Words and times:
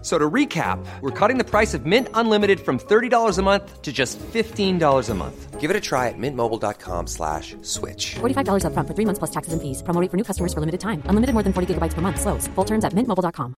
So 0.00 0.16
to 0.16 0.30
recap, 0.30 0.78
we're 1.00 1.10
cutting 1.10 1.38
the 1.38 1.44
price 1.44 1.74
of 1.74 1.84
Mint 1.84 2.08
Unlimited 2.14 2.60
from 2.60 2.78
$30 2.78 3.38
a 3.38 3.42
month 3.42 3.82
to 3.82 3.92
just 3.92 4.20
$15 4.20 5.10
a 5.10 5.14
month. 5.14 5.60
Give 5.60 5.70
it 5.70 5.76
a 5.76 5.80
try 5.80 6.06
at 6.06 6.14
mintmobile.com 6.16 7.08
slash 7.08 7.56
switch. 7.62 8.14
$45 8.20 8.62
upfront 8.62 8.86
for 8.86 8.94
three 8.94 9.06
months 9.08 9.18
plus 9.18 9.32
taxes 9.32 9.52
and 9.52 9.60
fees. 9.60 9.82
Promo 9.82 10.00
rate 10.00 10.10
for 10.12 10.16
new 10.16 10.28
customers 10.30 10.54
for 10.54 10.60
limited 10.60 10.78
time. 10.78 11.02
Unlimited 11.10 11.34
more 11.34 11.42
than 11.42 11.52
40 11.52 11.74
gigabytes 11.74 11.94
per 11.94 12.00
month. 12.00 12.20
Slows. 12.20 12.46
Full 12.54 12.64
terms 12.64 12.84
at 12.84 12.92
mintmobile.com. 12.94 13.56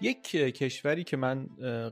یک 0.00 0.22
کشوری 0.32 1.04
که 1.04 1.16
من 1.16 1.46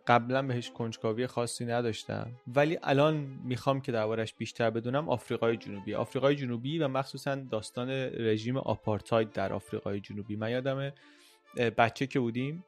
قبلا 0.07 0.43
بهش 0.43 0.71
کنجکاوی 0.71 1.27
خاصی 1.27 1.65
نداشتم 1.65 2.31
ولی 2.55 2.79
الان 2.83 3.15
می‌خوام 3.45 3.81
که 3.81 3.93
دربارش 3.93 4.35
بیشتر 4.35 4.71
بدونم 4.71 5.09
آفریقای 5.09 5.57
جنوبی 5.57 5.95
آفریقای 5.95 6.37
جنوبی 6.37 6.79
و 6.79 6.89
مخصوصا 6.89 7.35
داستان 7.35 7.91
رژیم 7.91 8.57
آپارتاید 8.57 9.33
در 9.33 9.53
آفریقای 9.53 10.01
جنوبی 10.01 10.37
من 10.37 10.51
یادمه 10.51 10.93
بچه 11.57 12.07
که 12.07 12.21
بودیم 12.21 12.65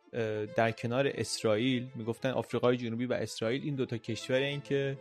در 0.56 0.70
کنار 0.70 1.10
اسرائیل 1.14 1.86
می‌گفتن 1.94 2.30
آفریقای 2.30 2.76
جنوبی 2.76 3.06
و 3.06 3.12
اسرائیل 3.12 3.62
این 3.64 3.74
دوتا 3.74 3.96
کشور 3.96 4.36
این 4.36 4.60
که 4.60 4.96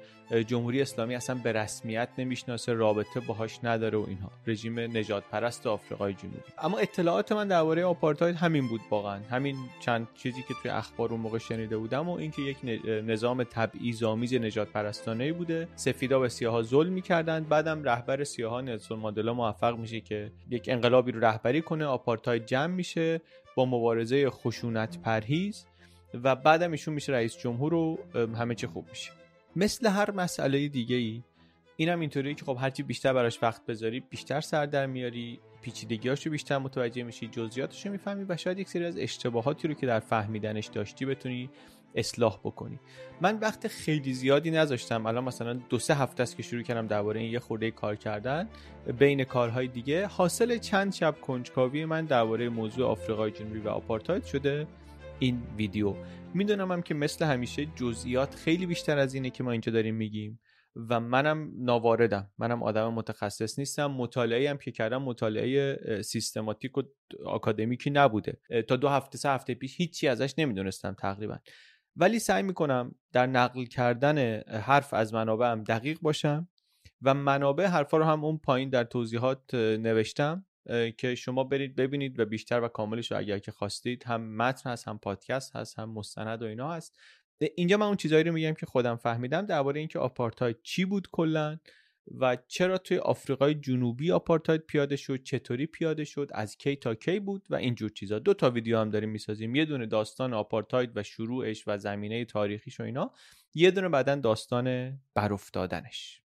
جمهوری 0.48 0.82
اسلامی 0.82 1.16
اصلا 1.16 1.36
به 1.44 1.52
رسمیت 1.52 2.10
نمی‌شناسه 2.18 2.74
رابطه 2.74 3.20
باهاش 3.20 3.60
نداره 3.64 3.98
و 3.98 4.06
اینها. 4.08 4.32
رژیم 4.48 4.80
نجات 4.80 5.24
پرست 5.32 5.68
آفریقای 5.68 6.14
جنوبی. 6.14 6.38
اما 6.58 6.78
اطلاعات 6.78 7.32
من 7.32 7.48
درباره 7.48 7.86
آپارتاید 7.86 8.36
همین 8.36 8.68
بود 8.68 8.82
واقعا. 8.90 9.20
همین 9.30 9.56
چند 9.80 10.08
چیزی 10.16 10.42
که 10.48 10.54
توی 10.62 10.72
اخبار 10.72 11.12
اون 11.12 11.22
موقع 11.22 11.38
شنیده 11.38 11.78
بودم 11.78 12.10
و 12.10 12.12
اینکه 12.12 12.42
یک 12.42 12.58
نظام 12.86 13.44
تبعیض‌آمیز 13.44 14.34
نجات 14.34 14.68
پرستانه 14.68 15.34
بوده. 15.34 15.68
سفیدا 15.76 16.20
به 16.20 16.30
سیاها 16.30 16.64
ظلم 16.64 16.94
می‌کردن 16.94 17.44
بعدم 17.44 17.84
رهبر 17.84 18.24
سیاها 18.24 18.62
نلسون 18.62 19.00
ماندلا 19.00 19.34
موفق 19.34 19.78
میشه 19.78 20.02
که 20.02 20.31
یک 20.50 20.70
انقلابی 20.70 21.12
رو 21.12 21.20
رهبری 21.20 21.62
کنه. 21.62 21.86
آپارتاید 21.86 22.46
جمع 22.46 22.74
میشه. 22.74 23.22
با 23.57 23.66
مبارزه 23.66 24.29
خشونت 24.29 24.97
پرهیز 24.97 25.66
و 26.13 26.35
بعدم 26.35 26.72
ایشون 26.72 26.94
میشه 26.94 27.13
رئیس 27.13 27.38
جمهور 27.38 27.73
و 27.73 27.97
همه 28.16 28.56
چی 28.56 28.68
خوب 28.68 28.90
میشه. 28.90 29.12
مثل 29.56 29.88
هر 29.88 30.12
مسئله 30.12 30.68
دیگه 30.68 30.95
ای 30.95 31.23
اینم 31.78 32.00
اینطوریه 32.00 32.34
که 32.34 32.46
خب 32.46 32.57
هرچی 32.59 32.84
بیشتر 32.84 33.13
براش 33.13 33.44
وقت 33.44 33.66
بذاری 33.66 34.00
بیشتر 34.00 34.41
سر 34.41 34.66
در 34.66 34.85
میاری 34.85 35.40
پیچیدگیاشو 35.62 36.29
بیشتر 36.29 36.57
متوجه 36.57 37.03
میشی 37.03 37.28
جزئیاتشو 37.28 37.90
می‌فهمی 37.90 38.25
و 38.29 38.38
شاید 38.38 38.59
یک 38.59 38.69
سری 38.69 38.85
از 38.85 38.97
اشتباهاتی 38.97 39.67
رو 39.67 39.73
که 39.73 39.88
در 39.88 40.00
فهمیدنش 40.00 40.67
داشتی 40.67 41.06
بتونی 41.06 41.50
اصلاح 41.97 42.40
بکنی. 42.44 42.80
من 43.22 43.40
وقت 43.40 43.68
خیلی 43.68 44.13
زیادی 44.13 44.52
نذاشتم. 44.52 45.06
الان 45.06 45.24
مثلا 45.24 45.53
دو 45.53 45.80
سه 45.80 45.96
هفته 45.96 46.24
است 46.24 46.38
که 46.38 46.44
شروع 46.44 46.62
کردم 46.62 46.88
درباره 46.88 47.19
این 47.19 47.31
یه 47.31 47.40
خورده 47.40 47.72
کار 47.72 47.96
کردن. 47.96 48.50
بین 49.00 49.24
کارهای 49.24 49.68
دیگه 49.68 50.08
حاصل 50.08 50.58
چند 50.58 50.94
شب 50.94 51.16
کنجکاوی 51.22 51.85
من 51.85 52.06
درباره 52.06 52.50
موضوع 52.50 52.88
آفریقای 52.88 53.31
جنوبی 53.31 53.59
و 53.59 53.69
آپارتاید 53.69 54.24
شده 54.24 54.68
این 55.19 55.44
ویدیو. 55.58 55.96
می‌دونم 56.34 56.72
هم 56.72 56.81
که 56.81 56.94
مثل 56.94 57.25
همیشه 57.25 57.66
جزئیات 57.66 58.35
خیلی 58.35 58.66
بیشتر 58.66 58.97
از 58.97 59.14
اینه 59.14 59.29
که 59.29 59.44
ما 59.44 59.52
اینجا 59.52 59.72
داریم 59.72 59.96
میگیم 59.96 60.40
و 60.90 61.00
منم 61.00 61.52
ناواردم. 61.58 62.31
منم 62.38 62.64
آدم 62.64 62.94
متخصص 62.94 63.59
نیستم. 63.59 63.85
مطالعه 63.91 64.50
هم 64.50 64.58
که 64.58 64.72
کردم 64.72 65.02
مطالعه 65.02 65.78
سیستماتیک 66.02 66.78
و 66.78 66.81
آکادمیکی 67.25 67.90
نبوده. 67.90 68.40
تا 68.68 68.75
دو 68.75 68.90
هفته 68.90 69.18
سه 69.18 69.29
هفته 69.29 69.53
پیش 69.53 69.78
هیچی 69.78 70.08
ازش 70.08 70.34
نمی‌دونستم 70.38 70.94
تقریبا. 70.94 71.38
ولی 72.00 72.19
سعی 72.19 72.44
می‌کنم 72.44 72.96
در 73.13 73.28
نقل 73.28 73.66
کردن 73.66 74.41
حرف 74.41 74.94
از 74.94 75.13
منابعم 75.13 75.63
دقیق 75.63 76.00
باشم 76.02 76.47
و 77.02 77.13
منابع 77.13 77.66
حرفا 77.66 77.97
رو 77.97 78.03
هم 78.03 78.25
اون 78.25 78.38
پایین 78.38 78.69
در 78.69 78.84
توضیحات 78.84 79.53
نوشتم 79.53 80.46
که 80.97 81.16
شما 81.16 81.44
برید 81.44 81.75
ببینید 81.75 82.19
و 82.19 82.25
بیشتر 82.25 82.62
و 82.62 82.68
کاملش 82.68 83.12
رو 83.12 83.18
اگر 83.18 83.40
که 83.40 83.52
خواستید 83.52 84.03
هم 84.03 84.35
متن 84.35 84.69
هست 84.69 84.88
هم 84.88 84.97
پادکست 84.97 85.56
هست 85.56 85.80
هم 85.80 85.90
مستند 85.90 86.44
و 86.44 86.46
اینا 86.46 86.72
هست. 86.72 87.00
اینجا 87.56 87.78
من 87.78 87.85
اون 87.85 87.96
چیزایی 87.96 88.24
رو 88.24 88.31
میگم 88.31 88.53
که 88.53 88.66
خودم 88.66 88.96
فهمیدم 88.96 89.46
درباره 89.46 89.79
اینکه 89.79 90.00
آپارتاید 90.00 90.58
چی 90.64 90.85
بود 90.85 91.08
کلا. 91.12 91.58
و 92.19 92.38
چرا 92.47 92.78
توی 92.78 92.97
آفریقای 92.97 93.56
جنوبی 93.56 94.12
آپارتاید 94.12 94.62
پیاده 94.62 94.95
شد 94.95 95.23
چطوری 95.23 95.66
پیاده 95.66 96.03
شد 96.03 96.29
از 96.34 96.57
کی 96.57 96.75
تا 96.75 96.95
کی 96.95 97.19
بود 97.19 97.47
و 97.50 97.56
اینجور 97.56 97.90
چیزا. 97.90 98.19
دو 98.19 98.34
تا 98.34 98.50
ویدیو 98.50 98.79
هم 98.79 98.90
داریم 98.90 99.09
می‌سازیم. 99.09 99.56
یه 99.56 99.66
دونه 99.66 99.85
داستان 99.85 100.34
آپارتاید 100.34 100.91
و 100.97 101.03
شروعش 101.03 101.63
و 101.67 101.78
زمینه 101.78 102.25
تاریخیش 102.25 102.79
و 102.79 102.84
اینا 102.84 103.12
یه 103.53 103.72
دونه 103.72 103.90
بعدا 103.90 104.16
داستان 104.16 105.00
برافتادنش. 105.13 106.22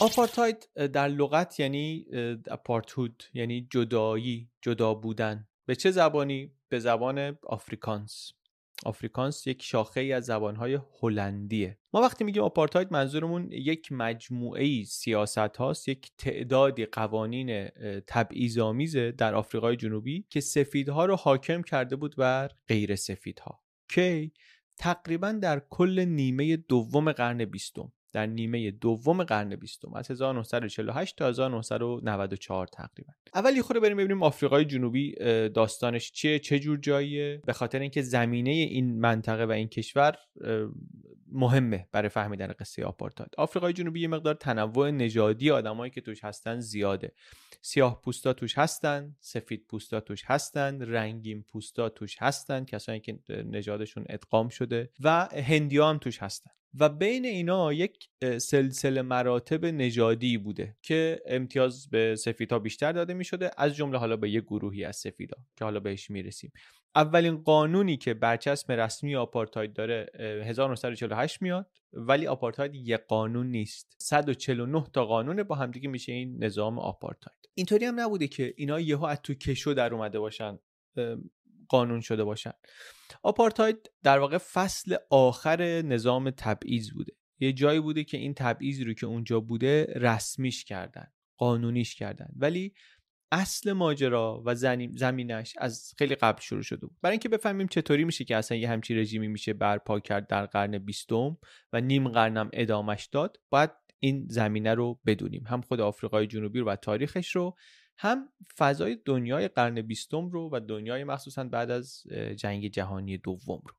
آپارتاید 0.00 0.68
در 0.74 1.08
لغت 1.08 1.60
یعنی 1.60 2.06
اپارتود 2.46 3.24
یعنی 3.34 3.68
جدایی 3.70 4.50
جدا 4.62 4.94
بودن. 4.94 5.48
به 5.66 5.76
چه 5.76 5.90
زبانی؟ 5.90 6.52
به 6.68 6.78
زبان 6.78 7.38
آفریکانس. 7.42 8.32
آفریکانس 8.84 9.46
یک 9.46 9.62
شاخه 9.62 10.00
ای 10.00 10.12
از 10.12 10.24
زبانهای 10.24 10.78
هلندیه. 11.00 11.78
ما 11.92 12.00
وقتی 12.00 12.24
میگیم 12.24 12.42
آپارتاید 12.42 12.92
منظورمون 12.92 13.52
یک 13.52 13.92
مجموعه 13.92 14.84
سیاست 14.84 15.38
هاست 15.38 15.88
یک 15.88 16.10
تعدادی 16.18 16.86
قوانین 16.86 17.68
تبعیض‌آمیزه 18.06 19.12
در 19.12 19.34
آفریقای 19.34 19.76
جنوبی 19.76 20.26
که 20.30 20.40
سفیدها 20.40 21.04
رو 21.04 21.16
حاکم 21.16 21.62
کرده 21.62 21.96
بود 21.96 22.16
بر 22.16 22.50
غیر 22.68 22.96
سفیدها. 22.96 23.62
کی؟ 23.88 24.32
تقریبا 24.78 25.32
در 25.32 25.62
کل 25.70 26.00
نیمه 26.00 26.56
دوم 26.56 27.12
قرن 27.12 27.44
بیستم. 27.44 27.92
در 28.14 28.26
نیمه 28.26 28.70
دوم 28.70 29.24
قرن 29.24 29.56
بیستم 29.56 29.94
از 29.94 30.10
1948 30.10 31.16
تا 31.16 31.28
1994 31.28 32.66
تقریبا. 32.66 33.12
اول 33.34 33.62
خورده 33.62 33.80
بریم 33.80 33.96
ببینیم 33.96 34.22
آفریقای 34.22 34.64
جنوبی 34.64 35.14
داستانش 35.48 36.12
چیه؟ 36.12 36.38
چه 36.38 36.58
جور 36.58 36.78
جاییه؟ 36.78 37.42
به 37.46 37.52
خاطر 37.52 37.78
اینکه 37.78 38.02
زمینه 38.02 38.50
این 38.50 39.00
منطقه 39.00 39.44
و 39.44 39.50
این 39.50 39.68
کشور 39.68 40.16
مهمه 41.32 41.88
برای 41.92 42.08
فهمیدن 42.08 42.46
قصه 42.46 42.84
آپارتاید. 42.84 43.30
آفریقای 43.38 43.72
جنوبی 43.72 44.00
یه 44.00 44.08
مقدار 44.08 44.34
تنوع 44.34 44.90
نژادی 44.90 45.50
آدمایی 45.50 45.90
که 45.90 46.00
توش 46.00 46.24
هستن 46.24 46.60
زیاده. 46.60 47.12
سیاه 47.62 48.00
پوستا 48.02 48.32
توش 48.32 48.58
هستن 48.58 49.16
سفید 49.20 49.66
پوستا 49.68 50.00
توش 50.00 50.22
هستن 50.26 50.82
رنگین 50.82 51.42
پوستا 51.42 51.88
توش 51.88 52.16
هستن 52.20 52.64
کسانی 52.64 53.00
که 53.00 53.18
نژادشون 53.28 54.04
ادغام 54.08 54.48
شده 54.48 54.90
و 55.00 55.28
هندیا 55.32 55.90
هم 55.90 55.98
توش 55.98 56.22
هستن. 56.22 56.50
و 56.80 56.88
بین 56.88 57.24
اینا 57.24 57.72
یک 57.72 58.08
سلسله 58.38 59.02
مراتب 59.02 59.64
نژادی 59.64 60.38
بوده 60.38 60.76
که 60.82 61.22
امتیاز 61.26 61.90
به 61.90 62.16
سفیدها 62.16 62.58
بیشتر 62.58 62.92
داده 62.92 63.14
می 63.14 63.24
شده 63.24 63.50
از 63.58 63.76
جمله 63.76 63.98
حالا 63.98 64.16
به 64.16 64.30
یک 64.30 64.44
گروهی 64.44 64.84
از 64.84 64.96
سفیدا 64.96 65.36
که 65.56 65.64
حالا 65.64 65.80
بهش 65.80 66.10
می‌رسیم. 66.10 66.52
اولین 66.96 67.36
قانونی 67.36 67.96
که 67.96 68.14
برچسب 68.14 68.72
رسمی 68.72 69.16
آپارتاید 69.16 69.72
داره 69.72 70.06
1948 70.18 71.42
میاد 71.42 71.70
ولی 71.92 72.26
آپارتاید 72.26 72.74
یک 72.74 73.00
قانون 73.08 73.46
نیست. 73.46 73.96
149 73.98 74.84
تا 74.92 75.04
قانون 75.04 75.42
با 75.42 75.54
همدیگه 75.54 75.88
میشه 75.88 76.12
این 76.12 76.44
نظام 76.44 76.78
آپارتاید. 76.78 77.38
اینطوری 77.54 77.84
هم 77.84 78.00
نبوده 78.00 78.28
که 78.28 78.54
اینا 78.56 78.80
یهو 78.80 79.04
از 79.04 79.20
تو 79.22 79.34
کشو 79.34 79.72
در 79.72 79.94
اومده 79.94 80.18
باشن 80.18 80.58
قانون 81.68 82.00
شده 82.00 82.24
باشن. 82.24 82.52
آپارتاید 83.22 83.90
در 84.02 84.18
واقع 84.18 84.38
فصل 84.38 84.96
آخر 85.10 85.82
نظام 85.82 86.30
تبعیض 86.30 86.90
بوده. 86.90 87.12
یه 87.40 87.52
جایی 87.52 87.80
بوده 87.80 88.04
که 88.04 88.16
این 88.16 88.34
تبعیض 88.34 88.80
رو 88.80 88.94
که 88.94 89.06
اونجا 89.06 89.40
بوده 89.40 89.84
رسمیش 89.96 90.64
کردن 90.64 91.06
قانونیش 91.36 91.94
کردن. 91.94 92.28
ولی 92.36 92.74
اصل 93.32 93.72
ماجرا 93.72 94.42
و 94.46 94.54
زمینش 94.94 95.54
از 95.58 95.94
خیلی 95.98 96.14
قبل 96.14 96.40
شروع 96.40 96.62
شده 96.62 96.86
بود. 96.86 96.96
برای 97.02 97.12
اینکه 97.12 97.28
بفهمیم 97.28 97.66
چطوری 97.66 98.04
میشه 98.04 98.24
که 98.24 98.36
اصلا 98.36 98.58
یه 98.58 98.68
همچی 98.68 98.94
رژیمی 98.94 99.28
میشه 99.28 99.52
برپا 99.52 100.00
کرد 100.00 100.26
در 100.26 100.46
قرن 100.46 100.78
بیستم 100.78 101.38
و 101.72 101.80
نیم 101.80 102.08
قرنم 102.08 102.50
ادامش 102.52 103.06
داد 103.06 103.40
باید 103.50 103.70
این 104.00 104.26
زمینه 104.30 104.74
رو 104.74 105.00
بدونیم. 105.06 105.44
هم 105.46 105.60
خود 105.60 105.80
آفریقای 105.80 106.26
جنوبی 106.26 106.58
رو 106.60 106.68
و 106.68 106.76
تاریخش 106.76 107.36
رو 107.36 107.56
هم 107.98 108.28
فضای 108.58 108.98
دنیای 109.04 109.48
قرن 109.48 109.82
بیستم 109.82 110.28
رو 110.28 110.50
و 110.52 110.60
دنیای 110.60 111.04
مخصوصا 111.04 111.44
بعد 111.44 111.70
از 111.70 112.02
جنگ 112.36 112.68
جهانی 112.68 113.18
دوم 113.18 113.62
رو. 113.66 113.74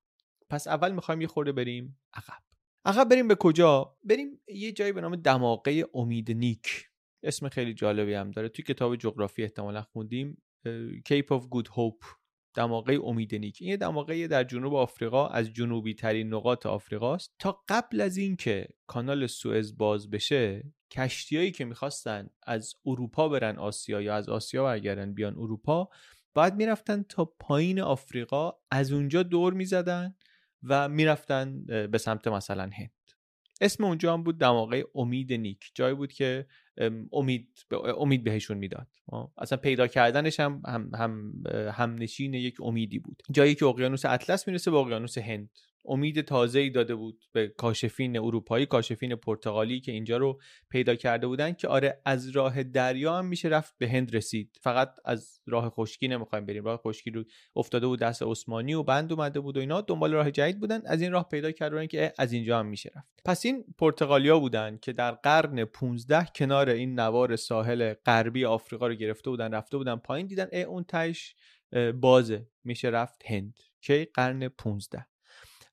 پس 0.49 0.67
اول 0.67 0.91
می‌خوایم 0.91 1.21
یه 1.21 1.27
خورده 1.27 1.51
بریم 1.51 1.99
عقب. 2.13 2.43
عقب 2.85 3.09
بریم 3.09 3.27
به 3.27 3.35
کجا؟ 3.35 3.97
بریم 4.03 4.41
یه 4.47 4.71
جایی 4.71 4.91
به 4.91 5.01
نام 5.01 5.15
دماغه 5.15 5.85
امید 5.93 6.31
نیک. 6.31 6.89
اسم 7.23 7.49
خیلی 7.49 7.73
جالبی 7.73 8.13
هم 8.13 8.31
داره. 8.31 8.49
توی 8.49 8.65
کتاب 8.65 8.95
جغرافی 8.95 9.43
احتمالا 9.43 9.81
خوندیم 9.81 10.41
کیپ 11.05 11.39
of 11.39 11.47
گود 11.49 11.67
هوپ 11.67 12.03
دماغه 12.55 12.99
امید 13.03 13.35
نیک 13.35 13.57
این 13.61 13.75
دماغه 13.75 14.27
در 14.27 14.43
جنوب 14.43 14.75
آفریقا 14.75 15.27
از 15.27 15.53
جنوبی 15.53 15.93
ترین 15.93 16.33
نقاط 16.33 16.65
آفریقاست. 16.65 17.35
تا 17.39 17.63
قبل 17.69 18.01
از 18.01 18.17
اینکه 18.17 18.67
کانال 18.87 19.27
سوئز 19.27 19.77
باز 19.77 20.09
بشه 20.09 20.63
کشتیایی 20.91 21.51
که 21.51 21.65
می‌خواستن 21.65 22.29
از 22.43 22.73
اروپا 22.85 23.29
برن 23.29 23.57
آسیا 23.57 24.01
یا 24.01 24.15
از 24.15 24.29
آسیا 24.29 24.63
برگردن 24.63 25.13
بیان 25.13 25.33
اروپا 25.37 25.89
باید 26.33 26.55
می‌رفتن 26.55 27.03
تا 27.09 27.25
پایین 27.25 27.79
آفریقا 27.79 28.51
از 28.71 28.91
اونجا 28.91 29.23
دور 29.23 29.53
می‌زدن 29.53 30.15
و 30.63 30.89
می‌رفتن 30.89 31.65
به 31.65 31.97
سمت 31.97 32.27
مثلا 32.27 32.63
هند. 32.63 32.91
اسم 33.61 33.83
اونجا 33.83 34.13
هم 34.13 34.23
بود 34.23 34.37
دماغه 34.37 34.85
امید 34.95 35.33
نیک. 35.33 35.71
جایی 35.75 35.95
بود 35.95 36.13
که 36.13 36.47
امید 37.13 37.49
امید 37.97 38.23
بهشون 38.23 38.57
می‌داد. 38.57 38.87
اصلا 39.37 39.57
پیدا 39.57 39.87
کردنش 39.87 40.39
هم 40.39 40.61
هم, 40.65 40.91
هم 40.93 41.33
همنشین 41.71 42.33
یک 42.33 42.61
امیدی 42.61 42.99
بود. 42.99 43.23
جایی 43.31 43.55
که 43.55 43.65
اقیانوس 43.65 44.05
اطلس 44.05 44.47
می‌رسه 44.47 44.71
به 44.71 44.77
اقیانوس 44.77 45.17
هند. 45.17 45.49
امید 45.87 46.21
تازه 46.21 46.59
ای 46.59 46.69
داده 46.69 46.95
بود 46.95 47.23
به 47.31 47.47
کاشفین 47.47 48.17
اروپایی 48.17 48.65
کاشفین 48.65 49.15
پرتغالی 49.15 49.79
که 49.79 49.91
اینجا 49.91 50.17
رو 50.17 50.39
پیدا 50.69 50.95
کرده 50.95 51.27
بودن 51.27 51.53
که 51.53 51.67
آره 51.67 52.01
از 52.05 52.29
راه 52.29 52.63
دریا 52.63 53.17
هم 53.17 53.25
میشه 53.25 53.47
رفت 53.47 53.75
به 53.77 53.89
هند 53.89 54.15
رسید. 54.15 54.59
فقط 54.61 54.95
از 55.05 55.39
راه 55.45 55.69
خشکی 55.69 56.07
نمی‌خوایم 56.07 56.45
بریم. 56.45 56.63
راه 56.65 56.77
خشکی 56.77 57.11
رو 57.11 57.23
افتاده 57.55 57.87
بود 57.87 57.99
دست 57.99 58.23
عثمانی 58.23 58.73
و 58.73 58.83
بند 58.83 59.13
اومده 59.13 59.39
بود 59.39 59.57
و 59.57 59.59
اینا. 59.59 59.81
دنبال 59.81 60.13
راه 60.13 60.31
جدید 60.31 60.59
بودن. 60.59 60.81
از 60.85 61.01
این 61.01 61.11
راه 61.11 61.29
پیدا 61.29 61.51
کردن 61.51 61.87
که 61.87 62.13
از 62.17 62.33
اینجا 62.33 62.59
هم 62.59 62.65
میشه 62.65 62.91
رفت. 62.95 63.21
پس 63.25 63.45
این 63.45 63.65
پرتغالیا 63.77 64.39
بودن 64.39 64.77
که 64.81 64.93
در 64.93 65.11
قرن 65.11 65.65
15 65.65 66.27
کنار 66.35 66.69
این 66.69 66.99
نوار 66.99 67.35
ساحل 67.35 67.93
غربی 67.93 68.45
آفریقا 68.45 68.87
رو 68.87 68.93
گرفته 68.93 69.29
بودن 69.29 69.53
رفته 69.53 69.77
بودن 69.77 69.95
پایین 69.95 70.27
دیدن 70.27 70.63
اون 70.63 70.83
تش 70.83 71.35
بازه. 72.01 72.47
میشه 72.63 72.87
رفت 72.87 73.21
هند 73.25 73.57
که 73.81 74.07
قرن 74.13 74.47
15 74.47 75.05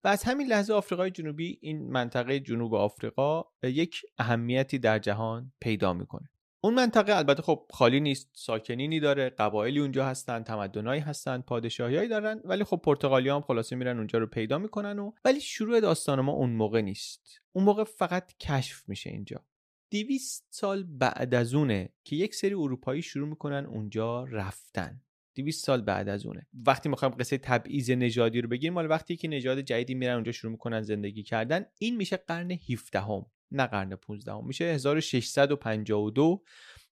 و 0.05 0.09
از 0.09 0.23
همین 0.23 0.47
لحظه 0.47 0.73
آفریقای 0.73 1.11
جنوبی 1.11 1.59
این 1.63 1.91
منطقه 1.91 2.41
جنوب 2.41 2.75
آفریقا 2.75 3.45
یک 3.63 4.03
اهمیتی 4.19 4.79
در 4.79 4.99
جهان 4.99 5.53
پیدا 5.61 5.93
می‌کنه. 5.93 6.29
اون 6.65 6.75
منطقه 6.75 7.17
البته 7.17 7.43
خب 7.43 7.67
خالی 7.71 8.01
نیست 8.01 8.31
ساکنینی 8.35 9.01
داره 9.01 9.31
قبایلی 9.31 9.81
اونجا 9.81 10.07
هستن 10.07 10.43
تمدنایی 10.43 11.01
هستن 11.01 11.41
پادشاهیایی 11.41 12.09
دارن 12.09 12.41
ولی 12.45 12.65
خب 12.65 12.81
پرتغالی 12.85 13.29
هم 13.29 13.41
خلاصه 13.41 13.77
میرن 13.77 13.97
اونجا 13.97 14.19
رو 14.19 14.27
پیدا 14.27 14.59
می‌کنن 14.59 14.99
و 14.99 15.13
ولی 15.25 15.41
شروع 15.41 15.81
داستان 15.81 16.21
ما 16.21 16.33
اون 16.33 16.51
موقع 16.51 16.81
نیست. 16.81 17.41
اون 17.53 17.65
موقع 17.65 17.85
فقط 17.85 18.33
کشف 18.37 18.89
میشه 18.89 19.11
اینجا. 19.11 19.45
دیویست 19.91 20.47
سال 20.51 20.83
بعد 20.83 21.35
از 21.35 21.55
اونه 21.55 21.93
که 22.05 22.17
یک 22.17 22.35
سری 22.35 22.55
اروپایی 22.55 23.03
شروع 23.03 23.29
می‌کنن 23.29 23.67
اونجا 23.67 24.25
رفتن. 24.25 25.01
200 25.35 25.65
سال 25.65 25.83
بعد 25.83 26.09
از 26.09 26.27
اونه 26.27 26.47
وقتی 26.67 26.89
می‌خوایم 26.89 27.15
قصه 27.15 27.39
تبعیض 27.39 27.91
نژادی 27.91 28.41
رو 28.41 28.49
بگیم 28.49 28.73
مال 28.73 28.91
وقتی 28.91 29.17
که 29.17 29.29
نژاد 29.29 29.61
جدیدی 29.61 29.95
میرن 29.95 30.15
اونجا 30.15 30.33
شروع 30.33 30.53
می‌کنن 30.53 30.83
زندگی 30.83 31.23
کردن 31.23 31.65
این 31.79 31.97
میشه 31.97 32.17
قرن 32.17 32.51
17 32.51 33.01
هم 33.01 33.27
نه 33.51 33.67
قرن 33.67 33.97
15 33.97 34.33
هم. 34.33 34.47
میشه 34.47 34.65
1652 34.65 36.43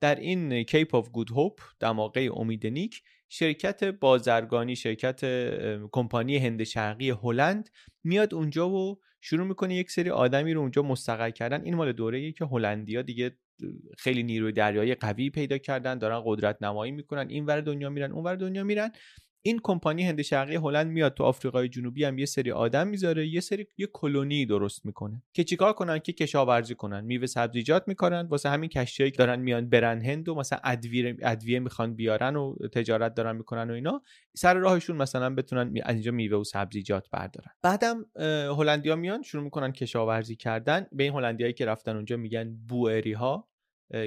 در 0.00 0.14
این 0.14 0.62
کیپ 0.62 0.94
آف 0.94 1.10
گود 1.10 1.30
هوپ 1.30 1.60
دماغه 1.80 2.30
امید 2.34 2.66
نیک 2.66 3.02
شرکت 3.28 3.84
بازرگانی 3.84 4.76
شرکت 4.76 5.24
کمپانی 5.92 6.38
هند 6.38 6.64
شرقی 6.64 7.10
هلند 7.10 7.70
میاد 8.04 8.34
اونجا 8.34 8.70
و 8.70 9.00
شروع 9.20 9.46
می‌کنه 9.46 9.74
یک 9.74 9.90
سری 9.90 10.10
آدمی 10.10 10.52
رو 10.52 10.60
اونجا 10.60 10.82
مستقر 10.82 11.30
کردن 11.30 11.62
این 11.62 11.74
مال 11.74 11.92
دوره 11.92 12.32
که 12.32 12.44
هلندیا 12.44 13.02
دیگه 13.02 13.38
خیلی 13.98 14.22
نیروی 14.22 14.52
دریایی 14.52 14.94
قوی 14.94 15.30
پیدا 15.30 15.58
کردن 15.58 15.98
دارن 15.98 16.22
قدرت 16.24 16.62
نمایی 16.62 16.92
می‌کنن 16.92 17.28
این 17.28 17.46
ور 17.46 17.60
دنیا 17.60 17.90
میرن 17.90 18.12
اون 18.12 18.24
ور 18.24 18.36
دنیا 18.36 18.64
میرن. 18.64 18.92
این 19.46 19.60
کمپانی 19.62 20.02
هند 20.02 20.22
شرقی 20.22 20.54
هلند 20.54 20.90
میاد 20.90 21.14
تو 21.14 21.24
آفریقای 21.24 21.68
جنوبی 21.68 22.04
هم 22.04 22.18
یه 22.18 22.26
سری 22.26 22.52
آدم 22.52 22.88
می‌ذاره 22.88 23.26
یه 23.26 23.40
سری 23.40 23.66
یه 23.78 23.86
کلونی 23.92 24.46
درست 24.46 24.86
می‌کنه 24.86 25.22
که 25.32 25.44
چیکار 25.44 25.72
کنن؟ 25.72 25.98
که 25.98 26.12
کشاورزی 26.12 26.74
کنن 26.74 27.04
میوه 27.04 27.26
سبزیجات 27.26 27.88
می‌کنن 27.88 28.26
واسه 28.26 28.48
همین 28.48 28.68
کشتیایی 28.68 29.12
که 29.12 29.18
دارن 29.18 29.40
میان 29.40 29.68
برن 29.68 30.00
هند 30.00 30.28
و 30.28 30.34
مثلا 30.34 30.58
ادویه 30.64 31.16
ادویه 31.22 31.58
می‌خوان 31.58 31.94
بیارن 31.94 32.36
و 32.36 32.56
تجارت 32.72 33.14
دارن 33.14 33.36
می‌کنن 33.36 33.70
و 33.70 33.74
اینا 33.74 34.02
سر 34.36 34.54
راهشون 34.54 34.96
مثلا 34.96 35.34
بتونن 35.34 35.74
از 35.82 35.94
اینجا 35.94 36.12
میوه 36.12 36.38
و 36.38 36.44
سبزیجات 36.44 37.08
بردارن. 37.12 37.50
بعدم 37.62 38.04
هلندیا 38.58 38.96
میان 38.96 39.22
شروع 39.22 39.44
می‌کنن 39.44 39.72
کشاورزی 39.72 40.36
کردن. 40.36 40.86
به 40.92 41.04
این 41.04 41.12
هلندیایی 41.12 41.52
که 41.52 41.64
رفتن 41.66 41.96
اونجا 41.96 42.16
میگن 42.16 42.56
بوئری 42.68 43.12
ها 43.12 43.48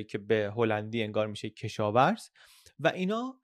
که 0.07 0.17
به 0.17 0.53
هلندی 0.55 1.03
انگار 1.03 1.27
میشه 1.27 1.49
کشاورز. 1.49 2.29
و 2.79 2.87
اینا 2.87 3.41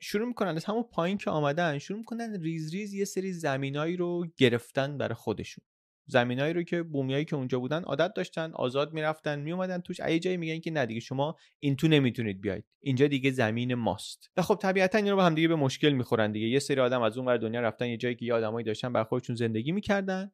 شروع 0.00 0.28
می‌کنن. 0.28 0.56
از 0.56 0.64
همون 0.64 0.82
پایین 0.82 1.18
که 1.18 1.30
آمدن 1.30 1.78
شروع 1.78 1.98
می‌کنن 1.98 2.40
ریز 2.40 2.74
ریز 2.74 2.94
یه 2.94 3.04
سری 3.04 3.32
زمینایی 3.32 3.96
رو 3.96 4.26
گرفتن 4.36 4.98
برای 4.98 5.14
خودشون. 5.14 5.64
زمینایی 6.08 6.52
رو 6.52 6.62
که 6.62 6.82
بومیایی 6.82 7.24
که 7.24 7.36
اونجا 7.36 7.58
بودن 7.58 7.82
عادت 7.82 8.14
داشتن 8.14 8.52
آزاد 8.54 8.92
می‌رفتن 8.92 9.38
میومدن 9.38 9.78
توش. 9.78 10.00
ای 10.00 10.18
جایی 10.18 10.36
میگن 10.36 10.60
که 10.60 10.70
نه 10.70 10.86
دیگه 10.86 11.00
شما 11.00 11.36
این 11.60 11.76
تو 11.76 11.88
نمی‌تونید 11.88 12.40
بیاید. 12.40 12.64
اینجا 12.80 13.06
دیگه 13.06 13.30
زمین 13.30 13.74
ماست. 13.74 14.30
و 14.36 14.42
خب 14.42 14.58
طبیعتا 14.62 14.98
اینا 14.98 15.10
رو 15.10 15.16
با 15.16 15.24
هم 15.24 15.34
دیگه 15.34 15.48
به 15.48 15.56
مشکل 15.56 15.90
می‌خورن 15.90 16.32
دیگه. 16.32 16.46
یه 16.46 16.58
سری 16.58 16.80
آدم 16.80 17.02
از 17.02 17.18
اون 17.18 17.26
ور 17.26 17.36
دنیا 17.36 17.60
رفتن 17.60 17.86
یه 17.86 17.96
جایی 17.96 18.14
که 18.14 18.24
یه 18.24 18.34
آدمایی 18.34 18.64
داشتن 18.64 18.92
بر 18.92 19.04
خودشون 19.04 19.36
زندگی 19.36 19.72
می‌کردن. 19.72 20.30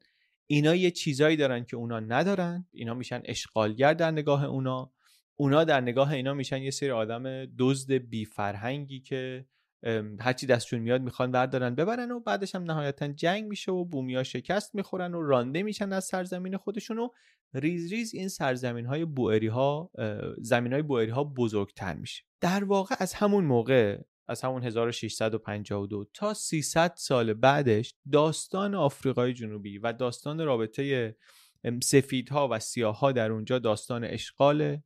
اینا 0.47 0.75
یه 0.75 0.91
چیزایی 0.91 1.37
دارن 1.37 1.65
که 1.65 1.77
اونا 1.77 1.99
ندارن. 1.99 2.67
اینا 2.71 2.93
میشن 2.93 3.21
اشغالگر 3.25 3.93
در 3.93 4.11
نگاه 4.11 4.43
اونا. 4.43 4.91
اونا 5.35 5.63
در 5.63 5.81
نگاه 5.81 6.11
اینا 6.11 6.33
میشن 6.33 6.61
یه 6.61 6.71
سری 6.71 6.91
آدم 6.91 7.45
دزد 7.45 7.93
بی 7.93 8.25
فرهنگی 8.25 8.99
که 8.99 9.45
هرچی 10.19 10.47
دستشون 10.47 10.79
میاد 10.79 11.01
می‌خوان 11.01 11.31
بردارن 11.31 11.75
ببرن 11.75 12.11
و 12.11 12.19
بعدش 12.19 12.55
هم 12.55 12.63
نهایتا 12.63 13.07
جنگ 13.07 13.45
میشه 13.45 13.71
و 13.71 13.85
بومیا 13.85 14.23
شکست 14.23 14.75
می‌خورن 14.75 15.13
و 15.13 15.21
رانده 15.21 15.63
میشن 15.63 15.93
از 15.93 16.05
سرزمین 16.05 16.57
خودشون 16.57 16.99
و 16.99 17.09
ریز 17.53 17.91
ریز 17.91 18.13
این 18.13 18.27
سرزمین 18.27 18.85
های 18.85 19.05
بوئری 19.05 19.47
ها 19.47 19.91
زمین 20.37 20.73
های 20.73 20.81
بوئری 20.81 21.11
ها 21.11 21.23
بزرگتر 21.23 21.93
میشه. 21.95 22.23
در 22.41 22.63
واقع 22.63 22.95
از 22.99 23.13
همون 23.13 23.45
موقع 23.45 24.01
از 24.27 24.41
همون 24.41 24.63
1652 24.63 26.05
تا 26.13 26.33
300 26.33 26.93
سال 26.95 27.33
بعدش 27.33 27.95
داستان 28.11 28.75
آفریقای 28.75 29.33
جنوبی 29.33 29.77
و 29.77 29.93
داستان 29.93 30.45
رابطه 30.45 31.15
سفیدها 31.83 32.47
و 32.51 32.59
سیاهها 32.59 33.11
در 33.11 33.31
اونجا 33.31 33.59
داستان 33.59 34.03
اشغاله 34.03 34.83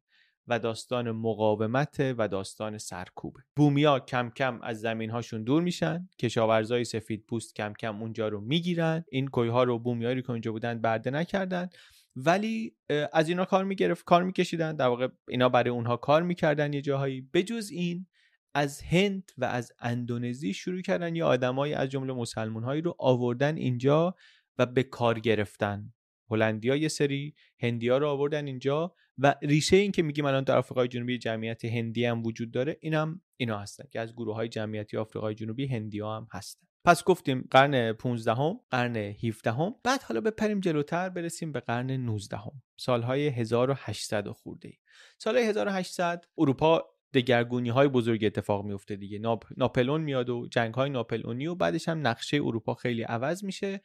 و 0.48 0.60
داستان 0.60 1.12
مقاومت 1.12 2.16
و 2.18 2.27
داستان 2.27 2.77
سرکوبه. 2.77 3.39
بومیا 3.56 4.00
کم 4.00 4.30
کم 4.30 4.60
از 4.62 4.80
زمین 4.80 5.10
هاشون 5.10 5.44
دور 5.44 5.63
میشن 5.63 6.10
کشاورزای 6.20 6.84
سفید 6.84 7.25
پوست 7.27 7.56
کم 7.56 7.74
کم 7.74 8.01
اونجا 8.01 8.27
رو 8.27 8.42
می‌گیرن 8.42 9.06
این 9.12 9.27
کوه 9.27 9.50
ها 9.50 9.63
رو 9.63 9.80
بومیایی 9.80 10.22
که 10.22 10.32
اونجا 10.32 10.51
بودن 10.51 10.82
برده 10.82 11.12
نکردن. 11.12 11.70
ولی 12.16 12.75
از 13.13 13.30
اینا 13.30 13.46
کار 13.46 13.63
می‌گرفت 13.63 14.06
کار 14.06 14.24
میکشیدن. 14.24 14.75
در 14.75 14.88
واقع 14.88 15.08
اینا 15.27 15.50
برای 15.50 15.70
اونها 15.70 15.98
کار 15.98 16.24
می‌کردن 16.24 16.74
یه 16.74 16.82
جاهایی. 16.82 17.22
بجز 17.34 17.70
این 17.72 18.08
از 18.54 18.82
هند 18.82 19.32
و 19.38 19.46
از 19.46 19.72
اندونزی 19.80 20.54
شروع 20.54 20.82
کردن 20.82 21.16
یه 21.16 21.24
آدمایی 21.24 21.74
از 21.74 21.89
جمله 21.89 22.13
مسلمون 22.13 22.63
هایی 22.63 22.82
رو 22.82 22.96
آوردن 23.00 23.58
اینجا 23.58 24.16
و 24.58 24.66
به 24.66 24.84
کار 24.84 25.20
گرفتن. 25.20 25.94
هلندیا 26.29 26.75
یه 26.75 26.88
سری 26.88 27.36
هندیا 27.60 27.98
رو 27.98 28.07
آوردن 28.07 28.48
اینجا 28.48 28.96
و 29.17 29.36
ریشه 29.41 29.77
این 29.77 29.91
که 29.91 30.03
میگیم 30.03 30.25
الان 30.25 30.43
در 30.43 30.57
آفریقای 30.57 30.88
جنوبی 30.88 31.17
جمعیت 31.17 31.65
هندی 31.65 32.05
هم 32.05 32.24
وجود 32.24 32.51
داره 32.51 32.77
اینم 32.81 33.22
اینا 33.38 33.60
هستن 33.60 33.84
که 33.91 34.00
از 34.00 34.13
گروه 34.13 34.36
های 34.36 34.48
جمعیتی 34.48 34.98
آفریقای 34.98 35.36
جنوبی 35.36 35.67
هندیا 35.67 36.15
هم 36.15 36.27
هستن 36.31 36.67
پس 36.88 37.03
گفتیم 37.03 37.48
قرن 37.51 37.93
15 37.93 38.34
هم، 38.34 38.60
قرن 38.69 38.96
17 38.96 39.51
هم. 39.51 39.75
بعد 39.84 40.03
حالا 40.03 40.22
بپریم 40.22 40.60
جلوتر 40.60 41.10
برسیم 41.10 41.51
به 41.51 41.60
قرن 41.60 41.91
19 41.91 42.38
هم. 42.38 42.62
سالهای 42.77 43.27
1800 43.27 44.27
خورده 44.27 44.67
ای. 44.67 44.74
سالهای 45.17 45.46
1800 45.46 46.25
اروپا 46.38 46.86
دگرگونی 47.13 47.69
های 47.69 47.88
بزرگ 47.88 48.25
اتفاق 48.25 48.65
میفته 48.65 48.96
دیگه 48.96 49.19
ناپ... 49.19 49.46
ناپلون 49.57 50.01
میاد 50.01 50.29
و 50.29 50.48
جنگ 50.51 50.74
های 50.74 50.89
ناپلونی 50.89 51.48
و 51.48 51.55
بعدش 51.55 51.89
هم 51.89 52.07
نقشه 52.07 52.38
اروپا 52.38 52.74
خیلی 52.74 53.03
عوض 53.03 53.43
میشه 53.43 53.81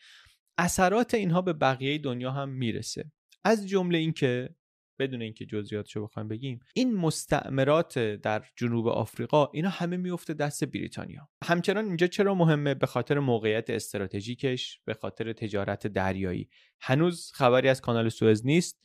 اثرات 0.59 1.15
اینها 1.15 1.43
به 1.43 1.53
بقیه 1.53 1.99
دنیا 1.99 2.31
هم 2.31 2.49
می‌رسه. 2.49 3.13
از 3.45 3.69
جمله 3.69 3.99
اینکه 3.99 4.55
بدون 4.99 5.23
اینکه 5.23 5.47
جزئیاتشو 5.47 6.07
بخوایم 6.07 6.29
بگیم 6.29 6.61
این 6.75 6.97
مستعمرات 6.97 7.99
در 7.99 8.45
جنوب 8.57 8.89
آفریقا 8.89 9.47
اینا 9.47 9.69
همه 9.69 9.97
میفته 9.97 10.35
دست 10.35 10.65
بریتانیا. 10.65 11.29
همچنان 11.45 11.85
اینجا 11.85 12.07
چرا 12.07 12.35
مهمه؟ 12.35 12.75
به 12.75 12.87
خاطر 12.87 13.19
موقعیت 13.19 13.71
استراتژیکش 13.71 14.81
به 14.85 14.95
خاطر 14.95 15.33
تجارت 15.33 15.87
دریایی. 15.87 16.49
هنوز 16.81 17.33
خبری 17.35 17.69
از 17.69 17.81
کانال 17.81 18.09
سوئز 18.09 18.47
نیست. 18.47 18.83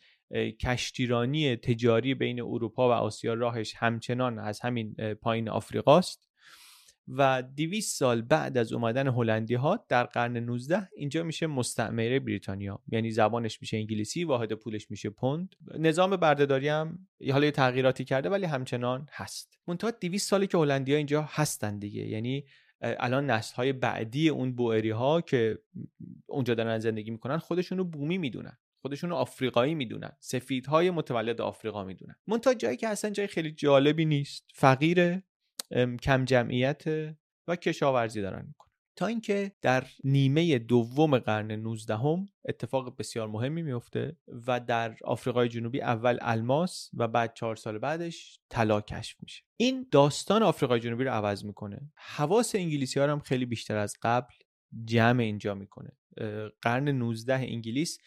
کشتیرانی 0.61 1.55
تجاری 1.55 2.15
بین 2.15 2.41
اروپا 2.41 2.89
و 2.89 2.91
آسیا 2.91 3.33
راهش 3.33 3.73
همچنان 3.77 4.39
از 4.39 4.59
همین 4.59 4.95
پایین 5.21 5.49
آفریقاست. 5.49 6.26
و 7.07 7.43
200 7.43 7.99
سال 7.99 8.21
بعد 8.21 8.57
از 8.57 8.73
اومدن 8.73 9.07
هلندی 9.07 9.53
ها 9.55 9.85
در 9.89 10.03
قرن 10.03 10.37
19 10.37 10.89
اینجا 10.95 11.23
میشه 11.23 11.47
مستعمره 11.47 12.19
بریتانیا. 12.19 12.81
یعنی 12.87 13.11
زبانش 13.11 13.61
میشه 13.61 13.77
انگلیسی 13.77 14.23
واحد 14.23 14.53
پولش 14.53 14.91
میشه 14.91 15.09
پوند. 15.09 15.55
نظام 15.79 16.15
بردهداری 16.15 16.67
هم 16.67 17.07
حالا 17.31 17.45
یه 17.45 17.51
تغییراتی 17.51 18.05
کرده 18.05 18.29
ولی 18.29 18.45
همچنان 18.45 19.07
هست. 19.11 19.59
منتها 19.67 19.91
200 19.91 20.29
سالی 20.29 20.47
که 20.47 20.57
هلندی 20.57 20.91
ها 20.91 20.97
اینجا 20.97 21.21
هستن 21.29 21.79
دیگه. 21.79 22.07
یعنی 22.07 22.45
الان 22.81 23.29
نسل 23.29 23.55
های 23.55 23.73
بعدی 23.73 24.29
اون 24.29 24.55
بوئری 24.55 24.89
ها 24.89 25.21
که 25.21 25.59
اونجا 26.27 26.53
دارن 26.53 26.79
زندگی 26.79 27.11
می‌کنن 27.11 27.37
خودشون 27.37 27.77
رو 27.77 27.83
بومی 27.83 28.17
می‌دونن. 28.17 28.57
خودشون 28.81 29.11
آفریقایی 29.11 29.75
می‌دونن. 29.75 30.11
سفیدهای 30.19 30.91
متولد 30.91 31.41
آفریقا 31.41 31.83
می‌دونن. 31.83 32.15
منتها 32.27 32.53
جایی 32.53 32.77
که 32.77 32.87
اصلا 32.87 33.11
جای 33.11 33.27
خیلی 33.27 33.51
جالبی 33.51 34.05
نیست 34.05 34.45
فقیر 34.53 35.21
کم 36.01 36.25
جمعیت 36.25 36.83
و 37.47 37.55
کشاورزی 37.55 38.21
دارن 38.21 38.45
می‌کنن. 38.47 38.67
تا 38.95 39.07
اینکه 39.07 39.51
در 39.61 39.87
نیمه 40.03 40.59
دوم 40.59 41.17
قرن 41.17 41.51
19 41.51 41.95
هم 41.95 42.25
اتفاق 42.45 42.97
بسیار 42.97 43.27
مهمی 43.27 43.61
میفته 43.61 44.17
و 44.47 44.59
در 44.59 44.97
آفریقای 45.03 45.49
جنوبی 45.49 45.81
اول 45.81 46.17
الماس 46.21 46.89
و 46.93 47.07
بعد 47.07 47.33
چهار 47.33 47.55
سال 47.55 47.77
بعدش 47.77 48.39
طلا 48.49 48.81
کشف 48.81 49.17
میشه. 49.21 49.43
این 49.57 49.87
داستان 49.91 50.43
آفریقای 50.43 50.79
جنوبی 50.79 51.03
رو 51.03 51.11
عوض 51.11 51.45
می‌کنه. 51.45 51.91
حواس 51.95 52.55
انگلیسی 52.55 52.99
ها 52.99 53.11
هم 53.11 53.19
خیلی 53.19 53.45
بیشتر 53.45 53.77
از 53.77 53.93
قبل 54.01 54.33
جمع 54.85 55.23
اینجا 55.23 55.53
می‌کنه. 55.53 55.91
قرن 56.61 56.89
19 56.89 57.33
انگلیس 57.33 57.97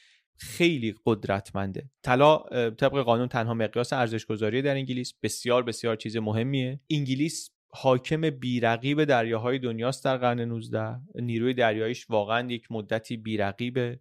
خیلی 0.40 0.94
قدرتمنده. 1.06 1.90
طلا 2.02 2.38
طبق 2.70 2.98
قانون 3.02 3.28
تنها 3.28 3.54
مقیاس 3.54 3.92
ارزش 3.92 4.26
گذاری 4.26 4.62
در 4.62 4.74
انگلیس. 4.74 5.14
بسیار 5.22 5.62
بسیار 5.62 5.96
چیز 5.96 6.16
مهمیه. 6.16 6.80
انگلیس 6.90 7.50
حاکم 7.72 8.30
بیرقیب 8.30 9.04
دریاهای 9.04 9.58
دنیاست 9.58 10.04
در 10.04 10.16
قرن 10.16 10.40
19 10.40 10.96
نیروی 11.14 11.54
دریاییش 11.54 12.10
واقعا 12.10 12.50
یک 12.50 12.72
مدتی 12.72 13.16
بیرقیبه 13.16 14.00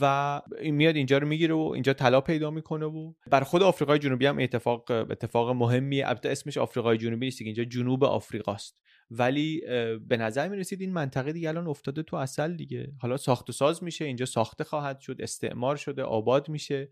و 0.00 0.42
میاد 0.62 0.96
اینجا 0.96 1.18
رو 1.18 1.28
می‌گیره 1.28 1.54
و 1.54 1.70
اینجا 1.74 1.92
طلا 1.92 2.20
پیدا 2.20 2.50
می‌کنه 2.50 2.86
و 2.86 3.12
بر 3.30 3.40
خود 3.40 3.62
آفریقای 3.62 3.98
جنوبی 3.98 4.26
هم 4.26 4.38
اتفاق 4.38 4.90
اتفاق 4.90 5.50
مهمیه. 5.50 6.08
البته 6.08 6.28
اسمش 6.28 6.58
آفریقای 6.58 6.98
جنوبی 6.98 7.26
نیست 7.26 7.42
اینجا 7.42 7.64
جنوب 7.64 8.04
آفریقاست. 8.04 8.80
ولی 9.10 9.60
به 10.08 10.16
نظر 10.16 10.48
می 10.48 10.56
رسید 10.56 10.80
این 10.80 10.92
منطقه 10.92 11.32
دیگه 11.32 11.48
الان 11.48 11.66
افتاده 11.66 12.02
تو 12.02 12.16
اصل 12.16 12.56
دیگه. 12.56 12.92
حالا 13.00 13.16
ساخت 13.16 13.50
و 13.50 13.52
ساز 13.52 13.84
میشه 13.84 14.04
اینجا 14.04 14.26
ساخته 14.26 14.64
خواهد 14.64 15.00
شد 15.00 15.16
استعمار 15.20 15.76
شده 15.76 16.02
آباد 16.02 16.48
میشه. 16.48 16.90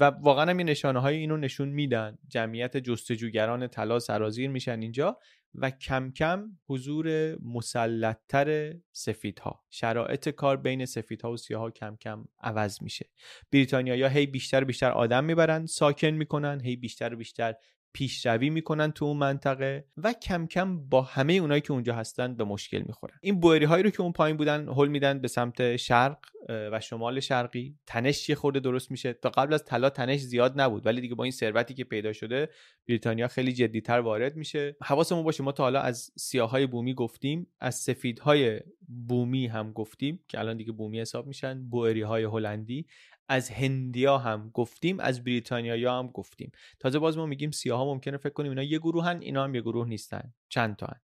و 0.00 0.04
واقعا 0.04 0.50
هم 0.50 0.56
این 0.56 0.68
نشانه 0.68 1.00
های 1.00 1.16
اینو 1.16 1.36
نشون 1.36 1.68
میدن. 1.68 2.18
جمعیت 2.28 2.76
جستجوگران 2.76 3.66
طلا 3.66 3.98
سرازیر 3.98 4.50
میشن 4.50 4.80
اینجا 4.80 5.18
و 5.54 5.70
کم 5.70 6.10
کم 6.10 6.58
حضور 6.68 7.36
مسلطتر 7.42 8.74
سفیدها. 8.92 9.64
شرایط 9.70 10.28
کار 10.28 10.56
بین 10.56 10.86
سفیدها 10.86 11.32
و 11.32 11.36
سیاها 11.36 11.70
کم 11.70 11.96
کم 11.96 12.24
عوض 12.42 12.82
میشه. 12.82 13.10
بریتانیا 13.52 14.08
هی 14.08 14.26
بیشتر 14.26 14.64
بیشتر 14.64 14.90
آدم 14.90 15.24
می‌برن 15.24 15.66
ساکن 15.66 16.10
می‌کنن 16.10 16.60
هی 16.64 16.76
بیشتر 16.76 17.14
بیشتر 17.14 17.54
پیشروی 17.92 18.50
می‌کنن 18.50 18.92
تو 18.92 19.04
اون 19.04 19.16
منطقه 19.16 19.84
و 19.96 20.12
کم 20.12 20.46
کم 20.46 20.88
با 20.88 21.02
همه 21.02 21.32
اونایی 21.32 21.60
که 21.60 21.72
اونجا 21.72 21.94
هستن 21.94 22.34
به 22.34 22.44
مشکل 22.44 22.82
می‌خورن. 22.86 23.18
این 23.20 23.40
بوئری 23.40 23.64
هایی 23.64 23.82
رو 23.82 23.90
که 23.90 24.00
اون 24.00 24.12
پایین 24.12 24.36
بودن 24.36 24.68
هل 24.68 24.88
میدن 24.88 25.18
به 25.18 25.28
سمت 25.28 25.76
شرق 25.76 26.18
و 26.48 26.80
شمال 26.80 27.20
شرقی. 27.20 27.78
تنش 27.86 28.28
یه 28.28 28.34
خورده 28.34 28.60
درست 28.60 28.90
میشه. 28.90 29.12
تا 29.12 29.28
قبل 29.28 29.54
از 29.54 29.64
طلا 29.64 29.90
تنش 29.90 30.20
زیاد 30.20 30.60
نبود. 30.60 30.86
ولی 30.86 31.00
دیگه 31.00 31.14
با 31.14 31.24
این 31.24 31.30
ثروتی 31.30 31.74
که 31.74 31.84
پیدا 31.84 32.12
شده 32.12 32.48
بریتانیا 32.88 33.28
خیلی 33.28 33.52
جدیتر 33.52 34.00
وارد 34.00 34.36
میشه. 34.36 34.76
حواسمون 34.82 35.24
باشه 35.24 35.42
ما 35.42 35.52
تا 35.52 35.62
حالا 35.62 35.80
از 35.80 36.10
سیاهای 36.16 36.66
بومی 36.66 36.94
گفتیم. 36.94 37.46
از 37.60 37.74
سفیدهای 37.74 38.60
بومی 39.08 39.46
هم 39.46 39.72
گفتیم 39.72 40.20
که 40.28 40.38
الان 40.38 40.56
دیگه 40.56 40.72
بومی 40.72 41.00
حساب 41.00 41.26
میشن. 41.26 41.68
بوئری 41.68 42.02
های 42.02 42.24
هلندی. 42.24 42.86
از 43.30 43.50
هندیا 43.50 44.18
هم 44.18 44.50
گفتیم 44.54 45.00
از 45.00 45.24
بریتانیا 45.24 45.98
هم 45.98 46.06
گفتیم. 46.06 46.52
تازه 46.78 46.98
باز 46.98 47.18
ما 47.18 47.26
میگیم 47.26 47.50
سیاها 47.50 47.84
ممکنه 47.84 48.16
فکر 48.16 48.32
کنیم 48.32 48.50
اینا 48.50 48.62
یه 48.62 48.78
گروهن 48.78 49.20
اینا 49.20 49.44
هم 49.44 49.54
یه 49.54 49.60
گروه 49.60 49.88
نیستن. 49.88 50.32
چند 50.48 50.76
تا 50.76 50.86
هن. 50.86 51.00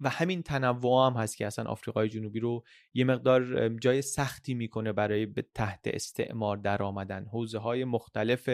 و 0.00 0.08
همین 0.08 0.42
تنوع 0.42 1.06
هم 1.06 1.12
هست 1.12 1.36
که 1.36 1.46
اصلا 1.46 1.64
آفریقای 1.64 2.08
جنوبی 2.08 2.40
رو 2.40 2.64
یه 2.94 3.04
مقدار 3.04 3.68
جای 3.68 4.02
سختی 4.02 4.54
می‌کنه 4.54 4.92
برای 4.92 5.26
به 5.26 5.46
تحت 5.54 5.80
استعمار 5.84 6.56
در 6.56 6.82
آمدن. 6.82 7.26
حوزه 7.26 7.58
های 7.58 7.84
مختلف 7.84 8.50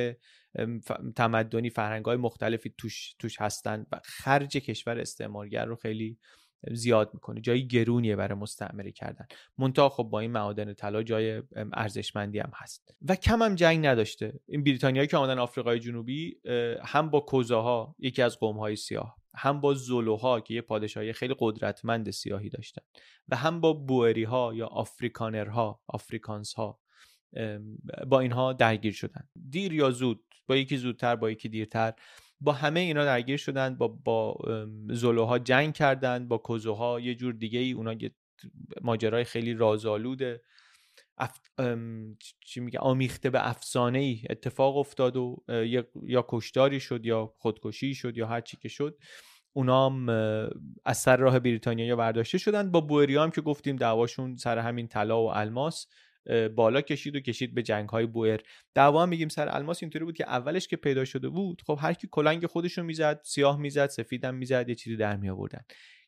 تمدنی 1.16 1.70
فرهنگ 1.70 2.04
های 2.04 2.16
مختلفی 2.16 2.74
توش, 2.78 3.14
توش 3.18 3.40
هستن 3.40 3.86
و 3.92 4.00
خرج 4.04 4.56
کشور 4.56 4.98
استعمارگر 4.98 5.64
رو 5.64 5.76
خیلی 5.76 6.18
زیاد 6.70 7.10
می‌کنه. 7.14 7.40
جایی 7.40 7.66
گرونیه 7.66 8.16
برای 8.16 8.38
مستعمره 8.38 8.92
کردن. 8.92 9.26
منتها 9.58 9.88
خب 9.88 10.02
با 10.02 10.20
این 10.20 10.30
معادن 10.30 10.74
طلا 10.74 11.02
جای 11.02 11.42
ارزشمندی 11.72 12.38
هم 12.38 12.50
هست. 12.54 12.94
و 13.08 13.16
کم 13.16 13.42
هم 13.42 13.54
جنگ 13.54 13.86
نداشته. 13.86 14.40
این 14.48 14.64
بریتانیایی 14.64 15.08
که 15.08 15.16
آمدن 15.16 15.38
آفریقای 15.38 15.78
جنوبی 15.78 16.40
هم 16.84 17.10
با 17.10 17.20
کوزاها 17.20 17.96
یکی 17.98 18.22
از 18.22 18.36
های 18.36 18.76
سیاه 18.76 19.16
هم 19.38 19.60
با 19.60 19.74
زولوها 19.74 20.40
که 20.40 20.54
یه 20.54 20.60
پادشاهی 20.60 21.12
خیلی 21.12 21.34
قدرتمند 21.38 22.10
سیاهی 22.10 22.48
داشتن 22.48 22.82
و 23.28 23.36
هم 23.36 23.60
با 23.60 23.72
بوئری 23.72 24.24
ها 24.24 24.54
یا 24.54 24.66
آفریکانرها 24.66 25.80
آفریکانس 25.86 26.54
ها 26.54 26.80
با 28.06 28.20
اینها 28.20 28.52
درگیر 28.52 28.92
شدن. 28.92 29.28
دیر 29.50 29.72
یا 29.72 29.90
زود 29.90 30.24
با 30.46 30.56
یکی 30.56 30.76
زودتر 30.76 31.16
با 31.16 31.30
یکی 31.30 31.48
دیرتر 31.48 31.92
با 32.40 32.52
همه 32.52 32.80
اینا 32.80 33.04
درگیر 33.04 33.36
شدن 33.36 33.74
با 33.74 33.88
با 33.88 34.38
زلوها 34.90 35.38
جنگ 35.38 35.74
کردن 35.74 36.28
با 36.28 36.38
کوزوها 36.38 37.00
یه 37.00 37.14
جور 37.14 37.32
دیگه 37.32 37.58
ای 37.58 37.72
اونا 37.72 37.94
ماجرای 38.82 39.24
خیلی 39.24 39.54
رازآلود 39.54 40.22
اف... 41.18 41.38
چی 42.40 42.60
میگه 42.60 42.78
آمیخته 42.78 43.30
به 43.30 43.48
افسانه 43.48 43.98
ای 43.98 44.22
اتفاق 44.30 44.76
افتاد 44.76 45.16
و 45.16 45.44
یا 46.06 46.24
کشتاری 46.28 46.80
شد 46.80 47.06
یا 47.06 47.34
خودکشی 47.38 47.94
شد 47.94 48.16
یا 48.16 48.26
هر 48.26 48.40
چی 48.40 48.56
که 48.56 48.68
شد 48.68 48.98
اونا 49.52 49.86
هم 49.86 50.08
از 50.84 50.98
سر 50.98 51.16
راه 51.16 51.38
بریتانیا 51.38 51.96
برداشته 51.96 52.38
شدن. 52.38 52.70
با 52.70 52.80
بوئری 52.80 53.16
هم 53.16 53.30
که 53.30 53.40
گفتیم 53.40 53.76
دعواشون 53.76 54.36
سر 54.36 54.58
همین 54.58 54.88
طلا 54.88 55.22
و 55.22 55.30
الماس. 55.36 55.86
بالا 56.56 56.80
کشید 56.80 57.16
و 57.16 57.20
کشید 57.20 57.54
به 57.54 57.62
جنگ 57.62 57.88
های 57.88 58.06
بوئر. 58.06 58.40
دعوا 58.74 59.06
میگیم 59.06 59.28
سر 59.28 59.48
الماس 59.48 59.82
اینطوری 59.82 60.04
بود 60.04 60.16
که 60.16 60.24
اولش 60.24 60.68
که 60.68 60.76
پیدا 60.76 61.04
شده 61.04 61.28
بود 61.28 61.62
خب 61.66 61.78
هر 61.80 61.92
کی 61.92 62.08
کلنگ 62.10 62.46
خودشو 62.46 62.82
می‌زد 62.82 63.20
سیاه 63.24 63.60
می‌زد 63.60 63.86
سفیدم 63.86 64.34
می‌زد 64.34 64.68
یه 64.68 64.74
چیزی 64.74 64.96
در 64.96 65.16
می 65.16 65.28
آوردن 65.28 65.60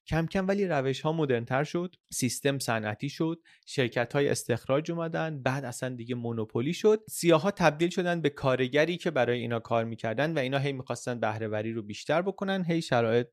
کم 0.07 0.27
کم 0.27 0.49
ولی 0.49 0.67
روش 0.67 1.01
ها 1.01 1.13
مدرنتر 1.13 1.65
شد 1.65 1.97
سیستم 2.13 2.59
صنعتی 2.59 3.09
شد 3.09 3.43
شرکت 3.67 4.13
های 4.13 4.29
استخراج 4.29 4.91
اومدن 4.91 5.43
بعد 5.43 5.65
اصلا 5.65 5.89
دیگه 5.89 6.15
مونوپولی 6.15 6.75
شد. 6.75 7.05
سیاه 7.11 7.43
ها 7.43 7.51
تبدیل 7.51 7.91
شدن 7.91 8.21
به 8.21 8.31
کارگری 8.31 8.97
که 8.97 9.11
برای 9.11 9.41
اینا 9.41 9.61
کار 9.61 9.85
می‌کردن 9.85 10.35
و 10.35 10.39
اینا 10.39 10.59
هی 10.59 10.73
می‌خواستن 10.73 11.21
بهرهوری 11.21 11.73
رو 11.73 11.83
بیشتر 11.83 12.23
بکنن 12.23 12.65
هی 12.65 12.83
شرایط 12.83 13.29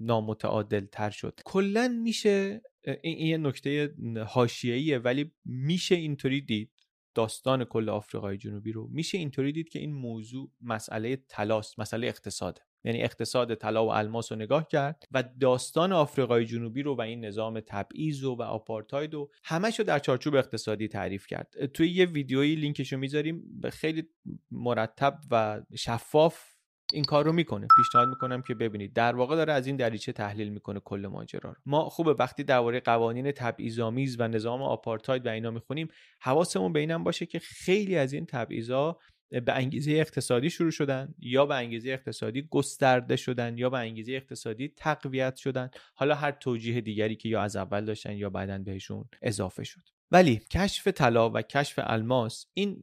نامتعادل 0.00 0.86
تر 0.92 1.10
شد. 1.10 1.40
کلا 1.44 1.88
میشه 2.02 2.62
این 3.02 3.26
یه 3.26 3.36
نکته 3.36 3.94
حاشیه‌ایه 4.28 4.98
ولی 4.98 5.32
میشه 5.44 5.94
اینطوری 5.94 6.40
دید. 6.40 6.70
داستان 7.14 7.64
کل 7.64 7.88
آفریقای 7.88 8.36
جنوبی 8.36 8.72
رو 8.72 8.88
میشه 8.88 9.18
اینطوری 9.18 9.52
دید 9.52 9.68
که 9.68 9.78
این 9.78 9.92
موضوع 9.92 10.50
مسئله 10.60 11.16
تلاست 11.16 11.78
مسئله 11.78 12.06
اقتصاده. 12.06 12.60
یعنی 12.84 13.02
اقتصاد 13.02 13.54
طلا 13.54 13.86
و 13.86 13.92
الماس 13.92 14.32
رو 14.32 14.38
نگاه 14.38 14.68
کرد 14.68 15.04
و 15.12 15.24
داستان 15.40 15.92
آفریقای 15.92 16.44
جنوبی 16.44 16.82
رو 16.82 16.96
و 16.96 17.00
این 17.00 17.24
نظام 17.24 17.60
تبعیض 17.60 18.24
و, 18.24 18.34
و 18.34 18.42
آپارتاید 18.42 19.14
و 19.14 19.30
همش 19.44 19.78
رو 19.78 19.84
در 19.84 19.98
چارچوب 19.98 20.34
اقتصادی 20.34 20.88
تعریف 20.88 21.26
کرد. 21.26 21.66
توی 21.66 21.88
یه 21.88 22.06
ویدیویی 22.06 22.54
لینکش 22.54 22.92
رو 22.92 22.98
می‌ذاریم 22.98 23.60
خیلی 23.72 24.08
مرتب 24.50 25.20
و 25.30 25.62
شفاف 25.76 26.51
این 26.92 27.04
کار 27.04 27.24
رو 27.24 27.32
می‌کنه. 27.32 27.66
پیشنهاد 27.76 28.08
می‌کنم 28.08 28.42
که 28.42 28.54
ببینید 28.54 28.92
در 28.92 29.16
واقع 29.16 29.36
داره 29.36 29.52
از 29.52 29.66
این 29.66 29.76
دریچه 29.76 30.12
تحلیل 30.12 30.48
می‌کنه 30.48 30.80
کل 30.80 31.08
ماجرا 31.10 31.50
رو. 31.50 31.56
ما 31.66 31.88
خوبه 31.88 32.14
وقتی 32.18 32.44
درباره 32.44 32.80
قوانین 32.80 33.32
تبعیض‌آمیز 33.32 34.20
و 34.20 34.28
نظام 34.28 34.62
آپارتاید 34.62 35.26
و 35.26 35.28
اینا 35.28 35.50
می‌خونیم 35.50 35.88
حواسمون 36.20 36.72
به 36.72 36.80
اینم 36.80 37.04
باشه 37.04 37.26
که 37.26 37.38
خیلی 37.38 37.96
از 37.96 38.12
این 38.12 38.26
تبعیضا 38.26 38.98
به 39.30 39.52
انگیزه 39.52 39.92
اقتصادی 39.92 40.50
شروع 40.50 40.70
شدن 40.70 41.14
یا 41.18 41.46
به 41.46 41.54
انگیزه 41.54 41.90
اقتصادی 41.90 42.42
گسترده 42.50 43.16
شدن 43.16 43.58
یا 43.58 43.70
به 43.70 43.78
انگیزه 43.78 44.12
اقتصادی 44.12 44.68
تقویت 44.76 45.36
شدن. 45.36 45.70
حالا 45.94 46.14
هر 46.14 46.30
توجیه 46.30 46.80
دیگری 46.80 47.16
که 47.16 47.28
یا 47.28 47.42
از 47.42 47.56
اول 47.56 47.84
داشتن 47.84 48.12
یا 48.12 48.30
بعدا 48.30 48.58
بهشون 48.58 49.04
اضافه 49.22 49.64
شد. 49.64 49.82
ولی 50.12 50.40
کشف 50.50 50.88
طلا 50.88 51.30
و 51.30 51.42
کشف 51.42 51.80
الماس 51.82 52.46
این 52.54 52.82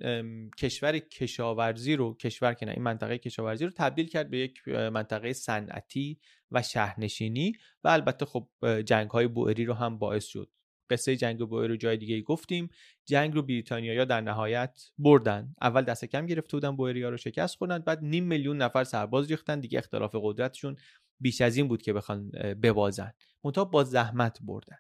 کشور 0.57 1.00
کشاورزی 1.00 1.95
رو 1.95 2.13
کشور 2.13 2.53
که 2.53 2.65
نه 2.65 2.71
این 2.71 2.81
منطقه 2.81 3.17
کشاورزی 3.17 3.65
رو 3.65 3.71
تبدیل 3.75 4.07
کرد 4.07 4.29
به 4.29 4.38
یک 4.38 4.67
منطقه 4.67 5.33
صنعتی 5.33 6.19
و 6.51 6.62
شهرنشینی 6.62 7.53
و 7.83 7.88
البته 7.88 8.25
خب 8.25 8.48
جنگ 8.86 9.09
های 9.09 9.27
بوئری 9.27 9.65
رو 9.65 9.74
هم 9.74 9.98
باعث 9.98 10.25
شد. 10.25 10.50
قصه 10.89 11.15
جنگ 11.15 11.39
بوئر 11.39 11.67
رو 11.67 11.75
جای 11.75 11.98
دیگه 11.98 12.21
گفتیم. 12.21 12.69
جنگ 13.05 13.33
رو 13.33 13.41
بریتانیا 13.41 14.05
در 14.05 14.21
نهایت 14.21 14.81
بردن. 14.98 15.55
اول 15.62 15.81
دست 15.81 16.05
کم 16.05 16.25
گرفته 16.25 16.57
بودن 16.57 16.75
بوئریا 16.75 17.09
رو 17.09 17.17
شکست 17.17 17.57
خوردن 17.57 17.79
بعد 17.79 18.03
نیم 18.03 18.24
میلیون 18.24 18.57
نفر 18.57 18.83
سرباز 18.83 19.31
ریختن. 19.31 19.59
دیگه 19.59 19.79
اختلاف 19.79 20.15
قدرتشون 20.21 20.75
بیش 21.19 21.41
از 21.41 21.57
این 21.57 21.67
بود 21.67 21.81
که 21.81 21.93
بخوان 21.93 22.29
ببازن. 22.63 23.12
منتها 23.43 23.65
با 23.65 23.83
زحمت 23.83 24.39
بردن. 24.41 24.77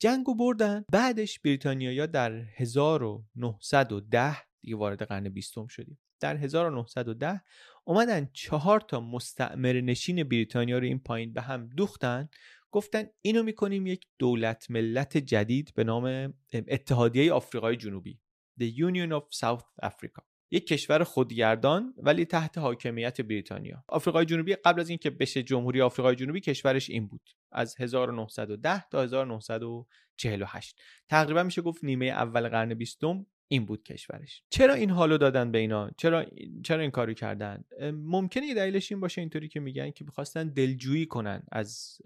جنگو 0.00 0.34
بردن. 0.34 0.84
بعدش 0.92 1.40
بریتانیایا 1.40 2.06
در 2.06 2.32
1910 2.32 4.36
دیگه 4.60 4.76
وارد 4.76 5.02
قرن 5.02 5.28
بیستم 5.28 5.66
شدیم. 5.66 5.98
در 6.20 6.36
1910 6.36 7.40
اومدن 7.84 8.30
چهار 8.32 8.80
تا 8.80 9.00
مستعمر 9.00 9.80
نشین 9.80 10.24
بریتانیا 10.24 10.78
رو 10.78 10.84
این 10.84 10.98
پایین 10.98 11.32
به 11.32 11.42
هم 11.42 11.68
دوختن. 11.68 12.28
گفتن 12.70 13.06
اینو 13.22 13.42
می‌کنیم 13.42 13.86
یک 13.86 14.06
دولت 14.18 14.70
ملت 14.70 15.16
جدید 15.16 15.72
به 15.74 15.84
نام 15.84 16.34
اتحادیه 16.52 17.32
آفریقای 17.32 17.76
جنوبی 17.76 18.20
The 18.60 18.64
Union 18.64 19.20
of 19.20 19.38
South 19.38 19.86
Africa. 19.86 20.35
یک 20.50 20.66
کشور 20.66 21.04
خودگردان 21.04 21.94
ولی 21.96 22.24
تحت 22.24 22.58
حاکمیت 22.58 23.20
بریتانیا. 23.20 23.84
آفریقای 23.88 24.24
جنوبی 24.24 24.54
قبل 24.54 24.80
از 24.80 24.88
اینکه 24.88 25.10
بشه 25.10 25.42
جمهوری 25.42 25.80
آفریقای 25.80 26.16
جنوبی 26.16 26.40
کشورش 26.40 26.90
این 26.90 27.06
بود. 27.06 27.30
از 27.52 27.80
1910 27.80 28.88
تا 28.88 29.02
1948 29.02 30.80
تقریبا 31.08 31.42
میشه 31.42 31.62
گفت 31.62 31.84
نیمه 31.84 32.06
اول 32.06 32.48
قرن 32.48 32.74
بیستم 32.74 33.26
این 33.48 33.66
بود 33.66 33.82
کشورش. 33.82 34.42
چرا 34.50 34.74
این 34.74 34.90
حالو 34.90 35.18
دادن 35.18 35.50
به 35.52 35.58
اینا؟ 35.58 35.90
چرا 35.96 36.24
چرا 36.64 36.80
این 36.80 36.90
کارو 36.90 37.14
کردن؟ 37.14 37.64
ممکنه 37.92 38.54
دلیلش 38.54 38.92
این 38.92 39.00
باشه 39.00 39.20
اینطوری 39.20 39.48
که 39.48 39.60
میگن 39.60 39.90
که 39.90 40.04
می‌خواستن 40.04 40.48
دلجویی 40.48 41.06
کنن 41.06 41.42
از 41.52 41.98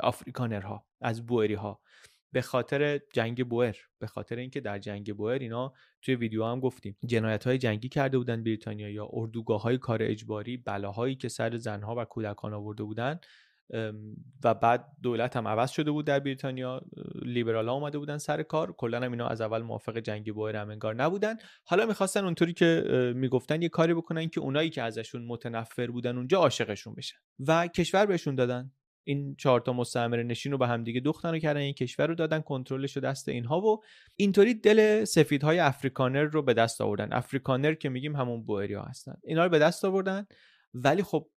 آفریکانرها 0.00 0.86
از 1.00 1.26
بوئری 1.26 1.54
به 2.32 2.42
خاطر 2.42 3.00
جنگ 3.12 3.48
بوئر 3.48 3.76
به 3.98 4.06
خاطر 4.06 4.36
اینکه 4.36 4.60
در 4.60 4.78
جنگ 4.78 5.16
بوئر 5.16 5.38
اینا 5.38 5.72
توی 6.02 6.14
ویدیو 6.14 6.44
هم 6.44 6.60
گفتیم 6.60 6.96
جنایت 7.06 7.46
های 7.46 7.58
جنگی 7.58 7.88
کرده 7.88 8.18
بودن 8.18 8.42
بریتانیا 8.44 8.90
یا 8.90 9.08
اردوگاه 9.12 9.62
های 9.62 9.78
کار 9.78 9.98
اجباری 10.02 10.56
بلاهایی 10.56 11.14
که 11.14 11.28
سر 11.28 11.56
زنها 11.56 11.94
و 11.98 12.04
کودکان 12.04 12.52
آورده 12.52 12.82
بودن 12.82 13.20
و 14.44 14.54
بعد 14.54 14.88
دولت 15.02 15.36
هم 15.36 15.48
عوض 15.48 15.70
شده 15.70 15.90
بود 15.90 16.06
در 16.06 16.20
بریتانیا 16.20 16.80
لیبرال 17.22 17.68
ها 17.68 17.74
اومده 17.74 17.98
بودن 17.98 18.18
سر 18.18 18.42
کار 18.42 18.72
کلا 18.72 19.00
هم 19.00 19.12
اینا 19.12 19.28
از 19.28 19.40
اول 19.40 19.62
موافق 19.62 19.98
جنگ 19.98 20.34
بوئر 20.34 20.56
هم 20.56 20.70
انگار 20.70 20.94
نبودن. 20.94 21.36
حالا 21.64 21.86
می‌خواستن 21.86 22.24
اونطوری 22.24 22.52
که 22.52 22.82
می‌گفتن 23.16 23.62
یه 23.62 23.68
کاری 23.68 23.94
بکنن 23.94 24.28
که 24.28 24.40
اونایی 24.40 24.70
که 24.70 24.82
ازشون 24.82 25.24
متنفر 25.26 25.90
بودن 25.90 26.16
اونجا 26.16 26.38
عاشقشون 26.38 26.94
بشن. 26.94 27.16
و 27.46 27.66
کشور 27.66 28.06
بهشون 28.06 28.34
دادن. 28.34 28.72
این 29.04 29.36
چهار 29.38 29.60
تا 29.60 29.72
مستعمره 29.72 30.22
نشین 30.22 30.52
رو 30.52 30.58
به 30.58 30.66
همدیگه 30.66 31.00
دوختن 31.00 31.34
و 31.34 31.38
کردن 31.38 31.60
این 31.60 31.72
کشور 31.72 32.06
رو 32.06 32.14
دادن 32.14 32.40
کنترلش 32.40 32.96
رو 32.96 33.02
دست 33.02 33.28
اینها 33.28 33.60
و 33.60 33.82
اینطوری 34.16 34.54
دل 34.54 35.04
سفیدهای 35.04 35.58
افریکانر 35.58 36.22
رو 36.22 36.42
به 36.42 36.54
دست 36.54 36.80
آوردن. 36.80 37.08
افریکانر 37.12 37.74
که 37.74 37.88
میگیم 37.88 38.16
همون 38.16 38.44
بوئریا 38.44 38.82
هستن. 38.82 39.14
اینا 39.24 39.44
رو 39.44 39.50
به 39.50 39.58
دست 39.58 39.84
آوردن 39.84 40.26
ولی 40.74 41.02
خب 41.02 41.28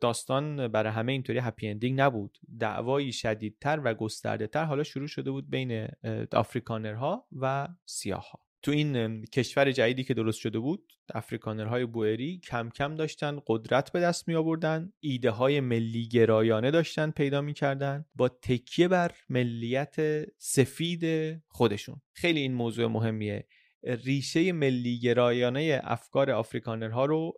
داستان 0.00 0.68
برای 0.68 0.92
همه 0.92 1.12
اینطوری 1.12 1.38
هپی 1.38 1.68
اندینگ 1.68 2.00
نبود. 2.00 2.38
دعوایی 2.60 3.12
شدیدتر 3.12 3.80
و 3.84 3.94
گسترده 3.94 4.46
تر 4.46 4.64
حالا 4.64 4.82
شروع 4.82 5.06
شده 5.06 5.30
بود 5.30 5.50
بین 5.50 5.88
افریکانرها 6.32 7.26
و 7.32 7.68
سیاهها 7.84 8.40
تو 8.62 8.70
این 8.70 9.24
کشور 9.24 9.72
جدیدی 9.72 10.04
که 10.04 10.14
درست 10.14 10.38
شده 10.38 10.58
بود 10.58 10.92
افریکانرهای 11.14 11.86
بوئری 11.86 12.38
کم 12.38 12.70
کم 12.70 12.94
داشتن 12.94 13.38
قدرت 13.46 13.92
به 13.92 14.00
دست 14.00 14.28
می 14.28 14.34
آوردن 14.34 14.92
ایده 15.00 15.30
های 15.30 15.60
ملی 15.60 16.08
گرایانه 16.08 16.70
داشتن 16.70 17.10
پیدا 17.10 17.40
می 17.40 17.54
کردن 17.54 18.04
با 18.14 18.28
تکیه 18.28 18.88
بر 18.88 19.12
ملیت 19.28 19.96
سفید 20.38 21.04
خودشون. 21.48 22.00
خیلی 22.12 22.40
این 22.40 22.54
موضوع 22.54 22.86
مهمیه. 22.86 23.46
ریشه 23.84 24.52
ملی 24.52 24.98
گرایانه 24.98 25.80
افکار 25.84 26.30
آفریکانرها 26.30 27.04
رو 27.04 27.32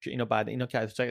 که 0.00 0.10
اینا 0.10 0.24
بعد 0.24 0.48
اینا 0.48 0.66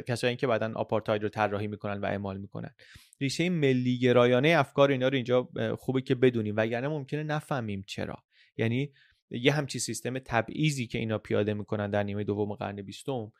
کسایی 0.07 0.35
که 0.35 0.47
بعدا 0.47 0.73
آپارتاید 0.75 1.23
رو 1.23 1.29
طراحی 1.29 1.67
می‌کنن 1.67 2.01
و 2.01 2.05
اعمال 2.05 2.37
می‌کنن. 2.37 2.75
ریشه 3.19 3.49
ملی 3.49 3.99
گرایانه 3.99 4.49
افکار 4.57 4.91
اینا 4.91 5.07
رو 5.07 5.15
اینجا 5.15 5.49
خوبه 5.77 6.01
که 6.01 6.15
بدونیم 6.15 6.53
وگرنه 6.57 6.87
ممکنه 6.87 7.23
نفهمیم 7.23 7.83
چرا. 7.87 8.23
یعنی 8.57 8.91
یه 9.31 9.51
همچی 9.51 9.79
سیستم 9.79 10.19
تبعیضی 10.19 10.87
که 10.87 10.97
اینا 10.97 11.17
پیاده 11.17 11.53
می‌کنن 11.53 11.89
در 11.89 12.03
نیمه 12.03 12.23
دوم 12.23 12.53
قرن 12.53 12.81
بیستم 12.81 13.31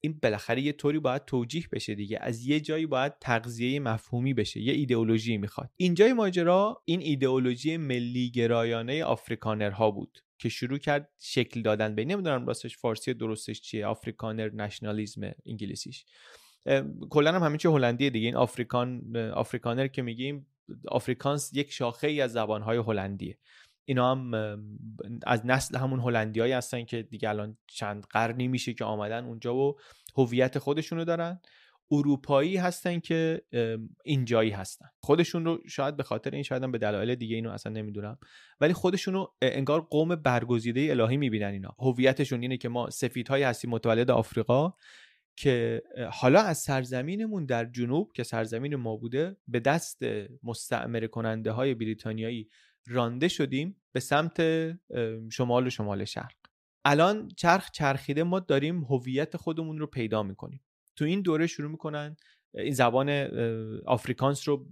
این 0.00 0.18
بالاخره 0.22 0.62
یه 0.62 0.72
طوری 0.72 0.98
باید 0.98 1.24
توجیه 1.24 1.64
بشه 1.72 1.94
دیگه. 1.94 2.18
از 2.20 2.46
یه 2.46 2.60
جایی 2.60 2.86
باید 2.86 3.18
تغذیه 3.20 3.80
مفهومی 3.80 4.34
بشه. 4.34 4.60
یه 4.60 4.72
ایدئولوژی 4.72 5.36
می‌خواد. 5.36 5.70
اینجای 5.76 6.12
ماجرا 6.12 6.82
این 6.84 7.00
ایدئولوژی 7.00 7.76
ملی 7.76 8.30
گرایانه 8.30 9.04
آفریکانرها 9.04 9.90
بود 9.90 10.18
که 10.38 10.48
شروع 10.48 10.78
کرد 10.78 11.10
شکل 11.18 11.62
دادن 11.62 11.94
به 11.94 12.04
نمی‌دونم 12.04 12.46
راستش 12.46 12.78
فارسی 12.78 13.14
درستش 13.14 13.60
چیه 13.60 13.86
آفریکانر 13.86 14.50
نشنالیزم 14.54 15.32
انگلیسیش. 15.46 16.04
کلا 17.10 17.32
هم 17.32 17.42
همین 17.42 17.58
چه 17.58 17.68
هلندی 17.68 18.10
دیگه. 18.10 18.26
این 18.26 18.36
آفریکان 18.36 19.16
آفریکانر 19.16 19.86
که 19.86 20.02
میگیم 20.02 20.46
آفریکانس 20.88 21.50
یک 21.54 21.72
شاخه 21.72 22.08
ای 22.08 22.20
از 22.20 22.32
زبانهای 22.32 22.78
هلندیه. 22.78 23.38
اینا 23.90 24.10
هم 24.10 24.34
از 25.26 25.46
نسل 25.46 25.78
همون 25.78 26.00
هلندیایی 26.00 26.52
هستن 26.52 26.84
که 26.84 27.02
دیگه 27.02 27.28
الان 27.28 27.56
چند 27.66 28.06
قرنی 28.10 28.48
میشه 28.48 28.74
که 28.74 28.84
آمدن 28.84 29.24
اونجا 29.24 29.54
و 29.54 29.76
هویت 30.16 30.58
خودشونو 30.58 31.04
دارن. 31.04 31.40
اروپایی 31.90 32.56
هستن 32.56 32.98
که 33.00 33.42
اینجایی 34.04 34.50
هستن. 34.50 34.86
خودشون 35.00 35.44
رو 35.44 35.58
شاید 35.68 35.96
به 35.96 36.02
خاطر 36.02 36.30
این 36.30 36.42
شاید 36.42 36.72
به 36.72 36.78
دلایل 36.78 37.14
دیگه 37.14 37.36
اینو 37.36 37.50
اصلا 37.50 37.72
نمی‌دونم. 37.72 38.18
ولی 38.60 38.72
خودشون 38.72 39.14
رو 39.14 39.34
انگار 39.42 39.80
قوم 39.80 40.16
برگزیده 40.16 40.80
الهی 40.90 41.16
می‌بینن 41.16 41.52
اینا. 41.52 41.76
هویتشون 41.78 42.42
اینه 42.42 42.56
که 42.56 42.68
ما 42.68 42.90
سفیدهایی 42.90 43.44
هستیم 43.44 43.70
متولد 43.70 44.10
آفریقا 44.10 44.72
که 45.36 45.82
حالا 46.10 46.42
از 46.42 46.58
سرزمینمون 46.58 47.46
در 47.46 47.64
جنوب 47.64 48.12
که 48.12 48.22
سرزمین 48.22 48.76
ما 48.76 48.96
بوده 48.96 49.36
به 49.48 49.60
دست 49.60 50.02
مستعمر 50.42 51.06
کننده 51.06 51.52
های 51.52 51.74
بریتانیایی 51.74 52.48
رانده 52.86 53.28
شدیم 53.28 53.76
به 53.92 54.00
سمت 54.00 54.40
شمال 55.32 55.66
و 55.66 55.70
شمال 55.70 56.04
شرق. 56.04 56.32
الان 56.84 57.28
چرخ 57.36 57.70
چرخیده 57.70 58.22
ما 58.22 58.40
داریم 58.40 58.84
هویت 58.84 59.36
خودمون 59.36 59.78
رو 59.78 59.86
پیدا 59.86 60.22
می‌کنیم. 60.22 60.60
تو 60.96 61.04
این 61.04 61.22
دوره 61.22 61.46
شروع 61.46 61.70
می‌کنن 61.70 62.16
این 62.54 62.74
زبان 62.74 63.10
آفریکانس 63.86 64.48
رو 64.48 64.66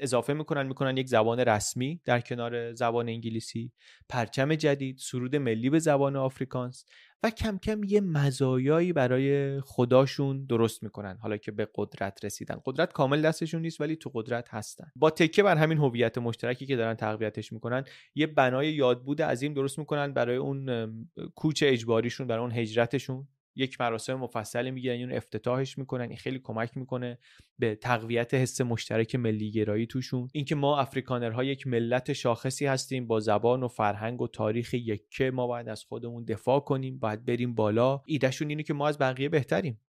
اضافه 0.00 0.32
می‌کنن 0.32 0.66
می‌کنن 0.66 0.96
یک 0.96 1.08
زبان 1.08 1.40
رسمی 1.40 2.00
در 2.04 2.20
کنار 2.20 2.72
زبان 2.74 3.08
انگلیسی. 3.08 3.72
پرچم 4.08 4.54
جدید 4.54 4.98
سرود 4.98 5.36
ملی 5.36 5.70
به 5.70 5.78
زبان 5.78 6.16
آفریکانس. 6.16 6.84
و 7.22 7.30
کم 7.30 7.58
کم 7.58 7.84
یه 7.84 8.00
مزایایی 8.00 8.92
برای 8.92 9.60
خداشون 9.60 10.44
درست 10.44 10.82
می‌کنن. 10.82 11.18
حالا 11.20 11.36
که 11.36 11.52
به 11.52 11.68
قدرت 11.74 12.24
رسیدن. 12.24 12.60
قدرت 12.64 12.92
کامل 12.92 13.22
دستشون 13.22 13.62
نیست 13.62 13.80
ولی 13.80 13.96
تو 13.96 14.10
قدرت 14.14 14.48
هستن. 14.54 14.90
با 14.96 15.10
تکه 15.10 15.42
بر 15.42 15.56
همین 15.56 15.78
هویت 15.78 16.18
مشترکی 16.18 16.66
که 16.66 16.76
دارن 16.76 16.94
تقویتش 16.94 17.52
می‌کنن 17.52 17.84
یه 18.14 18.26
بنای 18.26 18.72
یادبود 18.72 19.22
عظیم 19.22 19.54
درست 19.54 19.78
می‌کنن 19.78 20.12
برای 20.12 20.36
اون 20.36 21.06
کوچ 21.34 21.64
اجباریشون 21.66 22.26
برای 22.26 22.42
اون 22.42 22.52
هجرتشون. 22.52 23.28
یک 23.56 23.80
مراسم 23.80 24.14
مفصلی 24.14 24.70
می‌گیرن 24.70 25.00
اون 25.00 25.12
افتتاحش 25.12 25.78
می‌کنن 25.78 26.08
این 26.08 26.16
خیلی 26.16 26.40
کمک 26.44 26.76
می‌کنه 26.76 27.18
به 27.58 27.74
تقویت 27.74 28.34
حس 28.34 28.60
مشترک 28.60 29.14
ملی 29.14 29.50
گرایی 29.50 29.86
توشون. 29.86 30.28
اینکه 30.32 30.54
ما 30.54 30.80
افریکانرها 30.80 31.44
یک 31.44 31.66
ملت 31.66 32.12
شاخصی 32.12 32.66
هستیم 32.66 33.06
با 33.06 33.20
زبان 33.20 33.62
و 33.62 33.68
فرهنگ 33.68 34.20
و 34.20 34.28
تاریخ 34.28 34.74
یکه 34.74 35.30
ما 35.30 35.46
باید 35.46 35.68
از 35.68 35.84
خودمون 35.84 36.24
دفاع 36.24 36.60
کنیم 36.60 36.98
باید 36.98 37.24
بریم 37.24 37.54
بالا. 37.54 38.02
ایدهشون 38.06 38.48
اینه 38.48 38.62
که 38.62 38.74
ما 38.74 38.88
از 38.88 38.98
بقیه 38.98 39.28
بهتریم. 39.28 39.80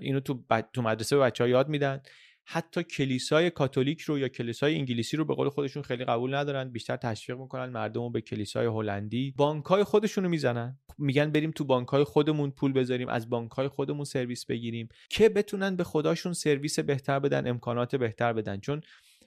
اینو 0.00 0.20
تو, 0.20 0.44
تو 0.72 0.82
مدرسه 0.82 1.16
به 1.16 1.22
بچه 1.22 1.44
ها 1.44 1.50
یاد 1.50 1.68
میدن. 1.68 2.02
حتی 2.48 2.82
کلیسای 2.82 3.50
کاتولیک 3.50 4.00
رو 4.00 4.18
یا 4.18 4.28
کلیسای 4.28 4.74
انگلیسی 4.74 5.16
رو 5.16 5.24
به 5.24 5.34
قول 5.34 5.48
خودشون 5.48 5.82
خیلی 5.82 6.04
قبول 6.04 6.34
ندارن 6.34 6.68
بیشتر 6.68 6.96
تشویق 6.96 7.38
می‌کنن 7.38 7.66
مردم 7.66 8.02
رو 8.02 8.10
به 8.10 8.20
کلیسای 8.20 8.66
هلندی. 8.66 9.34
بانکای 9.36 9.84
خودشون 9.84 10.24
رو 10.24 10.30
می‌زنن. 10.30 10.78
میگن 10.98 11.30
بریم 11.30 11.50
تو 11.50 11.64
بانکای 11.64 12.04
خودمون 12.04 12.50
پول 12.50 12.72
بذاریم 12.72 13.08
از 13.08 13.30
بانکای 13.30 13.68
خودمون 13.68 14.04
سرویس 14.04 14.46
بگیریم 14.46 14.88
که 15.10 15.28
بتونن 15.28 15.76
به 15.76 15.84
خداشون 15.84 16.32
سرویس 16.32 16.78
بهتر 16.78 17.18
بدن 17.18 17.48
امکانات 17.48 17.96
بهتر 17.96 18.32
بدن. 18.32 18.60
چون 18.60 18.80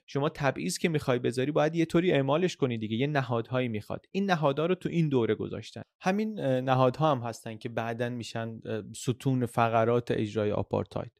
شما 0.06 0.28
تبعیض 0.28 0.78
که 0.78 0.88
می‌خوای 0.88 1.18
بذاری 1.18 1.50
باید 1.52 1.76
یه 1.76 1.84
طوری 1.84 2.12
اعمالش 2.12 2.56
کنی 2.56 2.78
دیگه 2.78 2.96
یه 2.96 3.06
نهادهایی 3.06 3.68
می‌خواد. 3.68 4.06
این 4.10 4.30
نهادها 4.30 4.66
رو 4.66 4.74
تو 4.74 4.88
این 4.88 5.08
دوره 5.08 5.34
گذاشتن. 5.34 5.82
همین 6.00 6.40
نهادها 6.40 7.10
هم 7.10 7.18
هستن 7.18 7.56
که 7.56 7.68
بعدا 7.68 8.08
میشن 8.08 8.60
ستون 8.96 9.46
فقرات 9.46 10.10
اجرای 10.10 10.52
آپارتاید. 10.52 11.12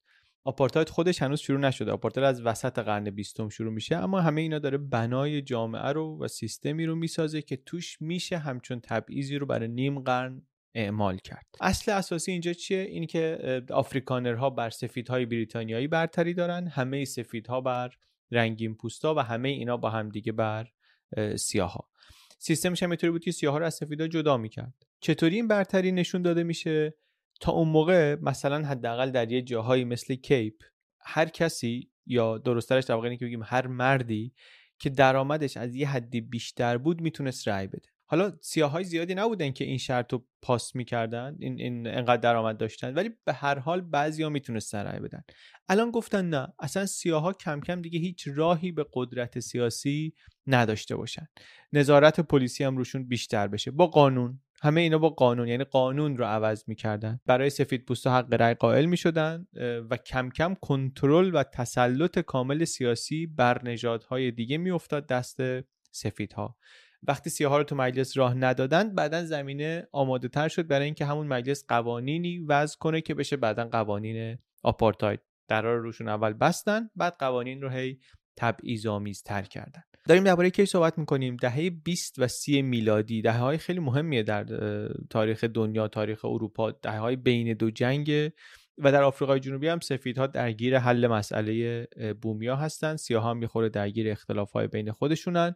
آپارتاید 0.44 0.88
خودش 0.88 1.22
هنوز 1.22 1.40
شروع 1.40 1.61
نشده. 1.61 1.92
آپارتاید 1.92 2.26
از 2.26 2.42
وسط 2.42 2.79
قرن 2.79 3.11
بیستم 3.11 3.48
شروع 3.48 3.72
میشه 3.72 3.96
اما 3.96 4.20
همه 4.20 4.40
اینا 4.40 4.59
داره 4.59 4.79
بنای 4.79 5.42
جامعه 5.42 5.92
رو 5.92 6.18
و 6.20 6.29
سیستمی 6.29 6.87
رو 6.87 6.94
می‌سازه 6.94 7.42
که 7.42 7.57
توش 7.57 8.03
میشه 8.03 8.38
همچون 8.38 8.81
تبعیضی 8.81 9.38
رو 9.38 9.46
برای 9.46 9.68
نیم 9.68 10.00
قرن 10.00 10.42
اعمال 10.74 11.16
کرد. 11.16 11.46
اصل 11.61 11.92
اساسی 11.92 12.33
اینجا 12.33 12.53
چیه؟ 12.53 12.81
این 12.81 13.07
که 13.07 13.62
آفریکانرها 13.70 14.50
بر 14.50 14.70
سفیدهای 14.70 15.26
بریتانیایی 15.26 15.88
برتری 15.88 16.35
دارن 16.35 16.66
همه 16.66 17.05
سفیدها 17.05 17.61
بر 17.61 17.90
رنگین 18.31 18.74
پوستا 18.74 19.14
و 19.14 19.18
همه 19.18 19.48
اینا 19.48 19.76
با 19.76 19.90
هم 19.90 20.09
دیگه 20.09 20.33
بر 20.33 20.68
سیاها. 21.37 21.88
سیستمش 22.38 22.83
هم 22.83 22.90
اینطوری 22.90 23.11
بود 23.11 23.24
که 23.24 23.33
سیاها 23.33 23.59
رو 23.59 23.66
از 23.66 23.74
سفیدا 23.74 24.09
جدا 24.09 24.37
می‌کرد. 24.37 24.74
چطوری 25.00 25.37
این 25.37 25.48
برتری 25.48 25.92
نشون 25.92 26.22
داده 26.22 26.42
میشه؟ 26.42 26.94
تا 27.40 27.53
اون 27.53 27.68
موقع 27.68 28.16
مثلا 28.22 28.66
حداقل 28.66 29.11
در 29.11 29.33
یه 29.33 29.42
جاهایی 29.42 29.85
مثل 29.85 30.14
کیپ 30.14 30.55
هر 31.00 31.29
کسی 31.29 31.90
یا 32.07 32.38
درسترش 32.38 32.85
در 32.85 32.94
واقع 32.94 33.14
که 33.14 33.24
بگیم 33.24 33.42
هر 33.44 33.66
مردی 33.66 34.35
که 34.79 34.90
درآمدش 34.90 35.57
از 35.57 35.74
یه 35.74 35.88
حدی 35.88 36.20
بیشتر 36.20 36.79
بود 36.79 37.00
می‌تونست 37.00 37.48
رأی 37.48 37.66
بده. 37.66 37.88
حالا 38.07 38.33
سیاهای 38.40 38.85
زیادی 38.85 39.14
نبودن 39.14 39.50
که 39.50 39.64
این 39.64 39.79
شرط 39.79 40.12
رو 40.12 40.26
پاس 40.42 40.76
می‌کردن 40.76 41.37
این, 41.40 41.61
این 41.61 41.87
انقدر 41.87 42.16
درآمد 42.16 42.57
داشتن 42.57 42.94
ولی 42.94 43.11
به 43.24 43.33
هر 43.33 43.59
حال 43.59 43.81
بعضیا 43.81 44.29
می‌تونستن 44.29 44.79
رأی 44.79 45.00
بدن. 45.00 45.22
الان 45.68 45.90
گفتن 45.90 46.29
نه 46.29 46.48
اصلا 46.59 46.87
سیاها 46.87 47.33
کم 47.33 47.61
کم 47.61 47.83
دیگه 47.83 47.98
هیچ 47.98 48.29
راهی 48.35 48.72
به 48.72 48.87
قدرت 48.92 49.40
سیاسی 49.40 50.14
نداشته 50.46 50.96
باشن. 50.96 51.26
نظارت 51.72 52.20
پلیسی 52.20 52.64
هم 52.64 52.76
روشون 52.76 53.09
بیشتر 53.09 53.48
بشه. 53.48 53.70
با 53.70 53.87
قانون. 53.87 54.40
همه 54.62 54.81
اینا 54.81 54.99
با 54.99 55.09
قانون 55.09 55.49
یعنی 55.49 55.64
قانون 55.64 56.16
رو 56.16 56.25
عوض 56.25 56.64
می‌کردن. 56.66 57.20
برای 57.27 57.51
سفید 57.51 57.85
پوستا 57.85 58.16
حق 58.16 58.35
رأی 58.35 58.55
قائل 58.55 58.85
می‌شدن 58.85 59.46
و 59.90 59.96
کم 59.96 60.29
کم 60.29 60.55
کنترل 60.55 61.35
و 61.35 61.42
تسلط 61.42 62.18
کامل 62.18 62.64
سیاسی 62.64 63.27
بر 63.27 63.64
نژادهای 63.64 64.31
دیگه 64.31 64.59
میافتاد 64.59 65.07
دست 65.07 65.40
سفیدها. 65.90 66.57
وقتی 67.03 67.31
سیاها 67.31 67.59
رو 67.59 67.64
تو 67.64 67.77
مجلس 67.77 68.18
راه 68.18 68.35
ندادن 68.35 68.94
بعدا 68.94 69.25
زمینه 69.25 69.88
آماده 69.92 70.29
تر 70.29 70.49
شد 70.49 70.66
برای 70.66 70.85
اینکه 70.85 71.05
همون 71.05 71.27
مجلس 71.27 71.64
قوانینی 71.68 72.38
وضع 72.38 72.79
کنه 72.79 73.01
که 73.01 73.14
بشه 73.14 73.37
بعدا 73.37 73.64
قوانین 73.64 74.38
آپارتاید. 74.62 75.20
درار 75.49 75.79
روشون 75.79 76.09
اول 76.09 76.33
بستن 76.33 76.90
بعد 76.96 77.16
قوانین 77.18 77.62
رو 77.62 77.70
هی 77.70 77.99
تبعیض 78.40 78.87
آمیز 78.87 79.22
تر 79.22 79.42
کردن. 79.42 79.83
داریم 80.09 80.24
درباره 80.24 80.50
کی 80.50 80.66
صحبت 80.66 80.98
می‌کنیم؟ 80.98 81.37
دهه 81.37 81.70
20 81.70 82.14
و 82.18 82.29
30 82.29 82.62
میلادی 82.62 83.22
دهه 83.22 83.38
های 83.38 83.59
خیلی 83.59 83.81
مهمیه 83.81 84.22
در 84.22 84.44
تاریخ 85.11 85.44
دنیا 85.44 85.88
تاریخ 85.88 86.24
اروپا. 86.24 86.70
دهه 86.70 86.98
های 86.98 87.16
بین 87.16 87.55
دو 87.55 87.70
جنگ 87.70 88.31
و 88.79 88.92
در 88.92 89.03
آفریقای 89.03 89.40
جنوبی 89.40 89.68
هم 89.68 89.81
سفیدها 89.81 90.26
درگیر 90.26 90.79
حل 90.79 91.07
مسئله 91.07 91.87
بومیا 92.22 92.57
هستن. 92.57 92.96
سیاها 92.96 93.31
هم 93.31 93.37
می‌خوره 93.37 93.68
درگیر 93.68 94.11
اختلاف 94.11 94.53
های 94.53 94.66
بین 94.66 94.92
خودشونن. 94.92 95.55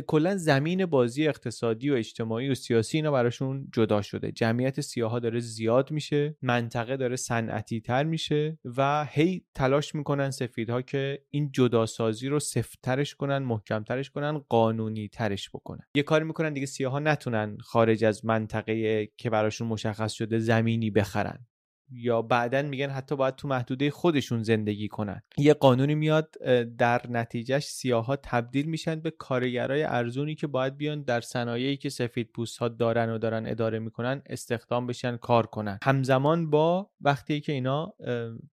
کلا 0.00 0.36
زمین 0.36 0.86
بازی 0.86 1.28
اقتصادی 1.28 1.90
و 1.90 1.94
اجتماعی 1.94 2.48
و 2.48 2.54
سیاسی 2.54 2.98
اینا 2.98 3.10
براشون 3.10 3.68
جدا 3.72 4.02
شده. 4.02 4.32
جمعیت 4.32 4.80
سیاها 4.80 5.18
داره 5.18 5.40
زیاد 5.40 5.90
میشه 5.90 6.36
منطقه 6.42 6.96
داره 6.96 7.16
صنعتی 7.16 7.80
تر 7.80 8.04
میشه 8.04 8.58
و 8.64 9.06
هی 9.10 9.44
تلاش 9.54 9.94
می‌کنن 9.94 10.30
سفیدها 10.30 10.82
که 10.82 11.22
این 11.30 11.50
جداسازی 11.52 12.28
رو 12.28 12.40
سفترش 12.40 13.14
کنن 13.14 13.38
محکمترش 13.38 14.10
کنن 14.10 14.38
قانونی 14.38 15.08
ترش 15.08 15.50
بکنن. 15.50 15.86
یه 15.94 16.02
کاری 16.02 16.24
می‌کنن 16.24 16.52
دیگه 16.52 16.66
سیاها 16.66 16.98
نتونن 16.98 17.56
خارج 17.60 18.04
از 18.04 18.24
منطقه 18.24 19.08
که 19.16 19.30
براشون 19.30 19.68
مشخص 19.68 20.12
شده 20.12 20.38
زمینی 20.38 20.90
بخرن. 20.90 21.46
یا 21.94 22.22
بعدا 22.22 22.62
میگن 22.62 22.90
حتی 22.90 23.16
باید 23.16 23.36
تو 23.36 23.48
محدوده 23.48 23.90
خودشون 23.90 24.42
زندگی 24.42 24.88
کنن. 24.88 25.22
یه 25.38 25.54
قانونی 25.54 25.94
میاد 25.94 26.34
در 26.78 27.02
نتیجهش 27.10 27.64
سیاها 27.64 28.16
تبدیل 28.16 28.66
میشن 28.66 29.00
به 29.00 29.10
کارگرای 29.10 29.82
ارزونی 29.82 30.34
که 30.34 30.46
باید 30.46 30.76
بیان 30.76 31.02
در 31.02 31.20
صنایعی 31.20 31.76
که 31.76 31.88
سفید 31.88 32.30
پوست 32.34 32.58
ها 32.58 32.68
دارن 32.68 33.10
و 33.10 33.18
دارن 33.18 33.46
اداره 33.46 33.78
می‌کنن 33.78 34.22
استخدام 34.26 34.86
بشن 34.86 35.16
کار 35.16 35.46
کنن. 35.46 35.78
همزمان 35.82 36.50
با 36.50 36.90
وقتی 37.00 37.40
که 37.40 37.52
اینا 37.52 37.94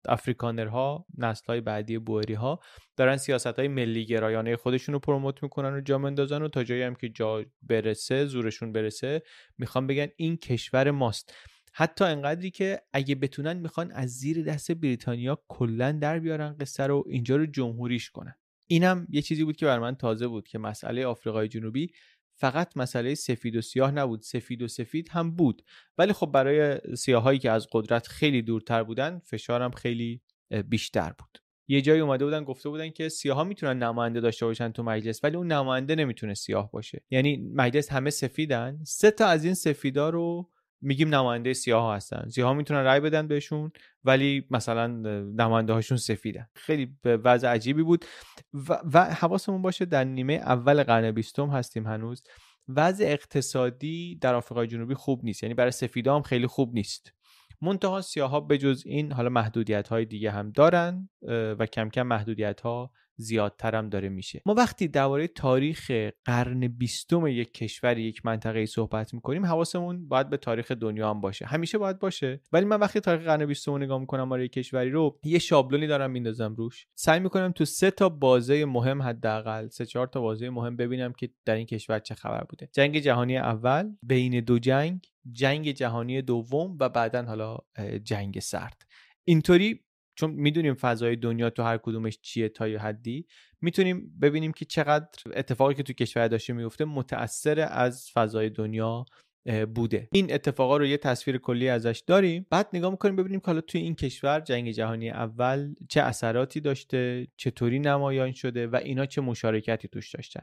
افریکانرها 0.09 1.07
نسل 1.19 1.47
های 1.47 1.61
بعدی 1.61 1.99
بوئری 1.99 2.35
ها 2.35 2.61
دارن 2.97 3.17
سیاست 3.17 3.59
های 3.59 3.69
ملی 3.69 4.07
گرایانه 4.07 4.57
خودشون 4.57 4.93
رو 4.93 4.99
پروموت 4.99 5.43
می‌کنن 5.43 5.75
و 5.75 5.81
جا 5.81 5.99
مندازن 5.99 6.43
و 6.43 6.49
تا 6.49 6.65
جایی 6.65 6.83
هم 6.83 6.95
که 6.95 7.09
جا 7.09 7.45
برسه 7.63 8.27
زورشون 8.27 8.73
برسه 8.73 9.23
می‌خوام 9.59 9.87
بگن 9.87 10.09
این 10.17 10.37
کشور 10.37 10.91
ماست. 10.91 11.35
حتی 11.79 12.05
انقدری 12.05 12.51
که 12.51 12.83
اگه 12.93 13.15
بتونن 13.15 13.57
می‌خوان 13.57 13.93
از 13.93 14.11
زیر 14.11 14.43
دست 14.43 14.73
بریتانیا 14.73 15.43
کلا 15.49 15.93
در 15.93 16.19
بیارن 16.19 16.57
قصه 16.61 16.87
رو 16.87 17.05
اینجا 17.07 17.37
رو 17.37 17.47
جمهوریش 17.47 18.11
کنن. 18.11 18.35
اینم 18.67 19.07
یه 19.11 19.23
چیزی 19.23 19.45
بود 19.45 19.57
که 19.57 19.67
بر 19.67 19.79
من 19.79 19.95
تازه 19.95 20.29
بود 20.29 20.49
که 20.49 20.59
مسئله 20.59 21.07
آفریقای 21.07 21.49
جنوبی 21.49 21.93
فقط 22.39 22.77
مسئله 22.77 23.15
سفید 23.15 23.57
و 23.57 23.61
سیاه 23.61 23.91
نبود. 23.91 24.23
سفید 24.23 24.63
و 24.63 24.69
سفید 24.69 25.09
هم 25.09 25.31
بود. 25.31 25.63
ولی 25.99 26.13
خب 26.13 26.27
برای 26.27 26.81
سیاهایی 26.97 27.39
که 27.39 27.51
از 27.51 27.69
قدرت 27.73 28.07
خیلی 28.07 28.43
دورتر 28.43 28.83
بودن 28.83 29.19
فشارم 29.19 29.71
خیلی 29.71 30.23
بیشتر 30.69 31.13
بود. 31.19 31.39
یه 31.69 31.81
جایی 31.81 32.01
اومده 32.01 32.25
بودن 32.25 32.45
گفته 32.45 32.69
بودن 32.69 32.91
که 32.91 33.09
سیاها 33.09 33.45
می‌تونن 33.45 33.83
نماینده 33.83 34.21
داشته 34.21 34.47
باشن 34.47 34.73
تو 34.73 34.83
مجلس 34.83 35.25
ولی 35.25 35.37
اون 35.37 35.53
نماینده 35.53 35.95
نمی‌تونه 35.95 36.35
سیاه 36.35 36.71
باشه. 36.71 37.05
یعنی 37.11 37.37
مجلس 37.37 37.93
همه 37.93 38.11
سفیدن. 38.11 38.79
سه 38.85 39.11
تا 39.11 39.27
از 39.27 39.45
این 39.45 39.55
سفیدا 39.55 40.11
رو 40.11 40.51
میگیم 40.87 41.15
نماینده 41.15 41.53
سیاه 41.53 41.95
هستن. 41.97 42.29
سیاه 42.29 42.49
ها 42.49 42.55
می‌تونن 42.55 42.81
رأی 42.81 43.01
بدن 43.01 43.29
بهشون 43.29 43.73
ولی 44.05 44.47
مثلا 44.51 44.87
نماینده 45.37 45.73
هاشون 45.73 45.99
سفیدن. 45.99 46.47
خیلی 46.55 46.97
وضع 47.05 47.49
عجیبی 47.49 47.83
بود. 47.83 48.05
و, 48.55 48.81
و 48.93 49.05
حواسمون 49.05 49.63
باشه 49.63 49.85
در 49.85 50.05
نیمه 50.05 50.35
اول 50.35 50.83
قرن 50.83 51.11
بیستم 51.11 51.51
هستیم 51.51 51.87
هنوز. 51.87 52.23
وضع 52.69 53.05
اقتصادی 53.05 54.19
در 54.21 54.35
آفریقای 54.35 54.67
جنوبی 54.67 54.95
خوب 54.95 55.25
نیست. 55.25 55.43
یعنی 55.43 55.55
برای 55.55 55.71
سفیدا 55.71 56.17
هم 56.17 56.23
خیلی 56.23 56.47
خوب 56.47 56.75
نیست. 56.75 57.13
منتها 57.61 58.01
سیاه 58.01 58.31
ها 58.31 58.57
جز 58.57 58.83
این 58.87 59.13
حالا 59.13 59.29
محدودیت 59.29 59.89
های 59.89 60.05
دیگه 60.05 60.31
هم 60.31 60.51
دارن 60.51 61.09
و 61.59 61.67
کم 61.67 61.89
کم 61.89 62.03
محدودیت 62.03 62.61
ها 62.61 62.91
زیادترم 63.17 63.89
داره 63.89 64.09
میشه. 64.09 64.43
ما 64.47 64.55
وقتی 64.55 64.89
درباره 64.89 65.29
تاریخ 65.29 65.91
قرن 66.25 66.69
بیستم 66.69 67.27
یک 67.27 67.55
کشور 67.55 67.99
یک 67.99 68.27
منطقه 68.27 68.67
صحبت 68.67 69.15
می‌کنیم 69.15 69.47
حواسمون 69.47 70.09
باید 70.09 70.31
به 70.31 70.37
تاریخ 70.37 70.73
دنیا 70.73 71.11
هم 71.11 71.21
باشه. 71.21 71.47
همیشه 71.47 71.79
باید 71.79 71.99
باشه. 71.99 72.41
ولی 72.53 72.65
من 72.65 72.81
وقتی 72.81 73.01
تاریخ 73.01 73.25
قرن 73.25 73.47
بیستم 73.47 73.77
نگاه 73.77 73.99
می‌کنم 73.99 74.29
برای 74.29 74.49
کشوری 74.49 74.91
رو 74.91 75.19
یه 75.25 75.39
شابلونی 75.39 75.87
دارم 75.87 76.11
میندازم 76.11 76.55
روش. 76.55 76.87
سعی 76.95 77.21
می‌کنم 77.21 77.53
تو 77.53 77.65
سه 77.65 77.91
تا 77.91 78.09
بازه 78.09 78.65
مهم 78.65 79.03
حداقل 79.03 79.69
سه 79.69 79.87
چهار 79.87 80.07
تا 80.07 80.21
بازه 80.21 80.51
مهم 80.51 80.77
ببینم 80.77 81.13
که 81.13 81.31
در 81.45 81.55
این 81.55 81.67
کشور 81.67 81.99
چه 81.99 82.15
خبر 82.15 82.45
بوده. 82.45 82.69
جنگ 82.73 82.99
جهانی 82.99 83.37
اول 83.37 83.91
بین 84.03 84.41
دو 84.41 84.59
جنگ 84.59 85.07
جنگ 85.33 85.71
جهانی 85.71 86.23
دوم 86.23 86.77
و 86.81 86.89
بعدا 86.89 87.23
حالا 87.23 87.59
جنگ 88.05 88.41
سرد. 88.41 88.87
اینطوری 89.25 89.81
چون 90.17 90.31
می‌دونیم 90.31 90.75
فضای 90.75 91.17
دنیا 91.17 91.51
تو 91.51 91.63
هر 91.63 91.79
کدومش 91.79 92.19
چیه 92.23 92.49
تا 92.49 92.69
یه 92.69 92.79
حدی 92.79 93.27
می‌تونیم 93.61 94.19
ببینیم 94.23 94.53
که 94.53 94.65
چقدر 94.65 95.09
اتفاقی 95.35 95.75
که 95.75 95.83
تو 95.83 95.93
کشور 95.93 96.29
داشته 96.29 96.53
میفته 96.53 96.85
متاثر 96.85 97.69
از 97.71 98.11
فضای 98.15 98.51
دنیا 98.51 99.05
بوده. 99.75 100.09
این 100.13 100.35
اتفاقا 100.35 100.77
رو 100.77 100.87
یه 100.87 100.97
تصویر 100.97 101.39
کلی 101.39 101.69
ازش 101.69 102.03
داریم. 102.07 102.47
بعد 102.51 102.69
نگاه 102.73 102.91
می‌کنیم 102.91 103.17
ببینیم 103.17 103.41
که 103.41 103.47
حالا 103.47 103.61
توی 103.61 103.81
این 103.81 103.95
کشور 103.95 104.41
جنگ 104.41 104.71
جهانی 104.71 105.11
اول 105.11 105.75
چه 105.89 106.03
اثراتی 106.03 106.61
داشته 106.61 107.27
چطوری 107.37 107.79
نمایان 107.79 108.33
شده 108.33 108.67
و 108.67 108.77
اینا 108.77 109.07
چه 109.07 109.21
مشارکتی 109.21 109.89
توش 109.89 110.15
داشتن. 110.15 110.43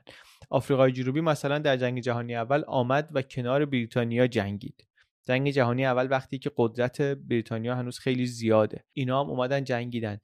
آفریقای 0.49 0.91
جنوبی 0.91 1.21
مثلا 1.21 1.59
در 1.59 1.77
جنگ 1.77 1.99
جهانی 1.99 2.35
اول 2.35 2.63
آمد 2.67 3.09
و 3.13 3.21
کنار 3.21 3.65
بریتانیا 3.65 4.27
جنگید. 4.27 4.87
جنگ 5.25 5.49
جهانی 5.49 5.85
اول 5.85 6.07
وقتی 6.11 6.39
که 6.39 6.51
قدرت 6.57 7.01
بریتانیا 7.01 7.75
هنوز 7.75 7.99
خیلی 7.99 8.25
زیاده. 8.25 8.83
اینا 8.93 9.23
هم 9.23 9.29
اومدن 9.29 9.63
جنگیدن. 9.63 10.19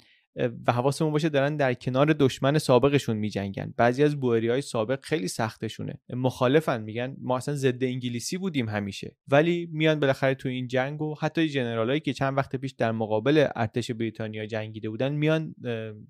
و 0.68 0.72
حواسمون 0.72 1.12
باشه 1.12 1.30
دارن 1.30 1.58
در 1.58 1.74
کنار 1.74 2.14
دشمن 2.14 2.58
سابقشون 2.58 3.18
میجنگن. 3.18 3.74
بعضی 3.78 4.04
از 4.04 4.20
بوئری 4.20 4.50
های 4.50 4.62
سابق 4.62 5.00
خیلی 5.06 5.28
سختشونه. 5.28 6.00
مخالفن 6.10 6.82
میگن 6.82 7.16
ما 7.22 7.38
اصلا 7.38 7.56
ضد 7.56 7.84
انگلیسی 7.84 8.38
بودیم 8.38 8.70
همیشه. 8.70 9.16
ولی 9.28 9.70
میان 9.72 10.00
بالاخره 10.00 10.36
تو 10.36 10.50
این 10.50 10.68
جنگ 10.68 11.02
و 11.02 11.16
حتی 11.22 11.50
جنرالایی 11.50 12.00
که 12.00 12.14
چند 12.14 12.38
وقت 12.38 12.56
پیش 12.56 12.72
در 12.72 12.92
مقابل 12.92 13.48
ارتش 13.56 13.92
بریتانیا 13.92 14.46
جنگیده 14.46 14.90
بودن 14.90 15.12
میان 15.12 15.56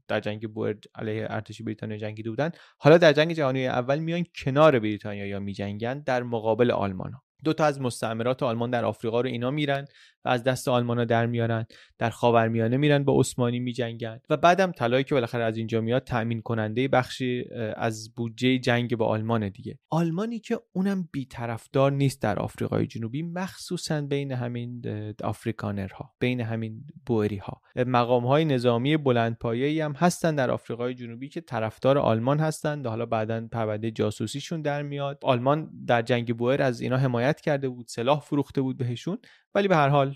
در 0.08 0.20
جنگ 0.20 0.54
بوئر 0.54 0.76
علیه 0.96 1.28
ارتش 1.30 1.62
بریتانیا 1.62 1.98
جنگیده 1.98 2.30
بودن. 2.30 2.52
حالا 2.78 2.98
در 2.98 3.14
جنگ 3.14 3.34
جهانی 3.34 3.68
اول 3.68 4.00
میان 4.00 4.26
کنار 4.44 4.80
بریتانیا 4.80 5.26
یا 5.26 5.40
میجنگن 5.40 6.00
در 6.00 6.24
مقابل 6.24 6.72
آلمان 6.72 7.12
ها. 7.14 7.24
دو 7.44 7.54
تا 7.54 7.66
از 7.66 7.82
مستعمرات 7.82 8.44
آلمان 8.44 8.70
در 8.70 8.86
آفریقا 8.86 9.22
رو 9.22 9.28
اینا 9.28 9.52
میرن 9.52 9.86
و 10.26 10.30
از 10.30 10.44
دست 10.44 10.68
آلمانا 10.68 11.06
در 11.06 11.26
میارن 11.26 11.66
در 11.98 12.10
خاورمیانه 12.10 12.78
میرن 12.78 13.04
با 13.04 13.20
عثمانی 13.20 13.60
میجنگن. 13.60 14.20
و 14.30 14.38
بعدم 14.38 14.72
طلایی 14.72 15.04
که 15.04 15.16
بالاخره 15.16 15.44
از 15.44 15.58
اینجا 15.58 15.82
میاد 15.82 16.04
تامین 16.04 16.42
کننده 16.42 16.88
بخشی 16.88 17.46
از 17.76 18.14
بودجه 18.16 18.58
جنگ 18.58 18.98
با 18.98 19.06
آلمان 19.06 19.50
دیگه. 19.50 19.80
آلمانی 19.90 20.40
که 20.40 20.60
اونم 20.74 21.10
بیطرفدار 21.12 21.92
نیست 21.92 22.22
در 22.22 22.40
آفریقای 22.40 22.88
جنوبی 22.88 23.24
مخصوصا 23.24 24.02
بین 24.02 24.32
همین 24.32 24.82
آفریکانرها 25.24 26.14
بین 26.20 26.42
همین 26.42 26.84
بوئری 27.06 27.38
ها 27.38 27.62
مقام 27.76 28.26
های 28.26 28.46
نظامی 28.46 28.98
بلندپایه‌ای 28.98 29.82
هم 29.82 29.94
هستن 29.94 30.36
در 30.36 30.52
آفریقای 30.52 30.94
جنوبی 30.94 31.30
که 31.30 31.42
طرفدار 31.42 31.98
آلمان 31.98 32.40
هستن. 32.40 32.86
حالا 32.86 33.06
بعدا 33.06 33.48
پرونده 33.52 33.92
جاسوسیشون 33.92 34.62
در 34.62 34.82
میاد. 34.82 35.20
آلمان 35.24 35.70
در 35.88 36.02
جنگ 36.02 36.38
بوئر 36.38 36.62
از 36.62 36.82
اینا 36.82 36.98
حمایت 36.98 37.29
کرده 37.34 37.70
بود 37.70 37.88
سلاح 37.88 38.20
فروخته 38.20 38.62
بود 38.62 38.78
بهشون 38.78 39.18
ولی 39.56 39.68
به 39.68 39.76
هر 39.76 39.90
حال 39.90 40.16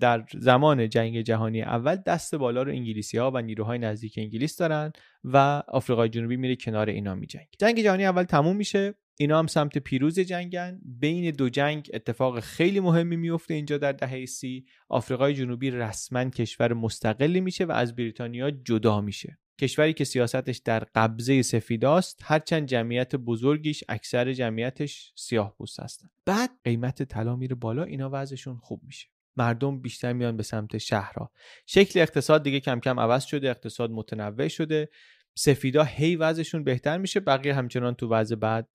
در 0.00 0.24
زمان 0.40 0.88
جنگ 0.88 1.20
جهانی 1.20 1.62
اول 1.62 1.96
دست 1.96 2.34
بالا 2.34 2.62
رو 2.62 2.72
انگلیسی 2.72 3.18
ها 3.18 3.30
و 3.30 3.42
نیروهای 3.42 3.78
نزدیک 3.78 4.14
انگلیس 4.18 4.56
دارن 4.56 4.92
و 5.24 5.62
آفریقای 5.68 6.08
جنوبی 6.08 6.36
میره 6.36 6.56
کنار 6.56 6.88
اینا 6.88 7.14
میجنگ 7.14 7.46
جنگ 7.58 7.82
جهانی 7.82 8.04
اول 8.04 8.22
تموم 8.22 8.56
میشه 8.56 8.94
اینا 9.20 9.38
هم 9.38 9.46
سمت 9.46 9.78
پیروز 9.78 10.20
جنگن. 10.20 10.80
بین 10.84 11.30
دو 11.30 11.48
جنگ 11.48 11.90
اتفاق 11.94 12.40
خیلی 12.40 12.80
مهمی 12.80 13.16
میفته 13.16 13.54
اینجا 13.54 13.78
در 13.78 13.92
دهه 13.92 14.26
سی. 14.26 14.66
آفریقای 14.88 15.34
جنوبی 15.34 15.70
رسما 15.70 16.30
کشور 16.30 16.72
مستقلی 16.72 17.40
میشه 17.40 17.64
و 17.64 17.72
از 17.72 17.96
بریتانیا 17.96 18.50
جدا 18.50 19.00
میشه. 19.00 19.38
کشوری 19.60 19.92
که 19.92 20.04
سیاستش 20.04 20.58
در 20.58 20.84
قبضه 20.94 21.42
سفیداست 21.42 22.20
هرچند 22.22 22.68
جمعیت 22.68 23.16
بزرگیش 23.16 23.84
اکثر 23.88 24.32
جمعیتش 24.32 25.12
سیاه 25.16 25.54
پوست 25.58 25.80
هستن 25.80 26.08
بعد 26.26 26.50
قیمت 26.64 27.02
طلا 27.02 27.36
میره 27.36 27.54
بالا 27.54 27.82
اینا 27.82 28.10
وضعشون 28.12 28.56
خوب 28.56 28.80
میشه. 28.84 29.08
مردم 29.36 29.80
بیشتر 29.80 30.12
میان 30.12 30.36
به 30.36 30.42
سمت 30.42 30.78
شهرها. 30.78 31.32
شکل 31.66 32.00
اقتصاد 32.00 32.42
دیگه 32.42 32.60
کم 32.60 32.80
کم 32.80 33.00
عوض 33.00 33.24
شده 33.24 33.50
اقتصاد 33.50 33.90
متنوع 33.90 34.48
شده. 34.48 34.88
سفیدا 35.34 35.84
هی 35.84 36.16
وضعشون 36.16 36.64
بهتر 36.64 36.98
میشه 36.98 37.20
بقیه 37.20 37.54
همچنان 37.54 37.94
تو 37.94 38.08
وضع 38.08 38.36
بعد 38.36 38.68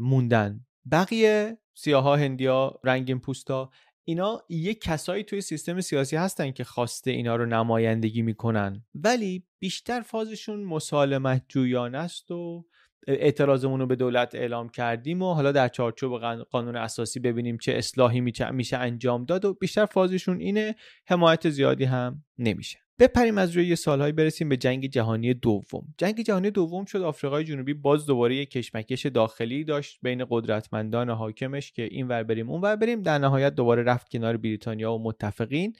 موندن. 0.00 0.66
بقیه 0.90 1.58
سیاها 1.74 2.16
هندیا 2.16 2.80
رنگین 2.84 3.20
پوستا 3.20 3.70
اینا 4.04 4.42
یه 4.48 4.74
کسایی 4.74 5.24
توی 5.24 5.40
سیستم 5.40 5.80
سیاسی 5.80 6.16
هستن 6.16 6.50
که 6.50 6.64
خواسته 6.64 7.10
اینا 7.10 7.36
رو 7.36 7.46
نمایندگی 7.46 8.22
می‌کنن. 8.22 8.84
ولی 8.94 9.44
بیشتر 9.58 10.00
فازشون 10.00 10.64
مسالمت 10.64 11.44
جویانه 11.48 11.98
است 11.98 12.30
و 12.30 12.64
اعتراضمون 13.06 13.80
رو 13.80 13.86
به 13.86 13.96
دولت 13.96 14.34
اعلام 14.34 14.68
کردیم 14.68 15.22
و 15.22 15.34
حالا 15.34 15.52
در 15.52 15.68
چارچوب 15.68 16.20
قانون 16.50 16.76
اساسی 16.76 17.20
ببینیم 17.20 17.58
چه 17.58 17.72
اصلاحی 17.72 18.20
میشه 18.52 18.76
انجام 18.76 19.24
داد 19.24 19.44
و 19.44 19.54
بیشتر 19.54 19.86
فازشون 19.86 20.40
اینه 20.40 20.74
حمایت 21.06 21.50
زیادی 21.50 21.84
هم 21.84 22.24
نمیشه. 22.38 22.83
بپریم 22.98 23.38
از 23.38 23.56
روی 23.56 23.66
یه 23.66 23.74
سالهایی 23.74 24.12
برسیم 24.12 24.48
به 24.48 24.56
جنگ 24.56 24.86
جهانی 24.86 25.34
دوم. 25.34 25.94
جنگ 25.98 26.20
جهانی 26.20 26.50
دوم 26.50 26.84
شد 26.84 27.02
آفریقای 27.02 27.44
جنوبی 27.44 27.74
باز 27.74 28.06
دوباره 28.06 28.36
یک 28.36 28.50
کشمکش 28.50 29.06
داخلی 29.06 29.64
داشت 29.64 29.98
بین 30.02 30.26
قدرتمندان 30.30 31.10
حاکمش 31.10 31.72
که 31.72 31.82
این 31.82 32.08
ور 32.08 32.22
بریم 32.22 32.50
اون 32.50 32.60
ور 32.60 32.76
بریم. 32.76 33.02
در 33.02 33.18
نهایت 33.18 33.54
دوباره 33.54 33.82
رفت 33.82 34.08
کنار 34.08 34.36
بریتانیا 34.36 34.92
و 34.92 35.02
متفقین 35.02 35.72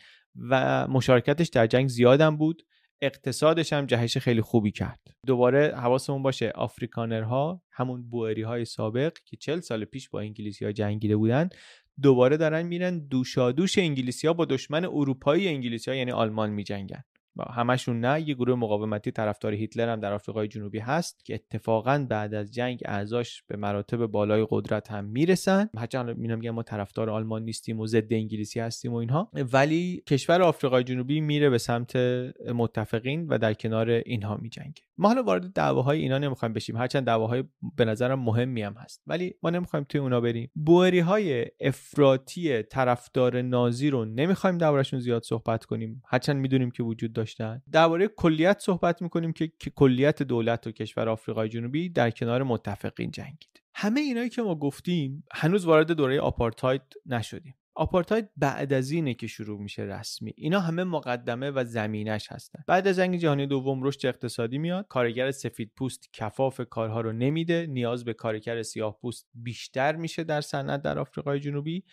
و 0.50 0.87
مشارکتش 0.88 1.48
در 1.48 1.66
جنگ 1.66 1.88
زیادم 1.88 2.37
بود. 2.37 2.62
اقتصادش 3.00 3.72
هم 3.72 3.87
جهش 3.87 4.18
خیلی 4.18 4.40
خوبی 4.40 4.70
کرد. 4.70 5.00
دوباره 5.27 5.74
حواسمون 5.77 6.22
باشه 6.22 6.53
آفریکانرها 6.55 7.62
همون 7.70 8.09
بوئری 8.11 8.42
های 8.42 8.64
سابق 8.64 9.12
که 9.24 9.37
40 9.37 9.61
سال 9.61 9.85
پیش 9.85 10.09
با 10.11 10.20
انگلیسی 10.20 10.64
ها 10.64 10.72
جنگیده 10.72 11.16
بودن 11.16 11.48
دوباره 12.03 12.37
دارن 12.37 12.63
میرن 12.63 12.99
دوشادوش 12.99 13.79
انگلیسی 13.79 14.27
ها 14.27 14.33
با 14.33 14.45
دشمن 14.45 14.85
اروپایی 14.85 15.49
انگلیسی 15.49 15.91
ها 15.91 15.97
یعنی 15.97 16.11
آلمان 16.11 16.51
میجنگن. 16.51 17.05
همشون 17.51 18.01
نه 18.01 18.29
یه 18.29 18.35
گروه 18.35 18.57
مقاومتی 18.57 19.11
طرفدار 19.11 19.55
هیتلر 19.55 19.89
هم 19.89 20.01
در 20.01 20.13
آفریقای 20.13 20.49
جنوبی 20.49 20.79
هست 20.79 21.25
که 21.25 21.35
اتفاقا 21.35 22.07
بعد 22.11 22.35
از 22.35 22.51
جنگ 22.51 22.83
اعضاش 22.85 23.43
به 23.43 23.57
مراتب 23.57 24.07
بالای 24.07 24.47
قدرت 24.51 24.91
هم 24.91 25.05
می‌رسن. 25.05 25.71
هرچند 25.77 26.19
میگم 26.19 26.39
میگم 26.39 26.51
ما 26.51 26.63
طرفدار 26.63 27.11
آلمان 27.11 27.43
نیستیم 27.43 27.81
و 27.81 27.87
ضد 27.87 28.13
انگلیسی 28.13 28.61
هستیم 28.61 28.93
و 28.93 28.97
اینها. 28.97 29.31
ولی 29.53 30.03
کشور 30.07 30.43
آفریقای 30.43 30.85
جنوبی 30.85 31.21
میره 31.21 31.51
به 31.51 31.59
سمت 31.59 31.97
متفقین 32.55 33.27
و 33.29 33.39
در 33.39 33.55
کنار 33.55 33.91
اینها 33.91 34.37
میجنگه. 34.37 34.83
ما 34.99 35.09
حالا 35.09 35.23
وارد 35.23 35.53
دعواهای 35.53 36.01
اینا 36.01 36.19
نمی‌خوایم 36.19 36.53
بشیم. 36.53 36.77
هرچند 36.77 37.07
دعواهای 37.07 37.45
به 37.77 37.85
نظرم 37.85 38.21
مهمی 38.21 38.63
هم 38.63 38.75
هست. 38.75 39.03
ولی 39.07 39.35
ما 39.43 39.51
نمی‌خوایم 39.51 39.87
توی 39.89 40.01
اونا 40.01 40.21
بریم. 40.21 40.51
بوئری 40.55 41.01
های 41.01 41.47
افراطی 41.61 42.63
طرفدار 42.63 43.43
نازی 43.43 43.91
رو 43.91 44.05
نمی‌خوایم 44.05 44.59
دربارشون 44.59 45.01
زیاد 45.01 45.23
صحبت 45.23 45.65
کنیم. 45.65 46.03
هرچند 46.07 46.37
می‌دونیم 46.37 46.71
که 46.71 46.83
وجود 46.83 47.13
داشتن. 47.13 47.63
درباره 47.73 48.09
کلیت 48.09 48.59
صحبت 48.59 49.03
می‌کنیم 49.03 49.33
که 49.33 49.71
کلیت 49.75 50.23
دولت 50.23 50.67
و 50.67 50.73
کشور 50.73 51.09
آفریقای 51.09 51.49
جنوبی 51.49 51.89
در 51.89 52.11
کنار 52.11 52.43
متفقین 52.43 53.11
جنگید. 53.11 53.61
همه 53.75 54.01
اینایی 54.01 54.29
که 54.29 54.43
ما 54.43 54.55
گفتیم 54.55 55.25
هنوز 55.33 55.65
وارد 55.65 55.93
دوره 55.93 56.21
آپارتاید 56.21 56.83
نشدیم. 57.07 57.55
آپارتاید 57.75 58.29
بعد 58.37 58.73
از 58.73 58.91
اینه 58.91 59.15
که 59.15 59.27
شروع 59.27 59.61
میشه 59.61 59.83
رسمی. 59.83 60.33
اینا 60.37 60.61
همه 60.61 60.85
مقدمه 60.85 61.51
و 61.51 61.65
زمینش 61.65 62.33
هستن. 62.33 62.65
بعد 62.67 62.89
از 62.89 62.97
جنگ 62.97 63.17
جهانی 63.17 63.47
دوم 63.47 63.83
رشد 63.83 64.07
اقتصادی 64.07 64.59
میاد. 64.59 64.87
کارگر 64.89 65.31
سفید 65.31 65.73
پوست 65.77 66.09
کفاف 66.13 66.61
کارها 66.71 67.01
رو 67.01 67.13
نمیده. 67.13 67.67
نیاز 67.67 68.05
به 68.05 68.13
کارگر 68.13 68.63
سیاه 68.63 68.99
پوست 69.01 69.29
بیشتر 69.35 69.97
میشه 69.97 70.25
در 70.25 70.41
صنعت 70.41 70.83
در 70.83 70.99
آفریقای 70.99 71.41
جنوبی. 71.41 71.85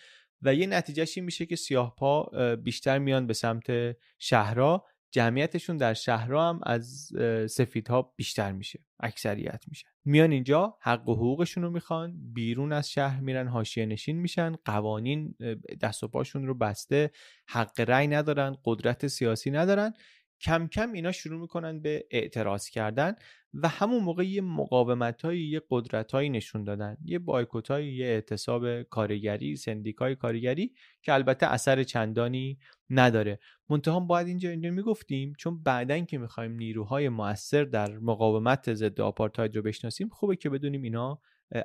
و 0.42 0.56
یه 0.56 0.68
نتیجهش 0.68 1.18
این 1.18 1.26
میشه 1.26 1.46
که 1.46 1.56
سیاه 1.56 1.96
پا 1.96 2.24
بیشتر 2.56 3.00
میان 3.00 3.28
به 3.28 3.34
سمت 3.34 3.98
شهرها. 4.20 4.86
جمعیتشون 5.12 5.78
در 5.78 5.94
شهرها 5.94 6.50
هم 6.50 6.60
از 6.64 7.12
سفیدها 7.50 8.14
بیشتر 8.16 8.52
میشه 8.52 8.80
اکثریت 9.00 9.64
میشن 9.68 9.90
میان 10.06 10.32
اینجا 10.32 10.78
حق 10.82 11.10
و 11.10 11.16
حقوقشون 11.16 11.64
رو 11.64 11.70
می‌خوان 11.70 12.34
بیرون 12.34 12.74
از 12.74 12.92
شهر 12.92 13.20
میرن 13.20 13.48
حاشیه 13.48 13.86
نشین 13.86 14.18
میشن 14.18 14.56
قوانین 14.66 15.36
دست 15.82 16.04
و 16.04 16.08
پاشون 16.08 16.48
رو 16.48 16.54
بسته 16.54 17.12
حق 17.48 17.80
رأی 17.80 18.08
ندارن 18.08 18.58
قدرت 18.66 19.08
سیاسی 19.08 19.52
ندارن. 19.52 19.94
کم 20.42 20.68
کم 20.68 20.92
اینا 20.92 21.12
شروع 21.12 21.42
می‌کنن 21.42 21.82
به 21.82 22.06
اعتراض 22.12 22.70
کردن. 22.70 23.16
و 23.54 23.68
همون 23.68 24.04
موقع 24.04 24.28
یه 24.28 24.42
مقاومت 24.42 25.22
هایی 25.22 25.48
یه 25.48 25.62
قدرت 25.70 26.12
هایی 26.12 26.30
نشون 26.30 26.64
دادن. 26.64 26.98
یه 27.06 27.20
بایکوت 27.20 27.72
هایی 27.72 27.94
یه 27.94 28.06
اعتصاب 28.06 28.82
کارگری 28.82 29.56
سندیکای 29.56 30.16
کارگری 30.16 30.74
که 31.02 31.14
البته 31.14 31.46
اثر 31.46 31.84
چندانی 31.84 32.60
نداره. 32.90 33.40
منتها 33.70 34.00
باید 34.00 34.28
اینجا 34.28 34.50
اینجا 34.50 34.72
می‌گفتیم 34.72 35.34
چون 35.38 35.64
بعدا 35.64 36.00
که 36.00 36.18
می‌خوایم 36.18 36.52
نیروهای 36.52 37.10
موثر 37.10 37.64
در 37.64 37.98
مقاومت 37.98 38.74
ضد 38.74 39.02
آپارتاید 39.02 39.56
رو 39.56 39.62
بشناسیم 39.62 40.10
خوبه 40.10 40.36
که 40.36 40.50
بدونیم 40.50 40.82
اینا 40.82 41.22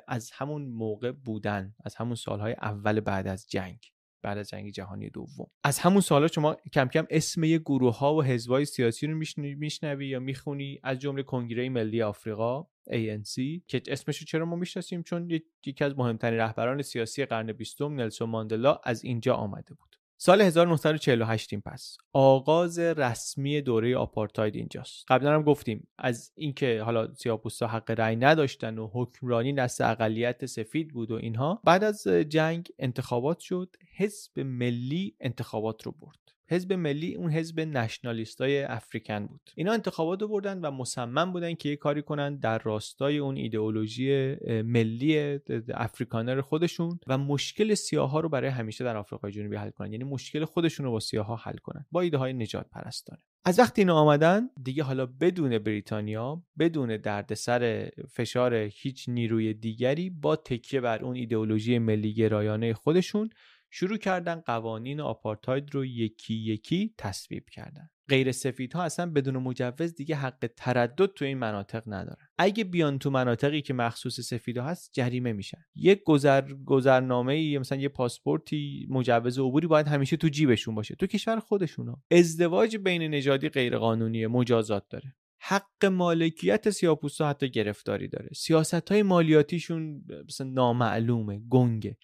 از 0.07 0.31
همون 0.31 0.65
موقع 0.65 1.11
بودن 1.11 1.75
از 1.83 1.95
همون 1.95 2.15
سالهای 2.15 2.55
اول 2.61 2.99
بعد 2.99 3.27
از 3.27 3.49
جنگ. 3.49 3.79
بعد 4.21 4.37
از 4.37 4.49
جنگ 4.49 4.69
جهانی 4.69 5.09
دوم. 5.09 5.47
از 5.63 5.79
همون 5.79 6.01
سالا 6.01 6.27
شما 6.27 6.57
کم 6.73 6.87
کم 6.87 7.05
اسم 7.09 7.43
یه 7.43 7.57
گروه 7.57 7.97
ها 7.97 8.15
و 8.15 8.23
حزبای 8.23 8.65
سیاسی 8.65 9.07
رو 9.07 9.17
میشنوی 9.57 10.07
یا 10.07 10.19
می‌خونی؟ 10.19 10.79
از 10.83 10.99
جمله 10.99 11.23
کنگره 11.23 11.69
ملی 11.69 12.01
آفریقا 12.01 12.63
ANC 12.91 13.61
که 13.67 13.81
اسمش 13.87 14.23
چرا 14.23 14.45
ما 14.45 14.55
می‌شناسیم؟ 14.55 15.03
چون 15.03 15.29
یکی 15.65 15.83
از 15.83 15.97
مهمترین 15.97 16.39
رهبران 16.39 16.81
سیاسی 16.81 17.25
قرن 17.25 17.51
بیستم 17.51 17.93
نلسون 17.93 18.29
ماندلا 18.29 18.79
از 18.83 19.03
اینجا 19.03 19.35
آمده 19.35 19.73
بود. 19.73 19.96
سال 20.19 20.41
1948 20.41 21.53
این 21.53 21.61
پس 21.61 21.97
آغاز 22.13 22.79
رسمی 22.79 23.61
دوره 23.61 23.97
آپارتاید 23.97 24.55
اینجاست. 24.55 25.05
قبلا 25.07 25.33
هم 25.33 25.43
گفتیم 25.43 25.87
از 25.97 26.31
اینکه 26.35 26.81
حالا 26.81 27.13
سیاپوستا 27.13 27.67
حق 27.67 27.91
رأی 27.91 28.15
نداشتن 28.15 28.77
و 28.77 28.89
حکمرانی 28.93 29.53
دست 29.53 29.81
اقلیت 29.81 30.45
سفید 30.45 30.93
بود 30.93 31.11
و 31.11 31.15
اینها 31.15 31.61
بعد 31.63 31.83
از 31.83 32.07
جنگ 32.07 32.69
انتخابات 32.79 33.39
شد 33.39 33.75
حزب 33.97 34.39
ملی 34.39 35.15
انتخابات 35.19 35.83
رو 35.83 35.91
برد. 35.91 36.27
حزب 36.49 36.73
ملی 36.73 37.15
اون 37.15 37.31
حزب 37.31 37.59
نشنالیستای 37.59 38.63
افریکن 38.63 39.25
بود. 39.25 39.51
اینا 39.55 39.73
انتخابات 39.73 40.21
رو 40.21 40.27
بردن 40.27 40.59
و 40.59 40.71
مصمم 40.71 41.31
بودن 41.31 41.53
که 41.53 41.69
یه 41.69 41.75
کاری 41.75 42.01
کنن 42.01 42.35
در 42.37 42.57
راستای 42.57 43.17
اون 43.17 43.35
ایدئولوژی 43.37 44.35
ملی 44.61 45.39
افریکانر 45.73 46.41
خودشون 46.41 46.99
و 47.07 47.17
مشکل 47.17 47.73
سیاها 47.73 48.19
رو 48.19 48.29
برای 48.29 48.49
همیشه 48.49 48.83
در 48.83 48.97
آفریقای 48.97 49.31
جنوبی 49.31 49.55
حل 49.55 49.69
کنن. 49.69 49.91
یعنی 49.91 50.03
مشکل 50.03 50.45
خودشون 50.45 50.85
رو 50.85 50.91
با 50.91 50.99
سیاها 50.99 51.35
حل 51.35 51.57
کنن 51.57 51.85
با 51.91 52.01
ایده 52.01 52.17
های 52.17 52.33
نجات 52.33 52.69
پرستانه 52.71 53.19
از 53.45 53.59
وقتی 53.59 53.81
اینا 53.81 53.95
آمدن 53.95 54.49
دیگه 54.63 54.83
حالا 54.83 55.05
بدون 55.05 55.59
بریتانیا 55.59 56.43
بدون 56.59 56.97
دردسر 56.97 57.89
فشار 58.11 58.53
هیچ 58.53 59.09
نیروی 59.09 59.53
دیگری 59.53 60.09
با 60.09 60.35
تکیه 60.35 60.81
بر 60.81 61.03
اون 61.03 61.15
ایدئولوژی 61.15 61.79
ملی 61.79 62.13
گرایانه 62.13 62.73
خودشون 62.73 63.29
شروع 63.71 63.97
کردن 63.97 64.35
قوانین 64.35 65.01
آپارتاید 65.01 65.75
رو 65.75 65.85
یکی 65.85 66.33
یکی 66.33 66.93
تصویب 66.97 67.49
کردن. 67.49 67.89
غیر 68.09 68.31
ها 68.73 68.83
اصلا 68.83 69.11
بدون 69.11 69.37
مجوز 69.37 69.95
دیگه 69.95 70.15
حق 70.15 70.49
تردد 70.57 71.05
تو 71.05 71.25
این 71.25 71.37
مناطق 71.37 71.83
ندارن. 71.87 72.27
اگه 72.37 72.63
بیان 72.63 72.99
تو 72.99 73.09
مناطقی 73.09 73.61
که 73.61 73.73
مخصوص 73.73 74.19
سفیدا 74.19 74.63
هست 74.63 74.91
جریمه 74.93 75.33
میشن. 75.33 75.65
یک 75.75 76.03
گذر 76.05 76.53
گذرنامه 76.65 77.33
ای 77.33 77.57
مثلا 77.57 77.77
یه 77.77 77.89
پاسپورتی 77.89 78.87
مجوز 78.89 79.39
عبوری 79.39 79.67
باید 79.67 79.87
همیشه 79.87 80.17
تو 80.17 80.27
جیبشون 80.27 80.75
باشه. 80.75 80.95
تو 80.95 81.07
کشور 81.07 81.39
خودشونا 81.39 82.01
ازدواج 82.11 82.77
بین 82.77 83.01
نژادی 83.01 83.49
غیر 83.49 83.77
قانونی 83.77 84.27
مجازات 84.27 84.89
داره. 84.89 85.15
حق 85.39 85.85
مالکیت 85.85 86.69
سیاپوستا 86.69 87.29
حتی 87.29 87.49
گرفتاری 87.49 88.07
داره. 88.07 88.29
سیاست 88.35 88.91
های 88.91 89.03
مالیاتیشون 89.03 90.03
مثلا 90.27 90.47
نامعلومه 90.47 91.41
گنگه. 91.49 91.97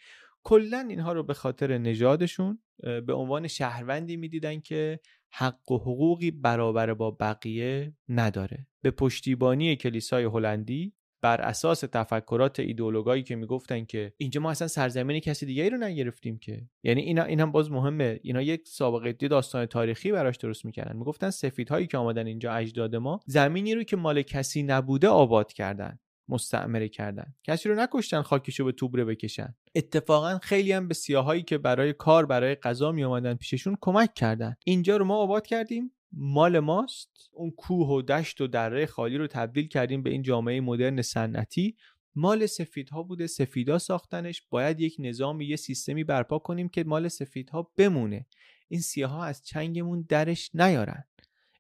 کلا 0.44 0.86
اینها 0.90 1.14
رو 1.14 1.24
به 1.24 1.34
خاطر 1.34 1.78
نژادشون 1.78 2.60
به 3.06 3.14
عنوان 3.14 3.48
شهروندی 3.48 4.18
می‌دیدن 4.18 4.60
که 4.60 5.00
حق 5.34 5.72
و 5.72 5.78
حقوقی 5.78 6.32
برابر 6.32 6.94
با 6.94 7.12
بقیه 7.12 7.94
نداره. 8.10 8.68
به 8.82 8.92
پشتیبانی 8.92 9.76
کلیسای 9.76 10.24
هلندی 10.24 10.94
بر 11.22 11.42
اساس 11.42 11.80
تفکرات 11.80 12.60
ایدئولوگایی 12.60 13.24
که 13.24 13.36
می‌گفتن 13.36 13.86
که 13.86 14.14
اینجا 14.18 14.42
ما 14.42 14.52
اصلا 14.52 14.68
سرزمین 14.68 15.20
کسی 15.20 15.46
دیگری 15.46 15.70
رو 15.70 15.78
نگرفتیم 15.78 16.38
که. 16.38 16.68
یعنی 16.84 17.02
اینا 17.02 17.24
این 17.24 17.40
هم 17.40 17.52
باز 17.52 17.72
مهمه. 17.72 18.20
اینا 18.24 18.42
یک 18.42 18.68
سابقه 18.68 19.14
داستان 19.14 19.66
تاریخی 19.66 20.12
براش 20.12 20.38
درست 20.38 20.66
می‌کردن. 20.66 20.98
می‌گفتن 20.98 21.30
سفیدهایی 21.30 21.88
که 21.88 21.98
آمدن 21.98 22.28
اینجا 22.28 22.54
اجداد 22.54 22.96
ما 22.96 23.20
زمینی 23.26 23.76
رو 23.76 23.84
که 23.84 23.96
مال 23.96 24.22
کسی 24.22 24.64
نبوده 24.64 25.08
آباد 25.08 25.54
کردن. 25.54 26.00
مستعمره 26.30 26.90
کردن. 26.90 27.34
کسی 27.44 27.70
رو 27.70 27.76
نکشتن 27.76 28.22
خاکشو 28.22 28.66
به 28.66 28.72
توبره 28.72 29.06
بکشن. 29.06 29.56
اتفاقا 29.76 30.40
خیلی 30.40 30.72
هم 30.72 30.88
به 30.88 30.94
سیاهایی 30.94 31.44
که 31.44 31.58
برای 31.58 31.94
کار 31.94 32.26
برای 32.26 32.56
غذا 32.56 32.92
می 32.92 33.04
آمدن 33.04 33.34
پیششون 33.34 33.78
کمک 33.82 34.14
کردن. 34.14 34.56
اینجا 34.66 34.98
رو 34.98 35.06
ما 35.06 35.16
آباد 35.16 35.48
کردیم. 35.48 35.92
مال 36.12 36.60
ماست. 36.60 37.30
اون 37.32 37.52
کوه 37.52 37.88
و 37.88 38.02
دشت 38.02 38.42
و 38.42 38.48
دره 38.48 38.86
خالی 38.86 39.18
رو 39.18 39.28
تبدیل 39.28 39.68
کردیم 39.68 40.04
به 40.04 40.10
این 40.10 40.22
جامعه 40.22 40.62
مدرن 40.62 41.02
سنتی 41.02 41.76
مال 42.16 42.46
سفیدها 42.46 43.04
بوده. 43.04 43.28
سفیدا 43.28 43.80
ساختنش. 43.80 44.42
باید 44.50 44.80
یک 44.80 44.96
نظامی 45.00 45.46
یه 45.46 45.56
سیستمی 45.56 46.04
برپا 46.04 46.40
کنیم 46.40 46.70
که 46.70 46.84
مال 46.84 47.08
سفیدها 47.08 47.72
بمونه. 47.78 48.28
این 48.68 48.82
سیاها 48.82 49.26
از 49.26 49.46
چنگمون 49.46 50.06
درش 50.10 50.52
نیارن. 50.54 51.04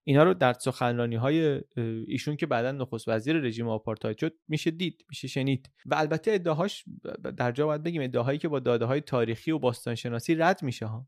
اینا 0.03 0.23
رو 0.23 0.33
در 0.33 0.53
سخنرانی 0.53 1.15
های 1.15 1.61
ایشون 2.07 2.35
که 2.35 2.45
بعدا 2.45 2.71
نخست 2.71 3.07
وزیر 3.07 3.35
رژیم 3.37 3.67
آپارتاید 3.67 4.17
شد 4.17 4.33
میشه 4.47 4.71
دید 4.71 5.05
میشه 5.09 5.27
شنید. 5.27 5.71
و 5.85 5.95
البته 5.95 6.31
ادعاهاش 6.31 6.85
در 7.37 7.51
جا 7.51 7.65
باید 7.65 7.83
بگیم 7.83 8.01
ادعاهایی 8.01 8.39
که 8.39 8.47
با 8.47 8.59
داده 8.59 8.85
های 8.85 9.01
تاریخی 9.01 9.51
و 9.51 9.59
باستانشناسی 9.59 10.35
رد 10.35 10.63
میشه 10.63 10.85
ها. 10.85 11.07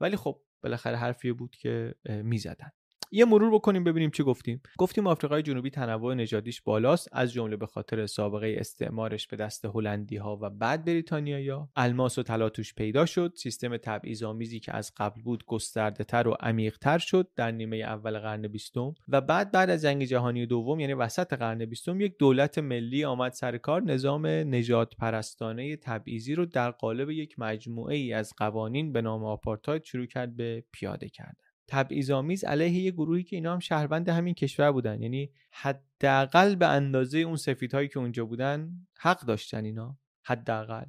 ولی 0.00 0.16
خب 0.16 0.42
بالاخره 0.62 0.96
حرفی 0.96 1.32
بود 1.32 1.56
که 1.56 1.94
می‌زدن. 2.06 2.70
یه 3.14 3.24
مرور 3.24 3.54
بکنیم 3.54 3.84
ببینیم 3.84 4.10
چی 4.10 4.22
گفتیم. 4.22 4.62
گفتیم 4.78 5.06
آفریقای 5.06 5.42
جنوبی 5.42 5.70
تنوع 5.70 6.14
نژادیش 6.14 6.62
بالاست 6.62 7.08
از 7.12 7.32
جمله 7.32 7.56
به 7.56 7.66
خاطر 7.66 8.06
سابقه 8.06 8.56
استعمارش 8.58 9.26
به 9.26 9.36
دست 9.36 9.64
هلندی 9.64 10.16
ها 10.16 10.38
و 10.42 10.50
بعد 10.50 10.84
بریتانیایا 10.84 11.68
الماس 11.76 12.18
و 12.18 12.22
طلا 12.22 12.48
توش 12.48 12.74
پیدا 12.74 13.06
شد. 13.06 13.32
سیستم 13.36 13.76
تبعیض‌آمیزی 13.76 14.60
که 14.60 14.76
از 14.76 14.92
قبل 14.96 15.22
بود 15.22 15.44
گسترده 15.46 16.04
تر 16.04 16.28
و 16.28 16.36
عمیق 16.40 16.78
تر 16.78 16.98
شد 16.98 17.28
در 17.36 17.50
نیمه 17.50 17.76
اول 17.76 18.18
قرن 18.18 18.48
بیستم 18.48 18.94
و 19.08 19.20
بعد 19.20 19.52
بعد 19.52 19.70
از 19.70 19.82
جنگ 19.82 20.04
جهانی 20.04 20.46
دوم 20.46 20.80
یعنی 20.80 20.94
وسط 20.94 21.32
قرن 21.32 21.64
بیستم 21.64 22.00
یک 22.00 22.18
دولت 22.18 22.58
ملی 22.58 23.04
آمد 23.04 23.32
سر 23.32 23.58
کار. 23.58 23.82
نظام 23.82 24.26
نجات 24.26 24.96
پرستانه 24.96 25.76
تبعیضی 25.76 26.34
رو 26.34 26.46
در 26.46 26.70
قالب 26.70 27.10
یک 27.10 27.38
مجموعه 27.38 27.96
ای 27.96 28.12
از 28.12 28.32
قوانین 28.36 28.92
به 28.92 29.02
نام 29.02 29.24
آپارتاید 29.24 29.84
شروع 29.84 30.06
کرد 30.06 30.36
به 30.36 30.64
پیاده 30.72 31.08
کردن. 31.08 31.51
تبعیض‌آمیز 31.68 32.44
علیه 32.44 32.82
یه 32.82 32.90
گروهی 32.90 33.22
که 33.22 33.36
اینا 33.36 33.52
هم 33.52 33.58
شهروند 33.58 34.08
همین 34.08 34.34
کشور 34.34 34.72
بودن. 34.72 35.02
یعنی 35.02 35.30
حداقل 35.50 36.54
به 36.54 36.66
اندازه 36.66 37.18
اون 37.18 37.36
سفیدهایی 37.36 37.88
که 37.88 37.98
اونجا 37.98 38.24
بودن 38.24 38.86
حق 38.98 39.20
داشتن 39.20 39.64
اینا. 39.64 39.98
حداقل. 40.24 40.84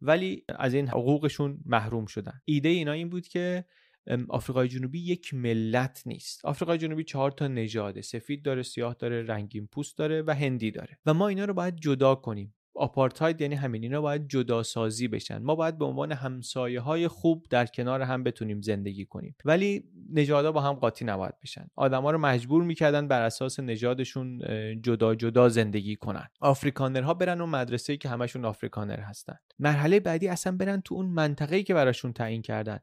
ولی 0.00 0.44
از 0.48 0.74
این 0.74 0.88
حقوقشون 0.88 1.58
محروم 1.66 2.06
شدن. 2.06 2.40
ایده 2.44 2.68
اینا 2.68 2.92
این 2.92 3.10
بود 3.10 3.28
که 3.28 3.64
آفریقای 4.28 4.68
جنوبی 4.68 5.00
یک 5.00 5.34
ملت 5.34 6.02
نیست. 6.06 6.44
آفریقای 6.44 6.78
جنوبی 6.78 7.04
چهار 7.04 7.30
تا 7.30 7.48
نژاده 7.48 8.02
سفید 8.02 8.42
داره 8.42 8.62
سیاه 8.62 8.96
داره 8.98 9.22
رنگین 9.22 9.66
پوست 9.66 9.98
داره 9.98 10.22
و 10.22 10.30
هندی 10.30 10.70
داره. 10.70 10.98
و 11.06 11.14
ما 11.14 11.28
اینا 11.28 11.44
رو 11.44 11.54
باید 11.54 11.76
جدا 11.76 12.14
کنیم. 12.14 12.54
آپارتاید 12.78 13.40
یعنی 13.40 13.54
همین 13.54 13.82
اینا 13.82 14.00
باید 14.00 14.28
جدا 14.28 14.62
سازی 14.62 15.08
بشن. 15.08 15.42
ما 15.42 15.54
باید 15.54 15.78
به 15.78 15.84
عنوان 15.84 16.12
همسایه 16.12 16.80
های 16.80 17.08
خوب 17.08 17.46
در 17.50 17.66
کنار 17.66 18.02
هم 18.02 18.22
بتونیم 18.22 18.60
زندگی 18.60 19.04
کنیم. 19.04 19.36
ولی 19.44 19.84
نژادها 20.12 20.52
با 20.52 20.60
هم 20.60 20.72
قاطی 20.72 21.04
نباید 21.04 21.34
بشن. 21.42 21.66
آدما 21.76 22.10
رو 22.10 22.18
مجبور 22.18 22.62
می‌کردن 22.62 23.08
بر 23.08 23.22
اساس 23.22 23.60
نژادشون 23.60 24.40
جدا 24.82 25.14
جدا 25.14 25.48
زندگی 25.48 25.96
کنن. 25.96 26.26
آفریکانرها 26.40 27.14
برن 27.14 27.40
اون 27.40 27.50
مدرسه 27.50 27.96
که 27.96 28.08
همشون 28.08 28.44
آفریکانر 28.44 29.00
هستن. 29.00 29.36
مرحله 29.58 30.00
بعدی 30.00 30.28
اصلا 30.28 30.56
برن 30.56 30.80
تو 30.80 30.94
اون 30.94 31.06
منطقه‌ای 31.06 31.62
که 31.62 31.74
براشون 31.74 32.12
تعیین 32.12 32.42
کردن. 32.42 32.78